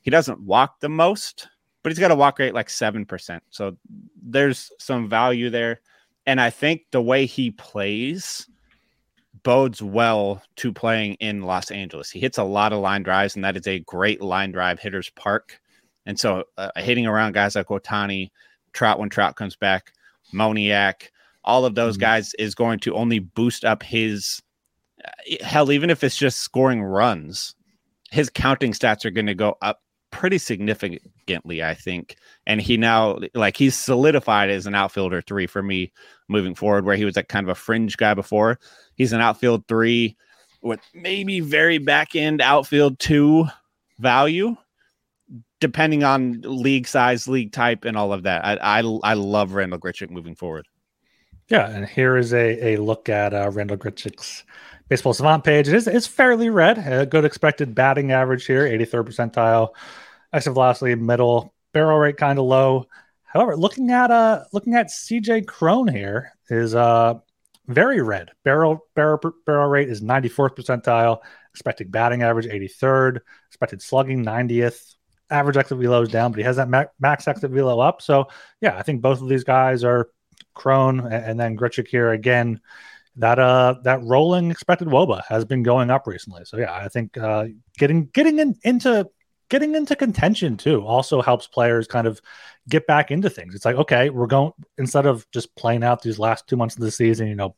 He 0.03 0.11
doesn't 0.11 0.41
walk 0.41 0.81
the 0.81 0.89
most, 0.89 1.49
but 1.83 1.91
he's 1.91 1.99
got 1.99 2.13
a 2.13 2.17
walk 2.17 2.39
rate 2.39 2.55
like 2.55 2.69
7%. 2.69 3.41
So 3.51 3.77
there's 4.23 4.71
some 4.79 5.09
value 5.09 5.51
there. 5.51 5.81
And 6.27 6.41
I 6.41 6.51
think 6.51 6.83
the 6.91 7.03
way 7.03 7.27
he 7.27 7.53
plays 7.53 8.49
bodes 9.47 9.81
well 9.81 10.43
to 10.57 10.73
playing 10.73 11.15
in 11.21 11.43
Los 11.43 11.71
Angeles. 11.71 12.11
He 12.11 12.19
hits 12.19 12.37
a 12.37 12.43
lot 12.43 12.73
of 12.73 12.81
line 12.81 13.05
drives, 13.05 13.37
and 13.37 13.45
that 13.45 13.57
is 13.57 13.69
a 13.69 13.79
great 13.79 14.21
line 14.21 14.51
drive 14.51 14.81
hitter's 14.81 15.09
park. 15.11 15.61
And 16.05 16.19
so 16.19 16.43
uh, 16.59 16.73
hitting 16.75 17.07
around 17.07 17.35
guys 17.35 17.55
like 17.55 17.69
Ohtani, 17.69 18.33
Trout 18.73 18.99
when 18.99 19.09
Trout 19.09 19.37
comes 19.37 19.55
back, 19.55 19.93
Moniak, 20.35 21.11
all 21.45 21.65
of 21.65 21.77
those 21.77 21.95
mm-hmm. 21.95 22.01
guys 22.01 22.35
is 22.41 22.57
going 22.57 22.81
to 22.81 22.95
only 22.97 23.21
boost 23.21 23.65
up 23.65 23.85
his 23.85 24.43
uh, 25.05 25.37
hell, 25.45 25.71
even 25.71 25.91
if 25.91 26.03
it's 26.03 26.17
just 26.17 26.41
scoring 26.41 26.83
runs, 26.83 27.55
his 28.11 28.29
counting 28.29 28.73
stats 28.73 29.05
are 29.05 29.13
going 29.13 29.27
to 29.27 29.35
go 29.37 29.57
up 29.63 29.81
pretty 30.17 30.39
significantly, 30.39 31.63
I 31.63 31.75
think. 31.75 32.17
And 32.47 32.61
he 32.61 32.77
now, 32.77 33.19
like, 33.35 33.57
he's 33.57 33.77
solidified 33.77 34.51
as 34.51 34.67
an 34.67 34.75
outfielder 34.75 35.23
three 35.23 35.47
for 35.47 35.63
me 35.63 35.93
moving 36.29 36.55
forward, 36.55 36.85
where 36.85 36.97
he 36.97 37.05
was 37.05 37.17
like 37.17 37.29
kind 37.29 37.45
of 37.45 37.51
a 37.51 37.55
fringe 37.55 37.97
guy 37.97 38.15
before. 38.15 38.59
He's 38.95 39.13
an 39.13 39.21
outfield 39.21 39.67
three 39.69 40.17
with 40.63 40.81
maybe 40.95 41.41
very 41.41 41.79
back 41.79 42.17
end 42.17 42.41
outfield 42.41 42.99
two 42.99 43.47
value 43.99 44.57
depending 45.61 46.05
on 46.05 46.41
league 46.43 46.87
size, 46.87 47.27
league 47.29 47.53
type, 47.53 47.85
and 47.85 47.97
all 47.97 48.13
of 48.13 48.25
that. 48.25 48.45
I 48.45 48.81
I, 48.81 48.99
I 49.03 49.15
love 49.15 49.53
Randal 49.53 49.79
Grichuk 49.79 50.11
moving 50.11 50.35
forward. 50.35 50.67
Yeah, 51.49 51.71
and 51.71 51.87
here 51.87 52.17
is 52.17 52.33
a, 52.35 52.75
a 52.75 52.77
look 52.79 53.09
at 53.09 53.33
uh, 53.33 53.51
Randal 53.53 53.77
Grichuk's 53.77 54.45
baseball 54.89 55.15
savant 55.15 55.45
page. 55.45 55.69
It 55.69 55.75
is 55.75 55.87
it's 55.87 56.07
fairly 56.07 56.51
red. 56.51 56.79
A 56.79 57.07
good 57.07 57.25
expected 57.25 57.75
batting 57.75 58.13
average 58.13 58.47
here, 58.47 58.65
83rd 58.65 59.09
percentile. 59.09 59.69
Exit 60.37 60.53
velocity 60.53 60.95
middle, 60.95 61.55
barrel 61.73 61.99
rate 61.99 62.19
kind 62.19 62.39
of 62.39 62.45
low. 62.45 62.87
However, 63.25 63.57
looking 63.57 63.91
at 63.91 64.11
uh 64.11 64.45
looking 64.53 64.75
at 64.75 64.89
CJ 64.89 65.47
Cron 65.47 65.89
here 65.89 66.33
is 66.51 66.75
uh 66.75 67.15
very 67.67 68.03
red. 68.03 68.31
Barrel 68.45 68.87
barrel 68.95 69.19
barrel 69.47 69.69
rate 69.69 69.89
is 69.89 70.03
94th 70.03 70.57
percentile. 70.57 71.19
Expected 71.53 71.91
batting 71.91 72.23
average 72.23 72.47
83rd. 72.47 73.21
Expected 73.49 73.81
slugging 73.81 74.25
90th 74.25 74.97
average 75.31 75.57
exit 75.57 75.79
velo 75.79 76.03
is 76.03 76.09
down, 76.09 76.31
but 76.31 76.39
he 76.39 76.45
has 76.45 76.57
that 76.57 76.69
max 77.01 77.27
exit 77.27 77.51
velo 77.51 77.81
up. 77.81 78.03
So 78.03 78.29
yeah, 78.61 78.77
I 78.77 78.83
think 78.83 79.01
both 79.01 79.21
of 79.21 79.29
these 79.29 79.45
guys 79.45 79.85
are 79.85 80.11
Cron 80.55 81.01
and, 81.01 81.13
and 81.13 81.41
then 81.41 81.57
Grichuk 81.57 81.89
here 81.89 82.13
again. 82.13 82.61
That 83.17 83.39
uh 83.39 83.77
that 83.85 84.03
rolling 84.03 84.51
expected 84.51 84.89
woba 84.89 85.23
has 85.29 85.47
been 85.47 85.63
going 85.63 85.91
up 85.91 86.07
recently. 86.07 86.45
So 86.45 86.59
yeah, 86.59 86.75
I 86.75 86.89
think 86.89 87.17
uh 87.17 87.47
getting 87.79 88.07
getting 88.07 88.39
in, 88.39 88.57
into 88.63 89.09
getting 89.49 89.75
into 89.75 89.97
contention 89.97 90.57
too 90.57 90.85
also 90.85 91.23
helps 91.23 91.47
players 91.47 91.87
kind 91.87 92.07
of 92.07 92.21
get 92.69 92.87
back 92.87 93.11
into 93.11 93.31
things. 93.31 93.55
It's 93.55 93.65
like, 93.65 93.77
okay, 93.77 94.11
we're 94.11 94.27
going 94.27 94.53
instead 94.79 95.07
of 95.07 95.29
just 95.31 95.55
playing 95.57 95.85
out 95.85 96.03
these 96.03 96.19
last 96.19 96.47
two 96.47 96.57
months 96.57 96.77
of 96.77 96.83
the 96.83 96.91
season, 96.91 97.29
you 97.29 97.35
know, 97.35 97.55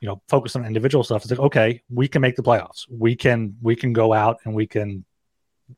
you 0.00 0.08
know, 0.08 0.22
focus 0.28 0.54
on 0.56 0.64
individual 0.64 1.02
stuff. 1.02 1.22
It's 1.22 1.30
like, 1.30 1.40
okay, 1.40 1.82
we 1.88 2.08
can 2.08 2.22
make 2.22 2.36
the 2.36 2.42
playoffs. 2.42 2.84
We 2.90 3.16
can 3.16 3.56
we 3.62 3.76
can 3.76 3.92
go 3.92 4.12
out 4.12 4.38
and 4.44 4.54
we 4.54 4.66
can 4.66 5.04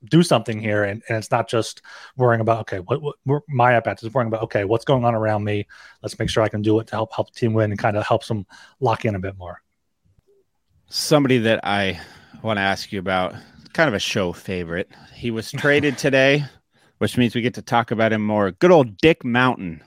do 0.09 0.23
something 0.23 0.61
here 0.61 0.85
and, 0.85 1.03
and 1.09 1.19
it's 1.19 1.31
not 1.31 1.49
just 1.49 1.81
worrying 2.16 2.40
about 2.40 2.61
okay 2.61 2.81
what, 2.81 3.01
what 3.25 3.42
my 3.49 3.75
at 3.75 4.03
is 4.03 4.12
worrying 4.12 4.27
about 4.27 4.42
okay 4.42 4.64
what's 4.64 4.85
going 4.85 5.05
on 5.05 5.14
around 5.14 5.45
me 5.45 5.64
let's 6.03 6.19
make 6.19 6.29
sure 6.29 6.42
i 6.42 6.49
can 6.49 6.61
do 6.61 6.81
it 6.81 6.88
to 6.88 6.97
help 6.97 7.12
help 7.14 7.33
the 7.33 7.38
team 7.38 7.53
win 7.53 7.71
and 7.71 7.79
kind 7.79 7.97
of 7.97 8.05
helps 8.05 8.27
them 8.27 8.45
lock 8.81 9.05
in 9.05 9.14
a 9.14 9.19
bit 9.19 9.37
more 9.38 9.62
somebody 10.88 11.38
that 11.38 11.61
i 11.64 11.99
want 12.42 12.57
to 12.57 12.62
ask 12.62 12.92
you 12.92 12.99
about 12.99 13.35
kind 13.77 13.89
of 13.89 13.95
a 13.95 13.99
show 13.99 14.33
favorite. 14.33 14.91
He 15.12 15.31
was 15.31 15.53
traded 15.53 15.99
today, 15.99 16.45
which 16.97 17.19
means 17.19 17.35
we 17.35 17.43
get 17.43 17.55
to 17.55 17.62
talk 17.62 17.91
about 17.91 18.11
him 18.11 18.25
more. 18.25 18.51
Good 18.53 18.71
old 18.71 18.97
Dick 18.97 19.23
Mountain. 19.23 19.85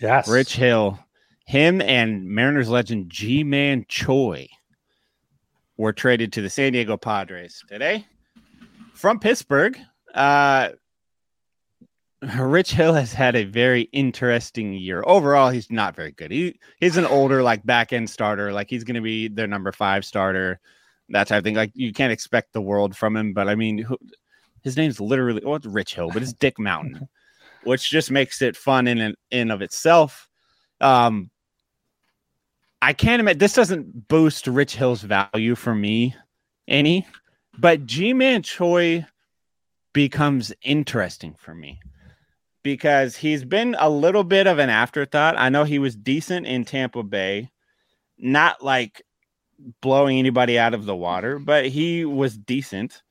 Yes. 0.00 0.28
Rich 0.28 0.56
Hill. 0.56 0.98
Him 1.46 1.80
and 1.80 2.28
Mariners 2.28 2.68
legend 2.68 3.10
Ji 3.10 3.44
Man 3.44 3.86
Choi 3.88 4.48
were 5.76 5.92
traded 5.92 6.32
to 6.32 6.42
the 6.42 6.50
San 6.50 6.72
Diego 6.72 6.96
Padres 6.96 7.62
today 7.68 8.04
from 8.92 9.20
Pittsburgh. 9.20 9.78
Uh, 10.12 10.70
Rich 12.36 12.72
Hill 12.72 12.92
has 12.94 13.12
had 13.12 13.36
a 13.36 13.44
very 13.44 13.82
interesting 13.92 14.72
year. 14.72 15.04
Overall, 15.06 15.50
he's 15.50 15.70
not 15.70 15.94
very 15.94 16.10
good. 16.10 16.32
He 16.32 16.58
he's 16.80 16.96
an 16.96 17.06
older 17.06 17.44
like 17.44 17.64
back 17.64 17.92
end 17.92 18.10
starter. 18.10 18.52
Like 18.52 18.68
he's 18.68 18.82
going 18.82 18.96
to 18.96 19.00
be 19.00 19.28
their 19.28 19.46
number 19.46 19.70
five 19.70 20.04
starter 20.04 20.58
that 21.10 21.28
type 21.28 21.38
of 21.38 21.44
thing. 21.44 21.54
Like 21.54 21.72
you 21.74 21.92
can't 21.92 22.12
expect 22.12 22.52
the 22.52 22.60
world 22.60 22.96
from 22.96 23.16
him, 23.16 23.32
but 23.32 23.48
I 23.48 23.54
mean, 23.54 23.78
who, 23.78 23.96
his 24.62 24.76
name's 24.76 25.00
literally 25.00 25.42
well, 25.44 25.56
it's 25.56 25.66
Rich 25.66 25.94
Hill, 25.94 26.10
but 26.12 26.22
it's 26.22 26.32
Dick 26.32 26.58
Mountain, 26.58 27.08
which 27.64 27.90
just 27.90 28.10
makes 28.10 28.42
it 28.42 28.56
fun 28.56 28.86
in 28.86 28.98
and 28.98 29.16
in 29.30 29.50
of 29.50 29.62
itself. 29.62 30.28
Um, 30.80 31.30
I 32.80 32.92
can't 32.92 33.20
imagine 33.20 33.38
this 33.38 33.54
doesn't 33.54 34.08
boost 34.08 34.46
Rich 34.46 34.76
Hill's 34.76 35.02
value 35.02 35.54
for 35.54 35.74
me 35.74 36.14
any, 36.68 37.06
but 37.58 37.86
Ji 37.86 38.12
Man 38.12 38.42
Choi 38.42 39.04
becomes 39.92 40.52
interesting 40.62 41.34
for 41.38 41.54
me 41.54 41.80
because 42.62 43.16
he's 43.16 43.44
been 43.44 43.74
a 43.78 43.88
little 43.88 44.24
bit 44.24 44.46
of 44.46 44.58
an 44.58 44.70
afterthought. 44.70 45.36
I 45.38 45.48
know 45.48 45.64
he 45.64 45.78
was 45.78 45.96
decent 45.96 46.46
in 46.46 46.64
Tampa 46.64 47.02
Bay, 47.02 47.50
not 48.18 48.62
like 48.62 49.02
blowing 49.80 50.18
anybody 50.18 50.58
out 50.58 50.74
of 50.74 50.84
the 50.84 50.96
water, 50.96 51.38
but 51.38 51.66
he 51.66 52.04
was 52.04 52.36
decent. 52.36 53.02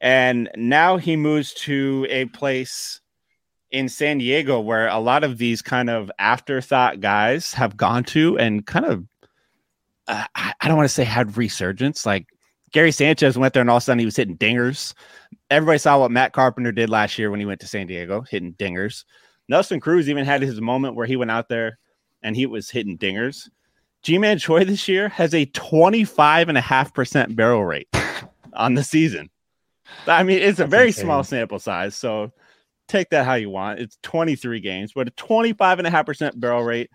And 0.00 0.50
now 0.56 0.96
he 0.96 1.16
moves 1.16 1.54
to 1.54 2.06
a 2.10 2.26
place 2.26 3.00
in 3.70 3.88
San 3.88 4.18
Diego 4.18 4.60
where 4.60 4.88
a 4.88 4.98
lot 4.98 5.24
of 5.24 5.38
these 5.38 5.62
kind 5.62 5.90
of 5.90 6.10
afterthought 6.18 7.00
guys 7.00 7.52
have 7.54 7.76
gone 7.76 8.04
to 8.04 8.38
and 8.38 8.66
kind 8.66 8.86
of, 8.86 9.04
uh, 10.06 10.24
I 10.34 10.68
don't 10.68 10.76
want 10.76 10.88
to 10.88 10.94
say 10.94 11.04
had 11.04 11.36
resurgence. 11.36 12.04
Like 12.04 12.26
Gary 12.72 12.92
Sanchez 12.92 13.38
went 13.38 13.54
there 13.54 13.62
and 13.62 13.70
all 13.70 13.78
of 13.78 13.82
a 13.82 13.84
sudden 13.84 13.98
he 13.98 14.04
was 14.04 14.16
hitting 14.16 14.36
dingers. 14.36 14.94
Everybody 15.50 15.78
saw 15.78 16.00
what 16.00 16.10
Matt 16.10 16.32
Carpenter 16.32 16.72
did 16.72 16.90
last 16.90 17.18
year 17.18 17.30
when 17.30 17.40
he 17.40 17.46
went 17.46 17.60
to 17.60 17.66
San 17.66 17.86
Diego, 17.86 18.22
hitting 18.22 18.54
dingers. 18.54 19.04
Nelson 19.48 19.80
Cruz 19.80 20.08
even 20.08 20.24
had 20.24 20.42
his 20.42 20.60
moment 20.60 20.94
where 20.94 21.06
he 21.06 21.16
went 21.16 21.30
out 21.30 21.48
there 21.48 21.78
and 22.22 22.36
he 22.36 22.46
was 22.46 22.70
hitting 22.70 22.98
dingers. 22.98 23.48
Ji 24.04 24.18
Man 24.18 24.38
Choi 24.38 24.64
this 24.64 24.86
year 24.86 25.08
has 25.08 25.32
a 25.32 25.46
25.5% 25.46 27.34
barrel 27.34 27.64
rate 27.64 27.88
on 28.52 28.74
the 28.74 28.84
season. 28.84 29.30
I 30.06 30.22
mean, 30.22 30.40
it's 30.40 30.60
a 30.60 30.66
very 30.66 30.88
insane. 30.88 31.04
small 31.04 31.24
sample 31.24 31.58
size. 31.58 31.96
So 31.96 32.30
take 32.86 33.08
that 33.10 33.24
how 33.24 33.34
you 33.34 33.48
want. 33.48 33.80
It's 33.80 33.96
23 34.02 34.60
games, 34.60 34.92
but 34.92 35.08
a 35.08 35.10
25.5% 35.12 36.38
barrel 36.38 36.62
rate. 36.62 36.90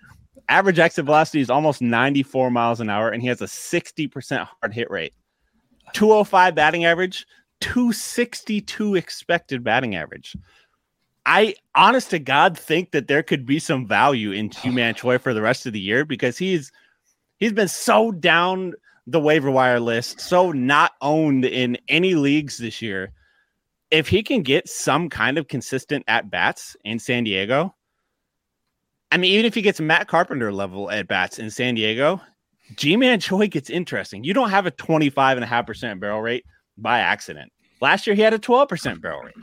Average 0.50 0.78
exit 0.78 1.06
velocity 1.06 1.42
is 1.42 1.50
almost 1.50 1.82
94 1.82 2.52
miles 2.52 2.80
an 2.80 2.92
hour, 2.92 3.10
and 3.10 3.24
he 3.24 3.28
has 3.28 3.42
a 3.42 3.46
60% 3.46 4.48
hard 4.62 4.74
hit 4.74 4.92
rate. 4.92 5.14
205 5.94 6.54
batting 6.54 6.86
average, 6.86 7.26
262 7.62 8.94
expected 8.96 9.64
batting 9.64 9.96
average. 9.96 10.36
I 11.26 11.56
honest 11.74 12.12
to 12.12 12.20
God 12.20 12.56
think 12.56 12.92
that 12.92 13.08
there 13.08 13.24
could 13.24 13.48
be 13.48 13.58
some 13.58 13.88
value 13.88 14.32
in 14.32 14.52
Ji 14.52 14.70
Man 14.70 14.94
Choi 14.96 15.18
for 15.18 15.34
the 15.34 15.42
rest 15.42 15.66
of 15.66 15.74
the 15.74 15.80
year 15.80 16.06
because 16.06 16.38
he's– 16.38 16.72
He's 17.40 17.54
been 17.54 17.68
so 17.68 18.12
down 18.12 18.74
the 19.08 19.20
waiver 19.20 19.50
wire 19.50 19.80
list, 19.80 20.20
so 20.22 20.52
not 20.52 20.92
owned 21.02 21.46
in 21.46 21.78
any 21.88 22.16
leagues 22.16 22.58
this 22.58 22.82
year. 22.82 23.12
If 23.92 24.08
he 24.08 24.22
can 24.22 24.44
get 24.44 24.70
some 24.70 25.10
kind 25.10 25.38
of 25.38 25.48
consistent 25.48 26.04
at 26.08 26.30
bats 26.30 26.76
in 26.84 27.00
San 27.00 27.24
Diego, 27.24 27.76
I 29.12 29.18
mean, 29.18 29.32
even 29.32 29.46
if 29.46 29.56
he 29.56 29.62
gets 29.62 29.80
Matt 29.80 30.08
Carpenter 30.08 30.52
level 30.54 30.92
at 30.92 31.08
bats 31.08 31.40
in 31.40 31.50
San 31.50 31.76
Diego, 31.76 32.22
Ji 32.76 32.96
Man 32.96 33.20
Choi 33.20 33.48
gets 33.48 33.70
interesting. 33.70 34.24
You 34.24 34.34
don't 34.34 34.52
have 34.52 34.68
a 34.68 34.72
25.5% 34.72 36.00
barrel 36.00 36.22
rate 36.22 36.46
by 36.78 37.00
accident. 37.00 37.52
Last 37.82 38.06
year, 38.06 38.16
he 38.16 38.22
had 38.22 38.34
a 38.34 38.40
12% 38.40 39.02
barrel 39.02 39.24
rate, 39.24 39.34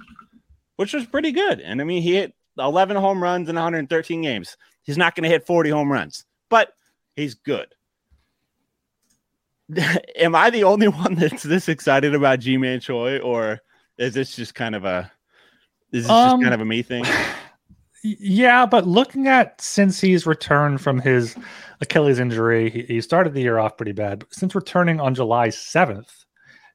which 0.76 0.92
was 0.92 1.06
pretty 1.06 1.32
good. 1.32 1.60
And 1.60 1.80
I 1.80 1.84
mean, 1.84 2.02
he 2.02 2.14
hit 2.14 2.34
11 2.58 2.96
home 2.96 3.22
runs 3.22 3.48
in 3.48 3.56
113 3.56 4.22
games. 4.22 4.56
He's 4.82 4.98
not 4.98 5.16
going 5.16 5.24
to 5.24 5.28
hit 5.28 5.46
40 5.46 5.70
home 5.70 5.90
runs, 5.90 6.24
but 6.48 6.72
he's 7.16 7.34
good. 7.34 7.66
am 10.16 10.34
I 10.34 10.50
the 10.50 10.64
only 10.64 10.88
one 10.88 11.14
that's 11.14 11.42
this 11.42 11.68
excited 11.68 12.14
about 12.14 12.40
Ji 12.40 12.56
Man 12.56 12.80
Choi, 12.80 13.18
or 13.18 13.60
is 13.98 14.14
this 14.14 14.36
just 14.36 14.54
kind 14.54 14.74
of 14.74 14.84
a 14.84 15.10
is 15.92 16.04
this 16.04 16.10
um, 16.10 16.30
just 16.30 16.42
kind 16.42 16.54
of 16.54 16.60
a 16.60 16.64
me 16.64 16.82
thing? 16.82 17.04
Yeah, 18.02 18.66
but 18.66 18.86
looking 18.86 19.26
at 19.26 19.60
since 19.60 20.00
he's 20.00 20.28
returned 20.28 20.80
from 20.80 21.00
his 21.00 21.34
Achilles 21.80 22.20
injury, 22.20 22.70
he, 22.70 22.82
he 22.82 23.00
started 23.00 23.34
the 23.34 23.40
year 23.40 23.58
off 23.58 23.76
pretty 23.76 23.90
bad. 23.90 24.20
But 24.20 24.32
since 24.32 24.54
returning 24.54 25.00
on 25.00 25.16
July 25.16 25.48
7th, 25.48 26.24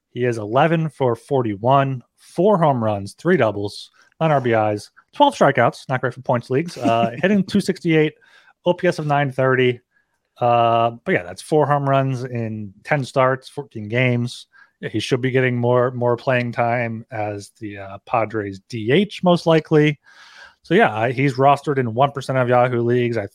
he 0.10 0.26
is 0.26 0.38
11 0.38 0.90
for 0.90 1.16
41, 1.16 2.04
four 2.18 2.58
home 2.58 2.84
runs, 2.84 3.14
three 3.14 3.38
doubles, 3.38 3.92
nine 4.20 4.32
RBIs, 4.32 4.90
12 5.14 5.36
strikeouts, 5.36 5.88
not 5.88 6.02
great 6.02 6.14
for 6.14 6.22
points 6.22 6.50
leagues, 6.50 6.78
uh, 6.78 7.12
hitting 7.22 7.46
268, 7.46 8.14
OPS 8.66 9.00
of 9.00 9.06
930. 9.06 9.80
Uh, 10.42 10.92
but 11.06 11.14
yeah, 11.14 11.24
that's 11.24 11.42
four 11.42 11.68
home 11.68 11.88
runs 11.88 12.24
in 12.24 12.74
10 12.84 13.06
starts, 13.06 13.48
14 13.48 13.88
games. 13.88 14.48
He 14.82 15.00
should 15.00 15.22
be 15.22 15.30
getting 15.30 15.56
more 15.56 15.92
more 15.92 16.18
playing 16.18 16.54
time 16.54 17.06
as 17.12 17.52
the 17.60 17.78
uh, 17.78 17.98
Padres 18.08 18.60
DH 18.68 19.24
most 19.24 19.46
likely. 19.46 20.00
So 20.64 20.74
yeah, 20.74 21.10
he's 21.10 21.36
rostered 21.36 21.78
in 21.78 21.94
one 21.94 22.12
percent 22.12 22.40
of 22.40 22.50
Yahoo 22.50 22.82
leagues. 22.82 23.16
I 23.16 23.28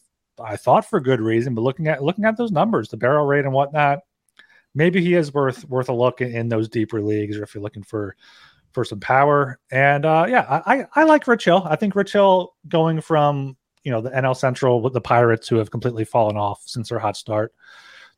I 0.42 0.56
thought 0.56 0.90
for 0.90 0.98
good 0.98 1.20
reason, 1.20 1.54
but 1.54 1.62
looking 1.62 1.86
at 1.86 2.02
looking 2.02 2.24
at 2.24 2.36
those 2.36 2.50
numbers, 2.50 2.88
the 2.88 2.96
barrel 2.96 3.26
rate 3.26 3.44
and 3.44 3.54
whatnot, 3.54 4.00
maybe 4.74 5.00
he 5.00 5.14
is 5.14 5.32
worth 5.32 5.64
worth 5.68 5.88
a 5.88 5.94
look 5.94 6.20
in, 6.20 6.34
in 6.34 6.48
those 6.48 6.68
deeper 6.68 7.00
leagues, 7.00 7.36
or 7.36 7.44
if 7.44 7.54
you're 7.54 7.62
looking 7.62 7.84
for 7.84 8.16
for 8.72 8.84
some 8.84 9.00
power. 9.00 9.60
And 9.70 10.04
uh, 10.04 10.26
yeah, 10.28 10.62
I, 10.66 10.86
I 10.94 11.04
like 11.04 11.28
Rich 11.28 11.44
Hill. 11.44 11.64
I 11.64 11.76
think 11.76 11.94
Rich 11.94 12.12
Hill 12.12 12.54
going 12.68 13.00
from 13.00 13.56
you 13.86 13.92
know 13.92 14.00
the 14.00 14.10
NL 14.10 14.36
Central 14.36 14.82
with 14.82 14.94
the 14.94 15.00
Pirates 15.00 15.46
who 15.46 15.56
have 15.56 15.70
completely 15.70 16.04
fallen 16.04 16.36
off 16.36 16.60
since 16.66 16.88
their 16.88 16.98
hot 16.98 17.16
start 17.16 17.54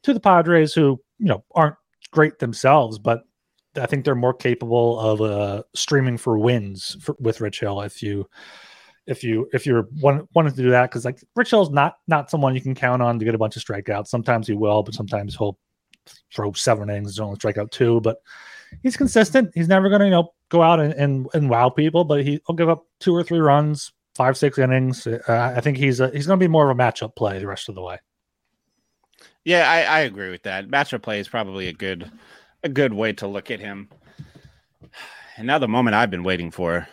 to 0.03 0.15
the 0.15 0.19
Padres 0.19 0.73
who 0.73 0.99
you 1.19 1.27
know 1.27 1.45
aren't 1.55 1.77
great 2.11 2.39
themselves, 2.39 2.99
but 2.99 3.25
I 3.77 3.85
think 3.85 4.07
they're 4.07 4.15
more 4.15 4.33
capable 4.33 4.99
of 4.99 5.21
uh, 5.21 5.63
streaming 5.75 6.17
for 6.17 6.39
wins 6.39 6.97
for, 7.03 7.15
with 7.21 7.43
Rich 7.43 7.61
Hill 7.61 7.83
if 7.83 8.03
you 8.03 8.27
if 9.07 9.23
you 9.23 9.47
if 9.53 9.67
you're 9.67 9.89
want, 10.01 10.27
wanting 10.35 10.55
to 10.55 10.63
do 10.63 10.71
that 10.71 10.91
because 10.91 11.05
like 11.05 11.23
Rich 11.37 11.51
Hill's 11.51 11.69
not 11.69 11.97
not 12.07 12.31
someone 12.31 12.55
you 12.55 12.63
can 12.63 12.75
count 12.75 13.03
on 13.03 13.19
to 13.19 13.25
get 13.27 13.35
a 13.35 13.39
bunch 13.39 13.55
of 13.55 13.63
strikeouts. 13.63 14.09
Sometimes 14.09 14.47
he 14.47 14.55
will, 14.55 14.83
but 14.83 14.95
sometimes 14.95 15.37
he'll 15.37 15.59
throw 16.35 16.51
seven 16.55 16.89
innings 16.89 17.19
and 17.19 17.27
only 17.27 17.37
strike 17.37 17.59
out 17.59 17.71
two. 17.73 18.01
But 18.01 18.17
he's 18.83 18.97
consistent. 18.97 19.51
He's 19.55 19.69
never 19.69 19.91
going 19.91 20.01
to 20.01 20.07
you 20.07 20.13
know 20.13 20.33
go 20.49 20.63
out 20.63 20.81
and, 20.81 20.95
and, 20.95 21.27
and 21.35 21.51
wow 21.51 21.69
people, 21.69 22.05
but 22.05 22.25
he'll 22.25 22.57
give 22.57 22.71
up 22.71 22.87
two 23.01 23.15
or 23.15 23.23
three 23.23 23.39
runs 23.41 23.93
five 24.19 24.37
six 24.37 24.59
innings. 24.59 25.07
Uh, 25.07 25.53
I 25.57 25.61
think 25.61 25.77
he's 25.77 26.01
a, 26.01 26.11
he's 26.11 26.27
going 26.27 26.41
to 26.41 26.45
be 26.45 26.51
more 26.51 26.69
of 26.69 26.77
a 26.77 26.81
matchup 26.81 27.15
play 27.15 27.39
the 27.39 27.47
rest 27.47 27.69
of 27.69 27.77
the 27.77 27.83
way. 27.83 27.99
Yeah, 29.45 29.71
I, 29.71 29.83
I 29.83 30.01
agree 30.01 30.29
with 30.29 30.43
that. 30.43 30.66
Matchup 30.69 31.03
play 31.03 31.21
is 31.21 31.29
probably 31.29 31.69
a 31.69 31.73
good 31.73 32.11
a 32.64 32.69
good 32.69 32.93
way 32.93 33.12
to 33.14 33.29
look 33.29 33.53
at 33.53 33.61
him. 33.61 33.89
And 35.37 35.47
now 35.47 35.61
the 35.61 35.69
moment 35.69 35.95
I've 35.95 36.11
been 36.11 36.25
waiting 36.25 36.51
for. 36.51 36.89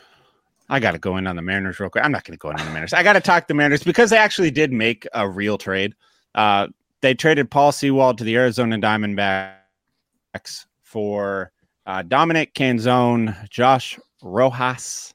I 0.69 0.80
got 0.80 0.91
to 0.91 0.99
go 0.99 1.17
in 1.17 1.28
on 1.28 1.36
the 1.36 1.41
Mariners 1.41 1.80
real 1.80 1.89
quick. 1.89 2.03
I'm 2.03 2.11
not 2.11 2.23
going 2.23 2.34
to 2.34 2.39
go 2.39 2.49
in 2.51 2.59
on 2.59 2.65
the 2.65 2.71
Mariners. 2.71 2.93
I 2.93 3.03
got 3.03 3.13
to 3.13 3.21
talk 3.21 3.47
the 3.47 3.53
Mariners 3.53 3.84
because 3.84 4.09
they 4.11 4.17
actually 4.17 4.51
did 4.51 4.71
make 4.71 5.07
a 5.13 5.28
real 5.28 5.57
trade. 5.57 5.93
Uh, 6.34 6.67
they 7.01 7.13
traded 7.13 7.51
Paul 7.51 7.71
Sewald 7.71 8.17
to 8.19 8.23
the 8.23 8.36
Arizona 8.36 8.78
Diamondbacks 8.78 10.65
for 10.84 11.51
uh, 11.86 12.03
Dominic 12.03 12.53
Canzone, 12.53 13.49
Josh 13.49 13.99
Rojas, 14.23 15.14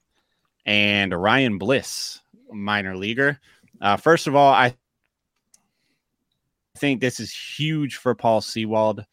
and 0.66 1.12
Ryan 1.14 1.58
Bliss, 1.58 2.20
minor 2.52 2.96
leaguer. 2.96 3.38
Uh, 3.80 3.96
first 3.96 4.26
of 4.26 4.34
all, 4.34 4.52
I 4.52 4.74
think 6.76 7.00
this 7.00 7.20
is 7.20 7.32
huge 7.32 7.96
for 7.96 8.14
Paul 8.14 8.40
Sewald. 8.40 9.04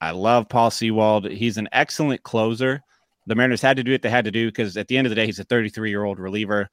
I 0.00 0.10
love 0.10 0.48
Paul 0.48 0.70
Sewald. 0.70 1.30
He's 1.30 1.58
an 1.58 1.68
excellent 1.72 2.22
closer. 2.22 2.82
the 3.26 3.34
Mariners 3.34 3.62
had 3.62 3.76
to 3.76 3.84
do 3.84 3.92
what 3.92 4.02
they 4.02 4.10
had 4.10 4.24
to 4.24 4.32
do 4.32 4.48
because 4.48 4.76
at 4.76 4.88
the 4.88 4.96
end 4.96 5.06
of 5.06 5.10
the 5.10 5.14
day, 5.14 5.26
he's 5.26 5.38
a 5.38 5.44
33 5.44 5.90
year 5.90 6.04
old 6.04 6.18
reliever. 6.18 6.68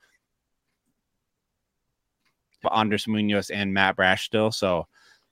But 2.62 2.74
Andres 2.74 3.08
Munoz 3.08 3.52
and 3.52 3.74
Matt 3.74 3.96
Brash 3.96 4.26
still. 4.26 4.52
So 4.52 4.88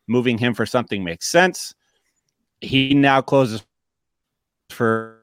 moving 0.08 0.38
him 0.38 0.54
for 0.54 0.66
something 0.66 1.04
makes 1.04 1.28
sense. 1.28 1.74
He 2.62 2.94
now 2.94 3.22
closes 3.22 3.66
for 4.70 5.17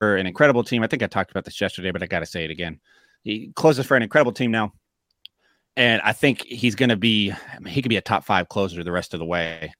an 0.00 0.26
incredible 0.26 0.64
team. 0.64 0.82
I 0.82 0.86
think 0.86 1.02
I 1.02 1.06
talked 1.06 1.30
about 1.30 1.44
this 1.44 1.60
yesterday, 1.60 1.90
but 1.90 2.02
I 2.02 2.06
got 2.06 2.20
to 2.20 2.26
say 2.26 2.44
it 2.44 2.50
again. 2.50 2.80
He 3.22 3.52
closes 3.54 3.86
for 3.86 3.96
an 3.96 4.02
incredible 4.02 4.32
team 4.32 4.50
now. 4.50 4.72
And 5.76 6.00
I 6.02 6.12
think 6.12 6.42
he's 6.42 6.74
going 6.74 6.88
to 6.88 6.96
be, 6.96 7.32
I 7.32 7.58
mean, 7.58 7.72
he 7.72 7.82
could 7.82 7.90
be 7.90 7.96
a 7.96 8.02
top 8.02 8.24
five 8.24 8.48
closer 8.48 8.82
the 8.82 8.92
rest 8.92 9.14
of 9.14 9.20
the 9.20 9.26
way 9.26 9.74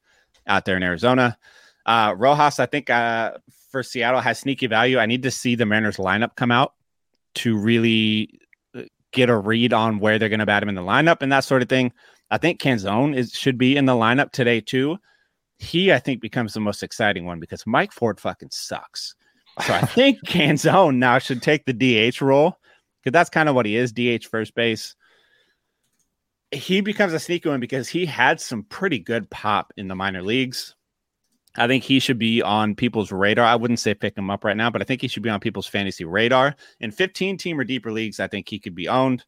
out 0.46 0.64
there 0.64 0.76
in 0.76 0.82
Arizona. 0.82 1.38
Uh, 1.86 2.14
Rojas, 2.16 2.60
I 2.60 2.66
think 2.66 2.90
uh, 2.90 3.32
for 3.70 3.82
Seattle 3.82 4.20
has 4.20 4.38
sneaky 4.38 4.66
value. 4.66 4.98
I 4.98 5.06
need 5.06 5.22
to 5.22 5.30
see 5.30 5.54
the 5.54 5.64
Mariners 5.64 5.96
lineup 5.96 6.36
come 6.36 6.50
out 6.50 6.74
to 7.36 7.56
really 7.56 8.40
uh, 8.74 8.82
get 9.12 9.30
a 9.30 9.36
read 9.36 9.72
on 9.72 9.98
where 9.98 10.18
they're 10.18 10.28
going 10.28 10.40
to 10.40 10.46
bat 10.46 10.62
him 10.62 10.68
in 10.68 10.74
the 10.74 10.82
lineup 10.82 11.18
and 11.22 11.32
that 11.32 11.44
sort 11.44 11.62
of 11.62 11.68
thing. 11.68 11.92
I 12.30 12.38
think 12.38 12.60
Canzone 12.60 13.16
is 13.16 13.32
should 13.32 13.56
be 13.56 13.76
in 13.76 13.86
the 13.86 13.92
lineup 13.92 14.32
today 14.32 14.60
too. 14.60 14.98
He, 15.58 15.92
I 15.92 15.98
think, 15.98 16.20
becomes 16.20 16.52
the 16.52 16.60
most 16.60 16.82
exciting 16.82 17.24
one 17.24 17.40
because 17.40 17.66
Mike 17.66 17.92
Ford 17.92 18.20
fucking 18.20 18.50
sucks. 18.52 19.14
So 19.64 19.72
I 19.72 19.82
think 19.82 20.18
Canzone 20.26 20.96
now 20.96 21.18
should 21.18 21.42
take 21.42 21.64
the 21.64 21.72
DH 21.72 22.20
role 22.20 22.58
because 23.00 23.12
that's 23.12 23.30
kind 23.30 23.48
of 23.48 23.54
what 23.54 23.66
he 23.66 23.76
is 23.76 23.92
DH 23.92 24.26
first 24.26 24.54
base. 24.54 24.94
He 26.52 26.80
becomes 26.80 27.12
a 27.12 27.18
sneaky 27.18 27.48
one 27.48 27.60
because 27.60 27.88
he 27.88 28.06
had 28.06 28.40
some 28.40 28.64
pretty 28.64 28.98
good 28.98 29.28
pop 29.30 29.72
in 29.76 29.88
the 29.88 29.94
minor 29.94 30.22
leagues. 30.22 30.74
I 31.56 31.66
think 31.66 31.84
he 31.84 31.98
should 32.00 32.18
be 32.18 32.42
on 32.42 32.74
people's 32.74 33.10
radar. 33.10 33.46
I 33.46 33.56
wouldn't 33.56 33.80
say 33.80 33.94
pick 33.94 34.16
him 34.16 34.30
up 34.30 34.44
right 34.44 34.56
now, 34.56 34.70
but 34.70 34.82
I 34.82 34.84
think 34.84 35.00
he 35.00 35.08
should 35.08 35.22
be 35.22 35.30
on 35.30 35.40
people's 35.40 35.66
fantasy 35.66 36.04
radar. 36.04 36.54
In 36.80 36.90
15 36.90 37.38
team 37.38 37.58
or 37.58 37.64
deeper 37.64 37.90
leagues, 37.90 38.20
I 38.20 38.26
think 38.26 38.48
he 38.48 38.58
could 38.58 38.74
be 38.74 38.88
owned. 38.88 39.24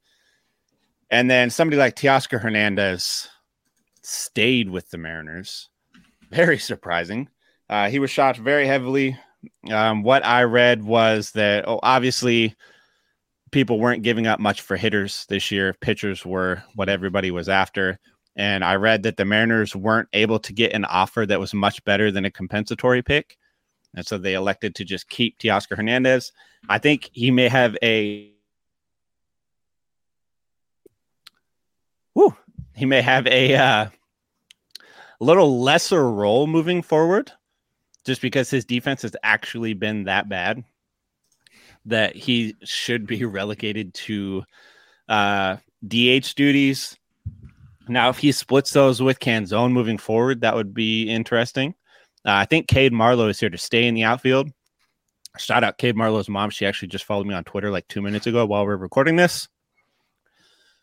And 1.11 1.31
then 1.31 1.49
somebody 1.49 1.79
like 1.79 1.97
Teoscar 1.97 2.41
Hernandez 2.41 3.29
stayed 4.03 4.68
with 4.68 4.91
the 4.91 4.99
Mariners. 4.99 5.70
Very 6.31 6.59
surprising. 6.59 7.29
Uh, 7.70 7.89
he 7.89 7.99
was 7.99 8.11
shot 8.11 8.37
very 8.37 8.66
heavily. 8.66 9.18
Um, 9.70 10.03
what 10.03 10.24
I 10.24 10.45
read 10.45 10.82
was 10.82 11.32
that, 11.32 11.68
oh, 11.68 11.80
obviously, 11.82 12.55
people 13.51 13.78
weren't 13.78 14.03
giving 14.03 14.26
up 14.26 14.41
much 14.41 14.61
for 14.61 14.76
hitters 14.76 15.26
this 15.28 15.51
year. 15.51 15.74
Pitchers 15.80 16.24
were 16.24 16.62
what 16.74 16.89
everybody 16.89 17.30
was 17.30 17.49
after. 17.49 17.99
And 18.36 18.64
I 18.64 18.76
read 18.76 19.03
that 19.03 19.16
the 19.16 19.24
Mariners 19.24 19.74
weren't 19.74 20.09
able 20.12 20.39
to 20.41 20.53
get 20.53 20.72
an 20.72 20.84
offer 20.84 21.26
that 21.26 21.41
was 21.41 21.55
much 21.55 21.82
better 21.84 22.11
than 22.11 22.24
a 22.24 22.30
compensatory 22.30 23.03
pick. 23.03 23.36
And 23.95 24.07
so 24.07 24.18
they 24.18 24.34
elected 24.34 24.74
to 24.76 24.84
just 24.84 25.09
keep 25.09 25.39
Teoscar 25.39 25.76
Hernandez. 25.76 26.32
I 26.68 26.78
think 26.78 27.11
he 27.12 27.30
may 27.30 27.49
have 27.49 27.76
a 27.82 28.32
whoo, 32.14 32.36
he 32.76 32.84
may 32.84 33.01
have 33.03 33.26
a 33.26 33.55
uh, 33.55 33.86
little 35.20 35.61
lesser 35.61 36.11
role 36.11 36.47
moving 36.47 36.82
forward 36.82 37.32
just 38.09 38.21
because 38.21 38.51
his 38.51 38.65
defense 38.65 39.03
has 39.03 39.15
actually 39.23 39.75
been 39.75 40.05
that 40.05 40.29
bad 40.29 40.65
that 41.87 42.17
he 42.17 42.57
should 42.65 43.07
be 43.07 43.25
relegated 43.25 43.95
to 43.95 44.43
uh, 45.09 45.57
DH 45.87 46.35
duties 46.35 46.99
now, 47.89 48.11
if 48.11 48.19
he 48.19 48.33
splits 48.33 48.73
those 48.73 49.01
with 49.01 49.19
Canzone 49.19 49.73
moving 49.73 49.99
forward, 49.99 50.43
that 50.43 50.55
would 50.55 50.75
be 50.75 51.09
interesting. 51.09 51.75
Uh, 52.25 52.33
I 52.33 52.45
think 52.45 52.69
Cade 52.69 52.93
Marlowe 52.93 53.29
is 53.29 53.41
here 53.41 53.49
to 53.49 53.59
stay 53.59 53.87
in 53.87 53.95
the 53.95 54.05
outfield. 54.05 54.51
Shout 55.39 55.65
out 55.65 55.79
Cade 55.79 55.97
Marlowe's 55.97 56.29
mom. 56.29 56.51
She 56.51 56.67
actually 56.67 56.89
just 56.89 57.05
followed 57.05 57.27
me 57.27 57.35
on 57.35 57.45
Twitter 57.45 57.71
like 57.71 57.89
two 57.89 58.03
minutes 58.03 58.27
ago 58.27 58.45
while 58.45 58.67
we're 58.67 58.77
recording 58.77 59.17
this. 59.17 59.49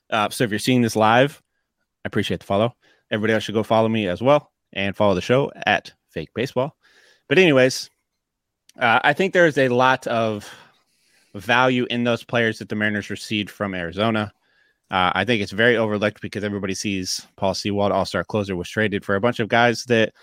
Uh, 0.09 0.29
so 0.29 0.43
if 0.43 0.49
you're 0.49 0.59
seeing 0.59 0.81
this 0.81 0.95
live, 0.95 1.41
I 2.03 2.07
appreciate 2.07 2.39
the 2.39 2.45
follow. 2.45 2.75
Everybody 3.11 3.33
else 3.33 3.43
should 3.43 3.55
go 3.55 3.63
follow 3.63 3.89
me 3.89 4.07
as 4.07 4.21
well 4.21 4.51
and 4.73 4.95
follow 4.95 5.13
the 5.13 5.21
show 5.21 5.51
at 5.65 5.93
Fake 6.09 6.29
Baseball. 6.33 6.75
But 7.27 7.39
anyways, 7.39 7.89
uh, 8.79 8.99
I 9.03 9.13
think 9.13 9.33
there 9.33 9.47
is 9.47 9.57
a 9.57 9.69
lot 9.69 10.05
of 10.07 10.49
value 11.33 11.85
in 11.89 12.03
those 12.03 12.23
players 12.23 12.59
that 12.59 12.69
the 12.69 12.75
Mariners 12.75 13.09
received 13.09 13.49
from 13.49 13.73
Arizona. 13.73 14.31
Uh, 14.91 15.11
I 15.15 15.25
think 15.25 15.41
it's 15.41 15.51
very 15.51 15.77
overlooked 15.77 16.21
because 16.21 16.43
everybody 16.43 16.75
sees 16.75 17.25
Paul 17.35 17.53
Sewald, 17.53 17.91
All 17.91 18.05
Star 18.05 18.23
closer, 18.23 18.55
was 18.55 18.69
traded 18.69 19.03
for 19.03 19.15
a 19.15 19.21
bunch 19.21 19.39
of 19.39 19.47
guys 19.47 19.83
that 19.85 20.13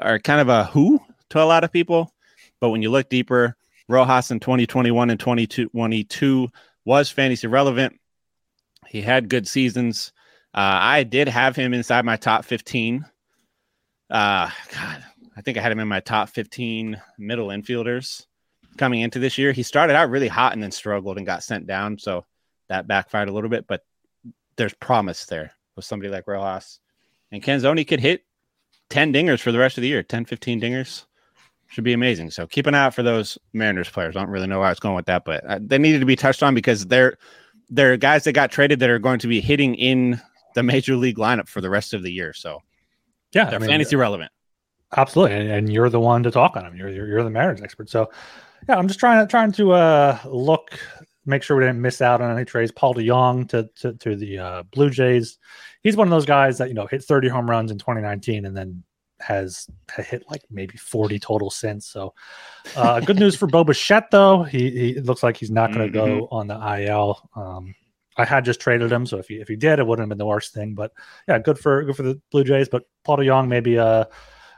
are 0.00 0.18
kind 0.18 0.40
of 0.40 0.48
a 0.48 0.64
who 0.64 1.00
to 1.30 1.42
a 1.42 1.44
lot 1.44 1.64
of 1.64 1.72
people. 1.72 2.12
But 2.60 2.70
when 2.70 2.82
you 2.82 2.90
look 2.90 3.08
deeper, 3.08 3.56
Rojas 3.88 4.30
in 4.30 4.40
2021 4.40 5.10
and 5.10 5.18
2022 5.18 6.48
was 6.84 7.10
fantasy 7.10 7.46
relevant. 7.46 7.98
He 8.88 9.00
had 9.00 9.28
good 9.28 9.46
seasons. 9.46 10.12
Uh, 10.52 10.78
I 10.80 11.02
did 11.04 11.28
have 11.28 11.54
him 11.54 11.72
inside 11.72 12.04
my 12.04 12.16
top 12.16 12.44
15. 12.44 13.04
Uh, 14.10 14.50
God, 14.74 15.04
I 15.36 15.42
think 15.42 15.56
I 15.56 15.62
had 15.62 15.72
him 15.72 15.80
in 15.80 15.88
my 15.88 16.00
top 16.00 16.28
15 16.30 17.00
middle 17.18 17.48
infielders 17.48 18.26
coming 18.76 19.00
into 19.00 19.18
this 19.18 19.38
year. 19.38 19.52
He 19.52 19.62
started 19.62 19.96
out 19.96 20.10
really 20.10 20.28
hot 20.28 20.52
and 20.52 20.62
then 20.62 20.70
struggled 20.70 21.16
and 21.16 21.26
got 21.26 21.42
sent 21.42 21.66
down. 21.66 21.98
So 21.98 22.24
that 22.68 22.86
backfired 22.86 23.28
a 23.28 23.32
little 23.32 23.50
bit. 23.50 23.66
But 23.66 23.84
there's 24.56 24.74
promise 24.74 25.26
there 25.26 25.52
with 25.76 25.84
somebody 25.84 26.10
like 26.10 26.26
Rojas. 26.26 26.80
And 27.32 27.42
Canzone 27.42 27.86
could 27.86 28.00
hit 28.00 28.24
10 28.90 29.12
dingers 29.12 29.40
for 29.40 29.52
the 29.52 29.58
rest 29.58 29.78
of 29.78 29.82
the 29.82 29.88
year, 29.88 30.02
10, 30.02 30.24
15 30.24 30.60
dingers. 30.60 31.04
Should 31.68 31.84
be 31.84 31.92
amazing. 31.92 32.30
So 32.32 32.48
keep 32.48 32.66
an 32.66 32.74
eye 32.74 32.86
out 32.86 32.94
for 32.94 33.04
those 33.04 33.38
Mariners 33.52 33.88
players. 33.88 34.16
I 34.16 34.20
don't 34.20 34.30
really 34.30 34.48
know 34.48 34.58
where 34.58 34.66
I 34.66 34.72
was 34.72 34.80
going 34.80 34.96
with 34.96 35.06
that, 35.06 35.24
but 35.24 35.44
uh, 35.48 35.60
they 35.62 35.78
needed 35.78 36.00
to 36.00 36.06
be 36.06 36.16
touched 36.16 36.42
on 36.42 36.52
because 36.52 36.86
they're 36.86 37.16
they're 37.68 37.96
guys 37.96 38.24
that 38.24 38.32
got 38.32 38.50
traded 38.50 38.80
that 38.80 38.90
are 38.90 38.98
going 38.98 39.20
to 39.20 39.28
be 39.28 39.40
hitting 39.40 39.76
in 39.76 40.20
the 40.56 40.64
major 40.64 40.96
league 40.96 41.16
lineup 41.16 41.46
for 41.46 41.60
the 41.60 41.70
rest 41.70 41.94
of 41.94 42.02
the 42.02 42.12
year. 42.12 42.32
So 42.32 42.60
yeah, 43.32 43.44
they're 43.44 43.54
I 43.54 43.58
mean, 43.58 43.68
fantasy 43.68 43.94
relevant. 43.94 44.32
Absolutely, 44.96 45.36
and, 45.36 45.50
and, 45.50 45.72
you're 45.72 45.88
the 45.88 46.00
one 46.00 46.22
to 46.24 46.30
talk 46.30 46.56
on 46.56 46.64
them. 46.64 46.74
You're, 46.74 46.88
you're, 46.88 47.06
you're 47.06 47.22
the 47.22 47.30
marriage 47.30 47.60
expert. 47.62 47.88
So 47.88 48.10
yeah, 48.68 48.76
I'm 48.76 48.88
just 48.88 48.98
trying 48.98 49.24
to 49.24 49.30
trying 49.30 49.52
to 49.52 49.72
uh, 49.72 50.18
look 50.24 50.78
make 51.26 51.42
sure 51.42 51.56
we 51.56 51.62
didn't 51.62 51.80
miss 51.80 52.00
out 52.00 52.20
on 52.20 52.34
any 52.34 52.44
trades. 52.44 52.72
Paul 52.72 52.94
DeJong 52.94 53.48
to 53.50 53.70
to, 53.76 53.94
to 53.94 54.16
the 54.16 54.38
uh, 54.38 54.62
Blue 54.64 54.90
Jays. 54.90 55.38
He's 55.82 55.96
one 55.96 56.06
of 56.06 56.10
those 56.10 56.26
guys 56.26 56.58
that 56.58 56.68
you 56.68 56.74
know 56.74 56.86
hit 56.86 57.04
30 57.04 57.28
home 57.28 57.48
runs 57.48 57.70
in 57.70 57.78
2019 57.78 58.44
and 58.44 58.56
then 58.56 58.82
has 59.20 59.66
hit 59.96 60.24
like 60.30 60.42
maybe 60.50 60.76
40 60.76 61.18
total 61.18 61.50
since. 61.50 61.86
So, 61.86 62.14
uh, 62.74 63.00
good 63.00 63.18
news 63.18 63.36
for 63.36 63.46
Bo 63.46 63.64
Bichette 63.64 64.10
though. 64.10 64.42
He, 64.42 64.70
he 64.70 65.00
looks 65.00 65.22
like 65.22 65.36
he's 65.36 65.50
not 65.50 65.72
going 65.72 65.92
to 65.92 65.98
mm-hmm. 65.98 66.18
go 66.20 66.28
on 66.30 66.46
the 66.46 66.84
IL. 66.84 67.28
Um, 67.36 67.74
I 68.16 68.24
had 68.24 68.44
just 68.44 68.60
traded 68.60 68.90
him, 68.90 69.06
so 69.06 69.18
if 69.18 69.28
he 69.28 69.36
if 69.36 69.48
he 69.48 69.56
did, 69.56 69.78
it 69.78 69.86
wouldn't 69.86 70.02
have 70.02 70.08
been 70.08 70.18
the 70.18 70.26
worst 70.26 70.52
thing. 70.52 70.74
But 70.74 70.92
yeah, 71.28 71.38
good 71.38 71.58
for 71.58 71.84
good 71.84 71.96
for 71.96 72.02
the 72.02 72.20
Blue 72.30 72.44
Jays. 72.44 72.68
But 72.68 72.84
Paul 73.04 73.18
DeJong 73.18 73.48
maybe 73.48 73.76
a, 73.76 74.08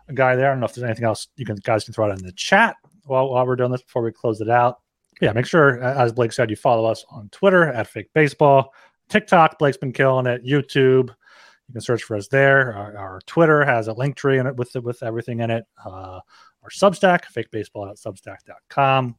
a 0.08 0.12
guy 0.12 0.36
there. 0.36 0.48
I 0.48 0.50
don't 0.52 0.60
know 0.60 0.66
if 0.66 0.74
there's 0.74 0.84
anything 0.84 1.04
else 1.04 1.28
you 1.36 1.46
can 1.46 1.56
guys 1.56 1.84
can 1.84 1.94
throw 1.94 2.10
out 2.10 2.18
in 2.18 2.24
the 2.24 2.32
chat 2.32 2.76
while 3.04 3.30
while 3.30 3.46
we're 3.46 3.56
doing 3.56 3.72
this 3.72 3.82
before 3.82 4.02
we 4.02 4.12
close 4.12 4.40
it 4.40 4.48
out 4.48 4.78
yeah, 5.22 5.32
make 5.32 5.46
sure, 5.46 5.80
as 5.80 6.12
Blake 6.12 6.32
said, 6.32 6.50
you 6.50 6.56
follow 6.56 6.84
us 6.84 7.04
on 7.08 7.28
Twitter 7.28 7.68
at 7.68 7.86
Fake 7.86 8.10
Baseball, 8.12 8.74
TikTok. 9.08 9.56
Blake's 9.56 9.76
been 9.76 9.92
killing 9.92 10.26
it. 10.26 10.44
YouTube, 10.44 11.10
you 11.10 11.72
can 11.72 11.80
search 11.80 12.02
for 12.02 12.16
us 12.16 12.26
there. 12.26 12.74
Our, 12.74 12.96
our 12.96 13.20
Twitter 13.26 13.64
has 13.64 13.86
a 13.86 13.92
link 13.92 14.16
tree 14.16 14.38
in 14.38 14.48
it 14.48 14.56
with 14.56 14.74
with 14.74 15.00
everything 15.04 15.38
in 15.38 15.50
it. 15.50 15.64
Uh, 15.86 16.18
our 16.62 16.70
Substack, 16.70 17.26
fakebaseball.substack.com. 17.32 19.16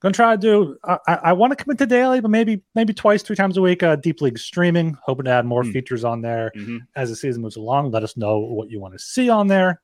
Going 0.00 0.12
to 0.12 0.16
try 0.16 0.34
to 0.34 0.40
do. 0.40 0.76
I, 0.82 0.98
I 1.06 1.32
want 1.32 1.56
to 1.56 1.62
commit 1.62 1.78
to 1.78 1.86
daily, 1.86 2.20
but 2.20 2.32
maybe 2.32 2.62
maybe 2.74 2.92
twice, 2.92 3.22
three 3.22 3.36
times 3.36 3.56
a 3.56 3.62
week. 3.62 3.84
Uh, 3.84 3.94
Deep 3.96 4.20
League 4.22 4.38
streaming. 4.38 4.96
Hoping 5.04 5.26
to 5.26 5.30
add 5.30 5.44
more 5.44 5.62
mm. 5.62 5.72
features 5.72 6.02
on 6.02 6.22
there 6.22 6.50
mm-hmm. 6.56 6.78
as 6.96 7.10
the 7.10 7.16
season 7.16 7.42
moves 7.42 7.56
along. 7.56 7.92
Let 7.92 8.02
us 8.02 8.16
know 8.16 8.40
what 8.40 8.68
you 8.68 8.80
want 8.80 8.94
to 8.94 8.98
see 8.98 9.28
on 9.28 9.46
there. 9.46 9.80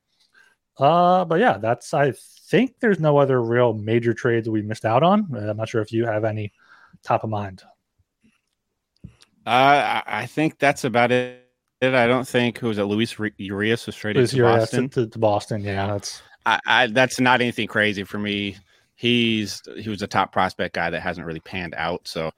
Uh, 0.79 1.25
but 1.25 1.41
yeah, 1.41 1.59
that's 1.59 1.95
I 1.95 2.13
think 2.49 2.75
there's 2.81 3.01
no 3.01 3.19
other 3.19 3.43
real 3.43 3.73
major 3.73 4.13
trades 4.13 4.49
we 4.49 4.63
missed 4.63 4.85
out 4.85 5.03
on. 5.03 5.29
Uh, 5.35 5.51
I'm 5.51 5.57
not 5.57 5.69
sure 5.69 5.81
if 5.81 5.93
you 5.93 6.05
have 6.07 6.25
any 6.25 6.53
top 7.03 7.25
of 7.25 7.31
mind. 7.31 7.63
Uh, 9.47 10.03
I 10.07 10.27
think 10.27 10.59
that's 10.59 10.85
about 10.85 11.13
it. 11.13 11.43
I 11.81 12.07
don't 12.07 12.27
think 12.27 12.59
who 12.59 12.69
was 12.69 12.79
it. 12.79 12.85
Luis 12.85 13.17
Urias 13.37 13.87
was 13.87 13.95
traded 13.95 14.21
Luis 14.21 14.31
to 14.33 14.43
Boston. 14.43 14.89
To, 14.91 15.07
to, 15.07 15.19
Boston, 15.19 15.63
yeah, 15.63 15.87
that's 15.87 16.23
I, 16.45 16.61
I, 16.67 16.87
that's 16.89 17.21
not 17.21 17.41
anything 17.41 17.69
crazy 17.69 18.03
for 18.03 18.19
me. 18.19 18.57
He's 18.97 19.63
he 19.77 19.89
was 19.89 20.03
a 20.03 20.07
top 20.07 20.33
prospect 20.33 20.75
guy 20.75 20.91
that 20.91 21.03
hasn't 21.03 21.27
really 21.27 21.41
panned 21.41 21.75
out, 21.77 22.09
so 22.09 22.31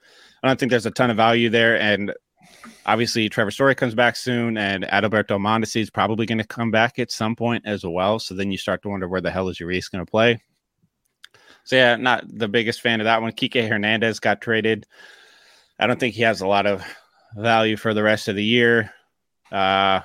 I 0.43 0.47
don't 0.47 0.59
think 0.59 0.69
there's 0.69 0.85
a 0.85 0.91
ton 0.91 1.09
of 1.09 1.17
value 1.17 1.49
there. 1.49 1.79
And 1.79 2.13
obviously 2.85 3.29
Trevor 3.29 3.51
Story 3.51 3.75
comes 3.75 3.95
back 3.95 4.15
soon, 4.15 4.57
and 4.57 4.83
Adalberto 4.85 5.39
Mondesi 5.39 5.81
is 5.81 5.89
probably 5.89 6.25
going 6.25 6.37
to 6.39 6.43
come 6.43 6.71
back 6.71 6.99
at 6.99 7.11
some 7.11 7.35
point 7.35 7.63
as 7.65 7.85
well. 7.85 8.19
So 8.19 8.33
then 8.33 8.51
you 8.51 8.57
start 8.57 8.81
to 8.83 8.89
wonder 8.89 9.07
where 9.07 9.21
the 9.21 9.31
hell 9.31 9.49
is 9.49 9.59
Urias 9.59 9.89
going 9.89 10.05
to 10.05 10.09
play. 10.09 10.41
So 11.63 11.75
yeah, 11.75 11.95
not 11.95 12.25
the 12.27 12.47
biggest 12.47 12.81
fan 12.81 12.99
of 12.99 13.05
that 13.05 13.21
one. 13.21 13.31
Kike 13.31 13.67
Hernandez 13.67 14.19
got 14.19 14.41
traded. 14.41 14.87
I 15.79 15.87
don't 15.87 15.99
think 15.99 16.15
he 16.15 16.23
has 16.23 16.41
a 16.41 16.47
lot 16.47 16.65
of 16.65 16.83
value 17.35 17.77
for 17.77 17.93
the 17.93 18.03
rest 18.03 18.27
of 18.27 18.35
the 18.35 18.43
year. 18.43 18.91
Uh, 19.51 20.01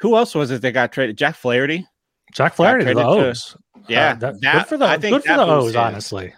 who 0.00 0.16
else 0.16 0.34
was 0.34 0.50
it 0.50 0.62
that 0.62 0.72
got 0.72 0.92
traded? 0.92 1.16
Jack 1.16 1.36
Flaherty. 1.36 1.86
Jack 2.32 2.54
Flaherty, 2.54 2.92
the 2.92 3.06
O's. 3.06 3.52
To, 3.52 3.58
yeah, 3.88 4.10
uh, 4.10 4.14
that, 4.16 4.40
that, 4.40 4.54
good 4.54 4.66
for 4.66 4.76
the 4.76 4.86
I 4.86 4.98
think 4.98 5.14
good 5.14 5.24
for 5.24 5.36
the 5.36 5.46
O's, 5.46 5.76
honestly. 5.76 6.34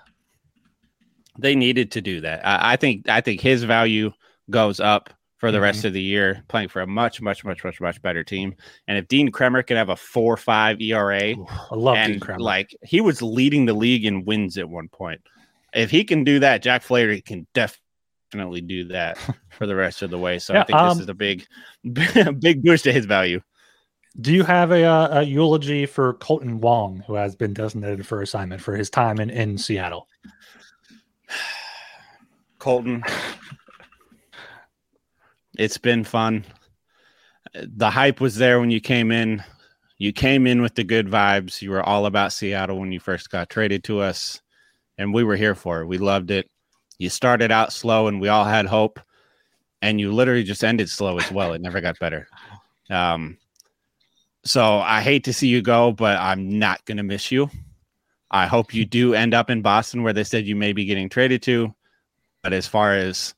They 1.38 1.54
needed 1.54 1.92
to 1.92 2.00
do 2.00 2.20
that. 2.20 2.46
I, 2.46 2.74
I 2.74 2.76
think 2.76 3.08
I 3.08 3.20
think 3.20 3.40
his 3.40 3.64
value 3.64 4.12
goes 4.50 4.78
up 4.78 5.10
for 5.40 5.50
the 5.50 5.58
Mhm. 5.58 5.62
rest 5.62 5.84
of 5.86 5.94
the 5.94 6.02
year, 6.02 6.44
playing 6.48 6.68
for 6.68 6.82
a 6.82 6.86
much, 6.86 7.22
much, 7.22 7.44
much, 7.46 7.64
much, 7.64 7.80
much 7.80 8.02
better 8.02 8.22
team. 8.22 8.54
And 8.86 8.98
if 8.98 9.08
Dean 9.08 9.30
Kremer 9.32 9.62
can 9.62 9.78
have 9.78 9.88
a 9.88 9.96
four 9.96 10.36
five 10.36 10.80
ERA, 10.82 11.34
I 11.34 11.74
love 11.74 11.96
Dean 12.06 12.20
Kremer. 12.20 12.40
like 12.40 12.76
he 12.84 13.00
was 13.00 13.22
leading 13.22 13.64
the 13.64 13.72
league 13.72 14.04
in 14.04 14.26
wins 14.26 14.58
at 14.58 14.68
one 14.68 14.88
point. 14.88 15.22
If 15.72 15.90
he 15.90 16.04
can 16.04 16.24
do 16.24 16.40
that, 16.40 16.62
Jack 16.62 16.82
Flaherty 16.82 17.22
can 17.22 17.46
definitely 17.54 18.60
do 18.60 18.84
that 18.88 19.16
for 19.48 19.66
the 19.66 19.74
rest 19.74 20.02
of 20.02 20.10
the 20.10 20.18
way. 20.18 20.38
So 20.38 20.52
Yeah, 20.52 20.60
I 20.60 20.64
think 20.64 20.78
um, 20.78 20.98
this 20.98 21.04
is 21.04 21.08
a 21.08 21.14
big, 21.14 21.46
big 22.40 22.62
boost 22.62 22.84
to 22.84 22.92
his 22.92 23.06
value. 23.06 23.40
Do 24.20 24.34
you 24.34 24.42
have 24.44 24.72
a, 24.72 24.84
uh, 24.84 25.20
a 25.20 25.22
eulogy 25.22 25.86
for 25.86 26.12
Kolten 26.14 26.56
Wong, 26.56 27.02
who 27.06 27.14
has 27.14 27.34
been 27.34 27.54
designated 27.54 28.06
for 28.06 28.20
assignment 28.20 28.60
for 28.60 28.76
his 28.76 28.90
time 28.90 29.20
in, 29.20 29.30
in 29.30 29.56
Seattle? 29.56 30.06
Kolten, 32.58 33.02
it's 35.60 35.76
been 35.76 36.04
fun. 36.04 36.42
The 37.52 37.90
hype 37.90 38.18
was 38.18 38.36
there 38.36 38.60
when 38.60 38.70
you 38.70 38.80
came 38.80 39.12
in. 39.12 39.44
You 39.98 40.10
came 40.10 40.46
in 40.46 40.62
with 40.62 40.74
the 40.74 40.84
good 40.84 41.06
vibes. 41.06 41.60
You 41.60 41.70
were 41.70 41.82
all 41.82 42.06
about 42.06 42.32
Seattle 42.32 42.78
when 42.78 42.92
you 42.92 42.98
first 42.98 43.28
got 43.28 43.50
traded 43.50 43.84
to 43.84 44.00
us, 44.00 44.40
and 44.96 45.12
we 45.12 45.22
were 45.22 45.36
here 45.36 45.54
for 45.54 45.82
it. 45.82 45.86
We 45.86 45.98
loved 45.98 46.30
it. 46.30 46.48
You 46.98 47.10
started 47.10 47.52
out 47.52 47.74
slow, 47.74 48.06
and 48.06 48.22
we 48.22 48.28
all 48.28 48.46
had 48.46 48.64
hope, 48.64 49.00
and 49.82 50.00
you 50.00 50.12
literally 50.12 50.44
just 50.44 50.64
ended 50.64 50.88
slow 50.88 51.18
as 51.18 51.30
well. 51.30 51.52
It 51.52 51.60
never 51.60 51.82
got 51.82 51.98
better. 51.98 52.26
Um, 52.88 53.36
so 54.42 54.78
I 54.78 55.02
hate 55.02 55.24
to 55.24 55.34
see 55.34 55.48
you 55.48 55.60
go, 55.60 55.92
but 55.92 56.16
I'm 56.16 56.58
not 56.58 56.82
gonna 56.86 57.02
miss 57.02 57.30
you. 57.30 57.50
I 58.30 58.46
hope 58.46 58.72
you 58.72 58.86
do 58.86 59.12
end 59.12 59.34
up 59.34 59.50
in 59.50 59.60
Boston, 59.60 60.04
where 60.04 60.14
they 60.14 60.24
said 60.24 60.46
you 60.46 60.56
may 60.56 60.72
be 60.72 60.86
getting 60.86 61.10
traded 61.10 61.42
to. 61.42 61.74
But 62.42 62.54
as 62.54 62.66
far 62.66 62.94
as 62.94 63.34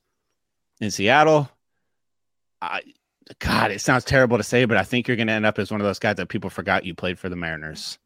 in 0.79 0.89
Seattle, 0.89 1.49
I 2.63 2.81
God, 3.39 3.71
it 3.71 3.79
sounds 3.81 4.03
terrible 4.03 4.37
to 4.37 4.43
say, 4.43 4.65
but 4.65 4.77
I 4.77 4.83
think 4.83 5.07
you're 5.07 5.17
going 5.17 5.27
to 5.27 5.33
end 5.33 5.45
up 5.45 5.57
as 5.57 5.71
one 5.71 5.79
of 5.81 5.85
those 5.85 5.99
guys 5.99 6.17
that 6.17 6.27
people 6.27 6.49
forgot 6.49 6.85
you 6.85 6.93
played 6.93 7.17
for 7.17 7.29
the 7.29 7.35
Mariners 7.37 7.97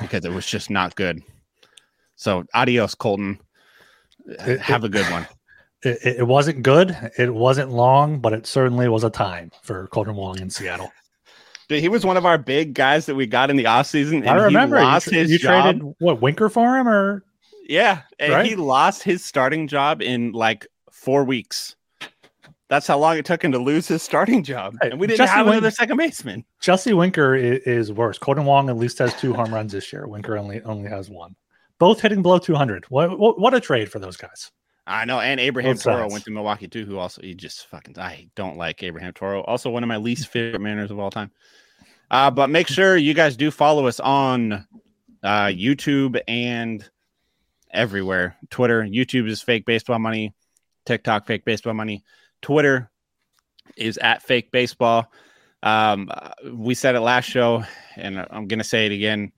because 0.00 0.24
it 0.24 0.32
was 0.32 0.46
just 0.50 0.68
not 0.70 0.94
good. 0.94 1.22
So, 2.16 2.44
adios, 2.54 2.94
Kolten. 2.94 3.38
It- 4.26 4.60
Have 4.60 4.84
a 4.84 4.88
good 4.88 5.06
one. 5.10 5.26
It, 5.82 5.98
it- 6.04 6.16
it 6.18 6.26
wasn't 6.26 6.62
good. 6.62 6.96
It 7.16 7.32
wasn't 7.32 7.70
long, 7.70 8.18
but 8.20 8.32
it 8.32 8.46
certainly 8.46 8.88
was 8.88 9.04
a 9.04 9.10
time 9.10 9.52
for 9.62 9.86
Kolten 9.88 10.14
Wong 10.14 10.38
in 10.40 10.50
Seattle. 10.50 10.90
Dude, 11.68 11.80
he 11.80 11.88
was 11.88 12.04
one 12.04 12.16
of 12.16 12.24
our 12.26 12.38
big 12.38 12.74
guys 12.74 13.06
that 13.06 13.14
we 13.14 13.26
got 13.26 13.50
in 13.50 13.56
the 13.56 13.64
offseason. 13.64 14.26
I 14.26 14.34
remember 14.36 14.76
he 14.78 14.82
you, 14.82 14.88
lost 14.88 15.04
tra- 15.08 15.14
his 15.14 15.30
you 15.30 15.38
job. 15.38 15.64
traded 15.76 15.94
what 15.98 16.20
Winker 16.20 16.48
for 16.48 16.76
him, 16.78 16.88
or 16.88 17.24
Yeah, 17.68 18.02
and 18.18 18.32
Right? 18.32 18.46
he 18.46 18.56
lost 18.56 19.02
his 19.02 19.24
starting 19.24 19.68
job 19.68 20.00
in 20.02 20.32
like 20.32 20.66
four 20.90 21.24
weeks. 21.24 21.76
That's 22.68 22.86
how 22.86 22.98
long 22.98 23.16
it 23.16 23.24
took 23.24 23.42
him 23.42 23.52
to 23.52 23.58
lose 23.58 23.88
his 23.88 24.02
starting 24.02 24.42
job, 24.42 24.76
and 24.82 25.00
we 25.00 25.06
didn't 25.06 25.18
Jesse 25.18 25.32
have 25.32 25.46
Wing- 25.46 25.54
another 25.54 25.70
second 25.70 25.96
baseman. 25.96 26.44
Jesse 26.60 26.92
Winker 26.92 27.34
is, 27.34 27.60
is 27.62 27.92
worse. 27.92 28.18
Kolten 28.18 28.44
Wong 28.44 28.68
at 28.68 28.76
least 28.76 28.98
has 28.98 29.14
two 29.18 29.32
home 29.32 29.52
runs 29.54 29.72
this 29.72 29.90
year. 29.92 30.06
Winker 30.06 30.36
only 30.36 30.60
only 30.62 30.88
has 30.90 31.08
one. 31.08 31.34
Both 31.78 32.00
hitting 32.00 32.22
below 32.22 32.38
200. 32.38 32.84
What 32.90 33.18
what, 33.18 33.38
what 33.38 33.54
a 33.54 33.60
trade 33.60 33.90
for 33.90 33.98
those 33.98 34.16
guys. 34.16 34.50
I 34.86 35.04
know, 35.04 35.20
and 35.20 35.38
Abraham 35.40 35.74
Both 35.74 35.82
Toro 35.84 36.02
sides. 36.02 36.12
went 36.12 36.24
to 36.24 36.30
Milwaukee 36.30 36.68
too, 36.68 36.84
who 36.84 36.98
also 36.98 37.22
he 37.22 37.34
just 37.34 37.66
fucking 37.68 37.98
I 37.98 38.28
don't 38.34 38.56
like 38.56 38.82
Abraham 38.82 39.12
Toro. 39.12 39.42
Also 39.42 39.70
one 39.70 39.82
of 39.82 39.88
my 39.88 39.96
least 39.98 40.28
favorite 40.28 40.60
Mariners 40.60 40.90
of 40.90 40.98
all 40.98 41.10
time. 41.10 41.30
Uh, 42.10 42.30
but 42.30 42.48
make 42.50 42.68
sure 42.68 42.96
you 42.96 43.12
guys 43.14 43.36
do 43.36 43.50
follow 43.50 43.86
us 43.86 44.00
on 44.00 44.66
uh, 45.22 45.46
YouTube 45.46 46.20
and 46.26 46.88
everywhere. 47.70 48.36
Twitter, 48.50 48.82
YouTube 48.82 49.28
is 49.28 49.42
fake 49.42 49.66
baseball 49.66 49.98
money, 49.98 50.32
TikTok 50.86 51.26
fake 51.26 51.44
baseball 51.44 51.74
money, 51.74 52.02
Twitter 52.42 52.90
is 53.76 53.98
at 53.98 54.22
fake 54.22 54.50
baseball. 54.50 55.10
Um, 55.62 56.08
uh, 56.12 56.30
we 56.52 56.74
said 56.74 56.94
it 56.94 57.00
last 57.00 57.24
show, 57.24 57.64
and 57.96 58.24
I'm 58.30 58.46
gonna 58.46 58.64
say 58.64 58.86
it 58.86 58.92
again. 58.92 59.32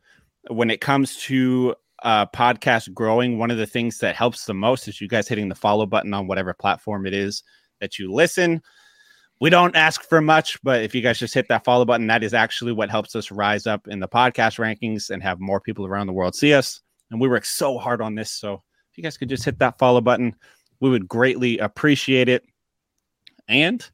When 0.48 0.70
it 0.70 0.80
comes 0.80 1.16
to 1.24 1.74
uh, 2.02 2.26
podcast 2.26 2.92
growing, 2.94 3.38
one 3.38 3.50
of 3.50 3.58
the 3.58 3.66
things 3.66 3.98
that 3.98 4.16
helps 4.16 4.44
the 4.44 4.54
most 4.54 4.88
is 4.88 5.00
you 5.00 5.08
guys 5.08 5.28
hitting 5.28 5.48
the 5.48 5.54
follow 5.54 5.86
button 5.86 6.14
on 6.14 6.26
whatever 6.26 6.54
platform 6.54 7.06
it 7.06 7.14
is 7.14 7.42
that 7.80 7.98
you 7.98 8.12
listen. 8.12 8.62
We 9.40 9.48
don't 9.48 9.74
ask 9.74 10.02
for 10.02 10.20
much, 10.20 10.62
but 10.62 10.82
if 10.82 10.94
you 10.94 11.00
guys 11.00 11.18
just 11.18 11.32
hit 11.32 11.48
that 11.48 11.64
follow 11.64 11.86
button, 11.86 12.06
that 12.08 12.22
is 12.22 12.34
actually 12.34 12.72
what 12.72 12.90
helps 12.90 13.16
us 13.16 13.30
rise 13.30 13.66
up 13.66 13.88
in 13.88 13.98
the 13.98 14.08
podcast 14.08 14.58
rankings 14.58 15.08
and 15.08 15.22
have 15.22 15.40
more 15.40 15.60
people 15.60 15.86
around 15.86 16.06
the 16.06 16.12
world 16.12 16.34
see 16.34 16.52
us. 16.52 16.82
And 17.10 17.20
we 17.20 17.28
work 17.28 17.46
so 17.46 17.78
hard 17.78 18.02
on 18.02 18.14
this. 18.14 18.30
So 18.30 18.62
if 18.90 18.98
you 18.98 19.02
guys 19.02 19.16
could 19.16 19.30
just 19.30 19.44
hit 19.44 19.58
that 19.58 19.78
follow 19.78 20.02
button, 20.02 20.36
we 20.80 20.90
would 20.90 21.08
greatly 21.08 21.58
appreciate 21.58 22.28
it. 22.28 22.44
And 23.50 23.86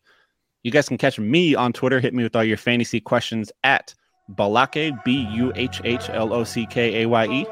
you 0.63 0.71
guys 0.71 0.87
can 0.87 0.99
catch 0.99 1.19
me 1.19 1.55
on 1.55 1.73
Twitter. 1.73 1.99
Hit 1.99 2.15
me 2.15 2.23
with 2.23 2.37
all 2.37 2.45
your 2.45 2.57
fantasy 2.57 3.01
questions 3.01 3.51
at 3.65 3.95
Buhhlockaye, 4.31 5.03
B 5.05 5.27
U 5.33 5.53
H 5.57 5.81
H 5.85 6.11
L 6.11 6.33
O 6.33 6.45
C 6.45 6.67
K 6.67 7.03
A 7.03 7.09
Y 7.09 7.27
E. 7.27 7.47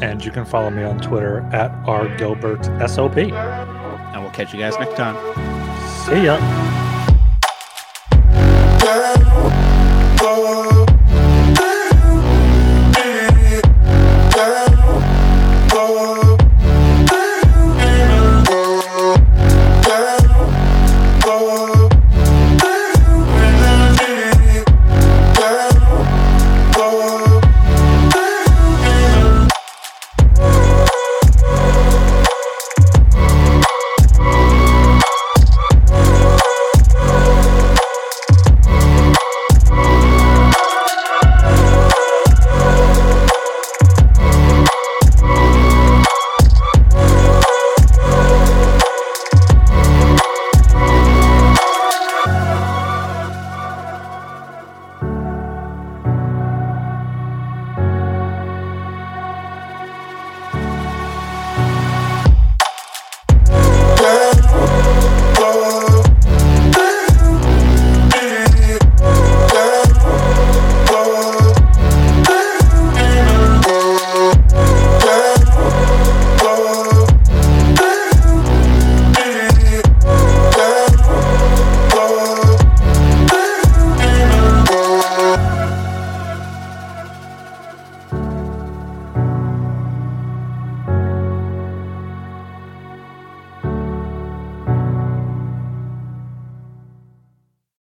And 0.00 0.24
you 0.24 0.30
can 0.30 0.44
follow 0.44 0.70
me 0.70 0.82
on 0.82 0.98
Twitter 0.98 1.40
at 1.52 1.70
R 1.88 2.14
Gilbert 2.16 2.64
SOP. 2.88 3.16
And 3.16 4.22
we'll 4.22 4.32
catch 4.32 4.52
you 4.52 4.58
guys 4.60 4.78
next 4.78 4.96
time. 4.96 5.16
See 6.06 6.24
ya. 6.24 6.38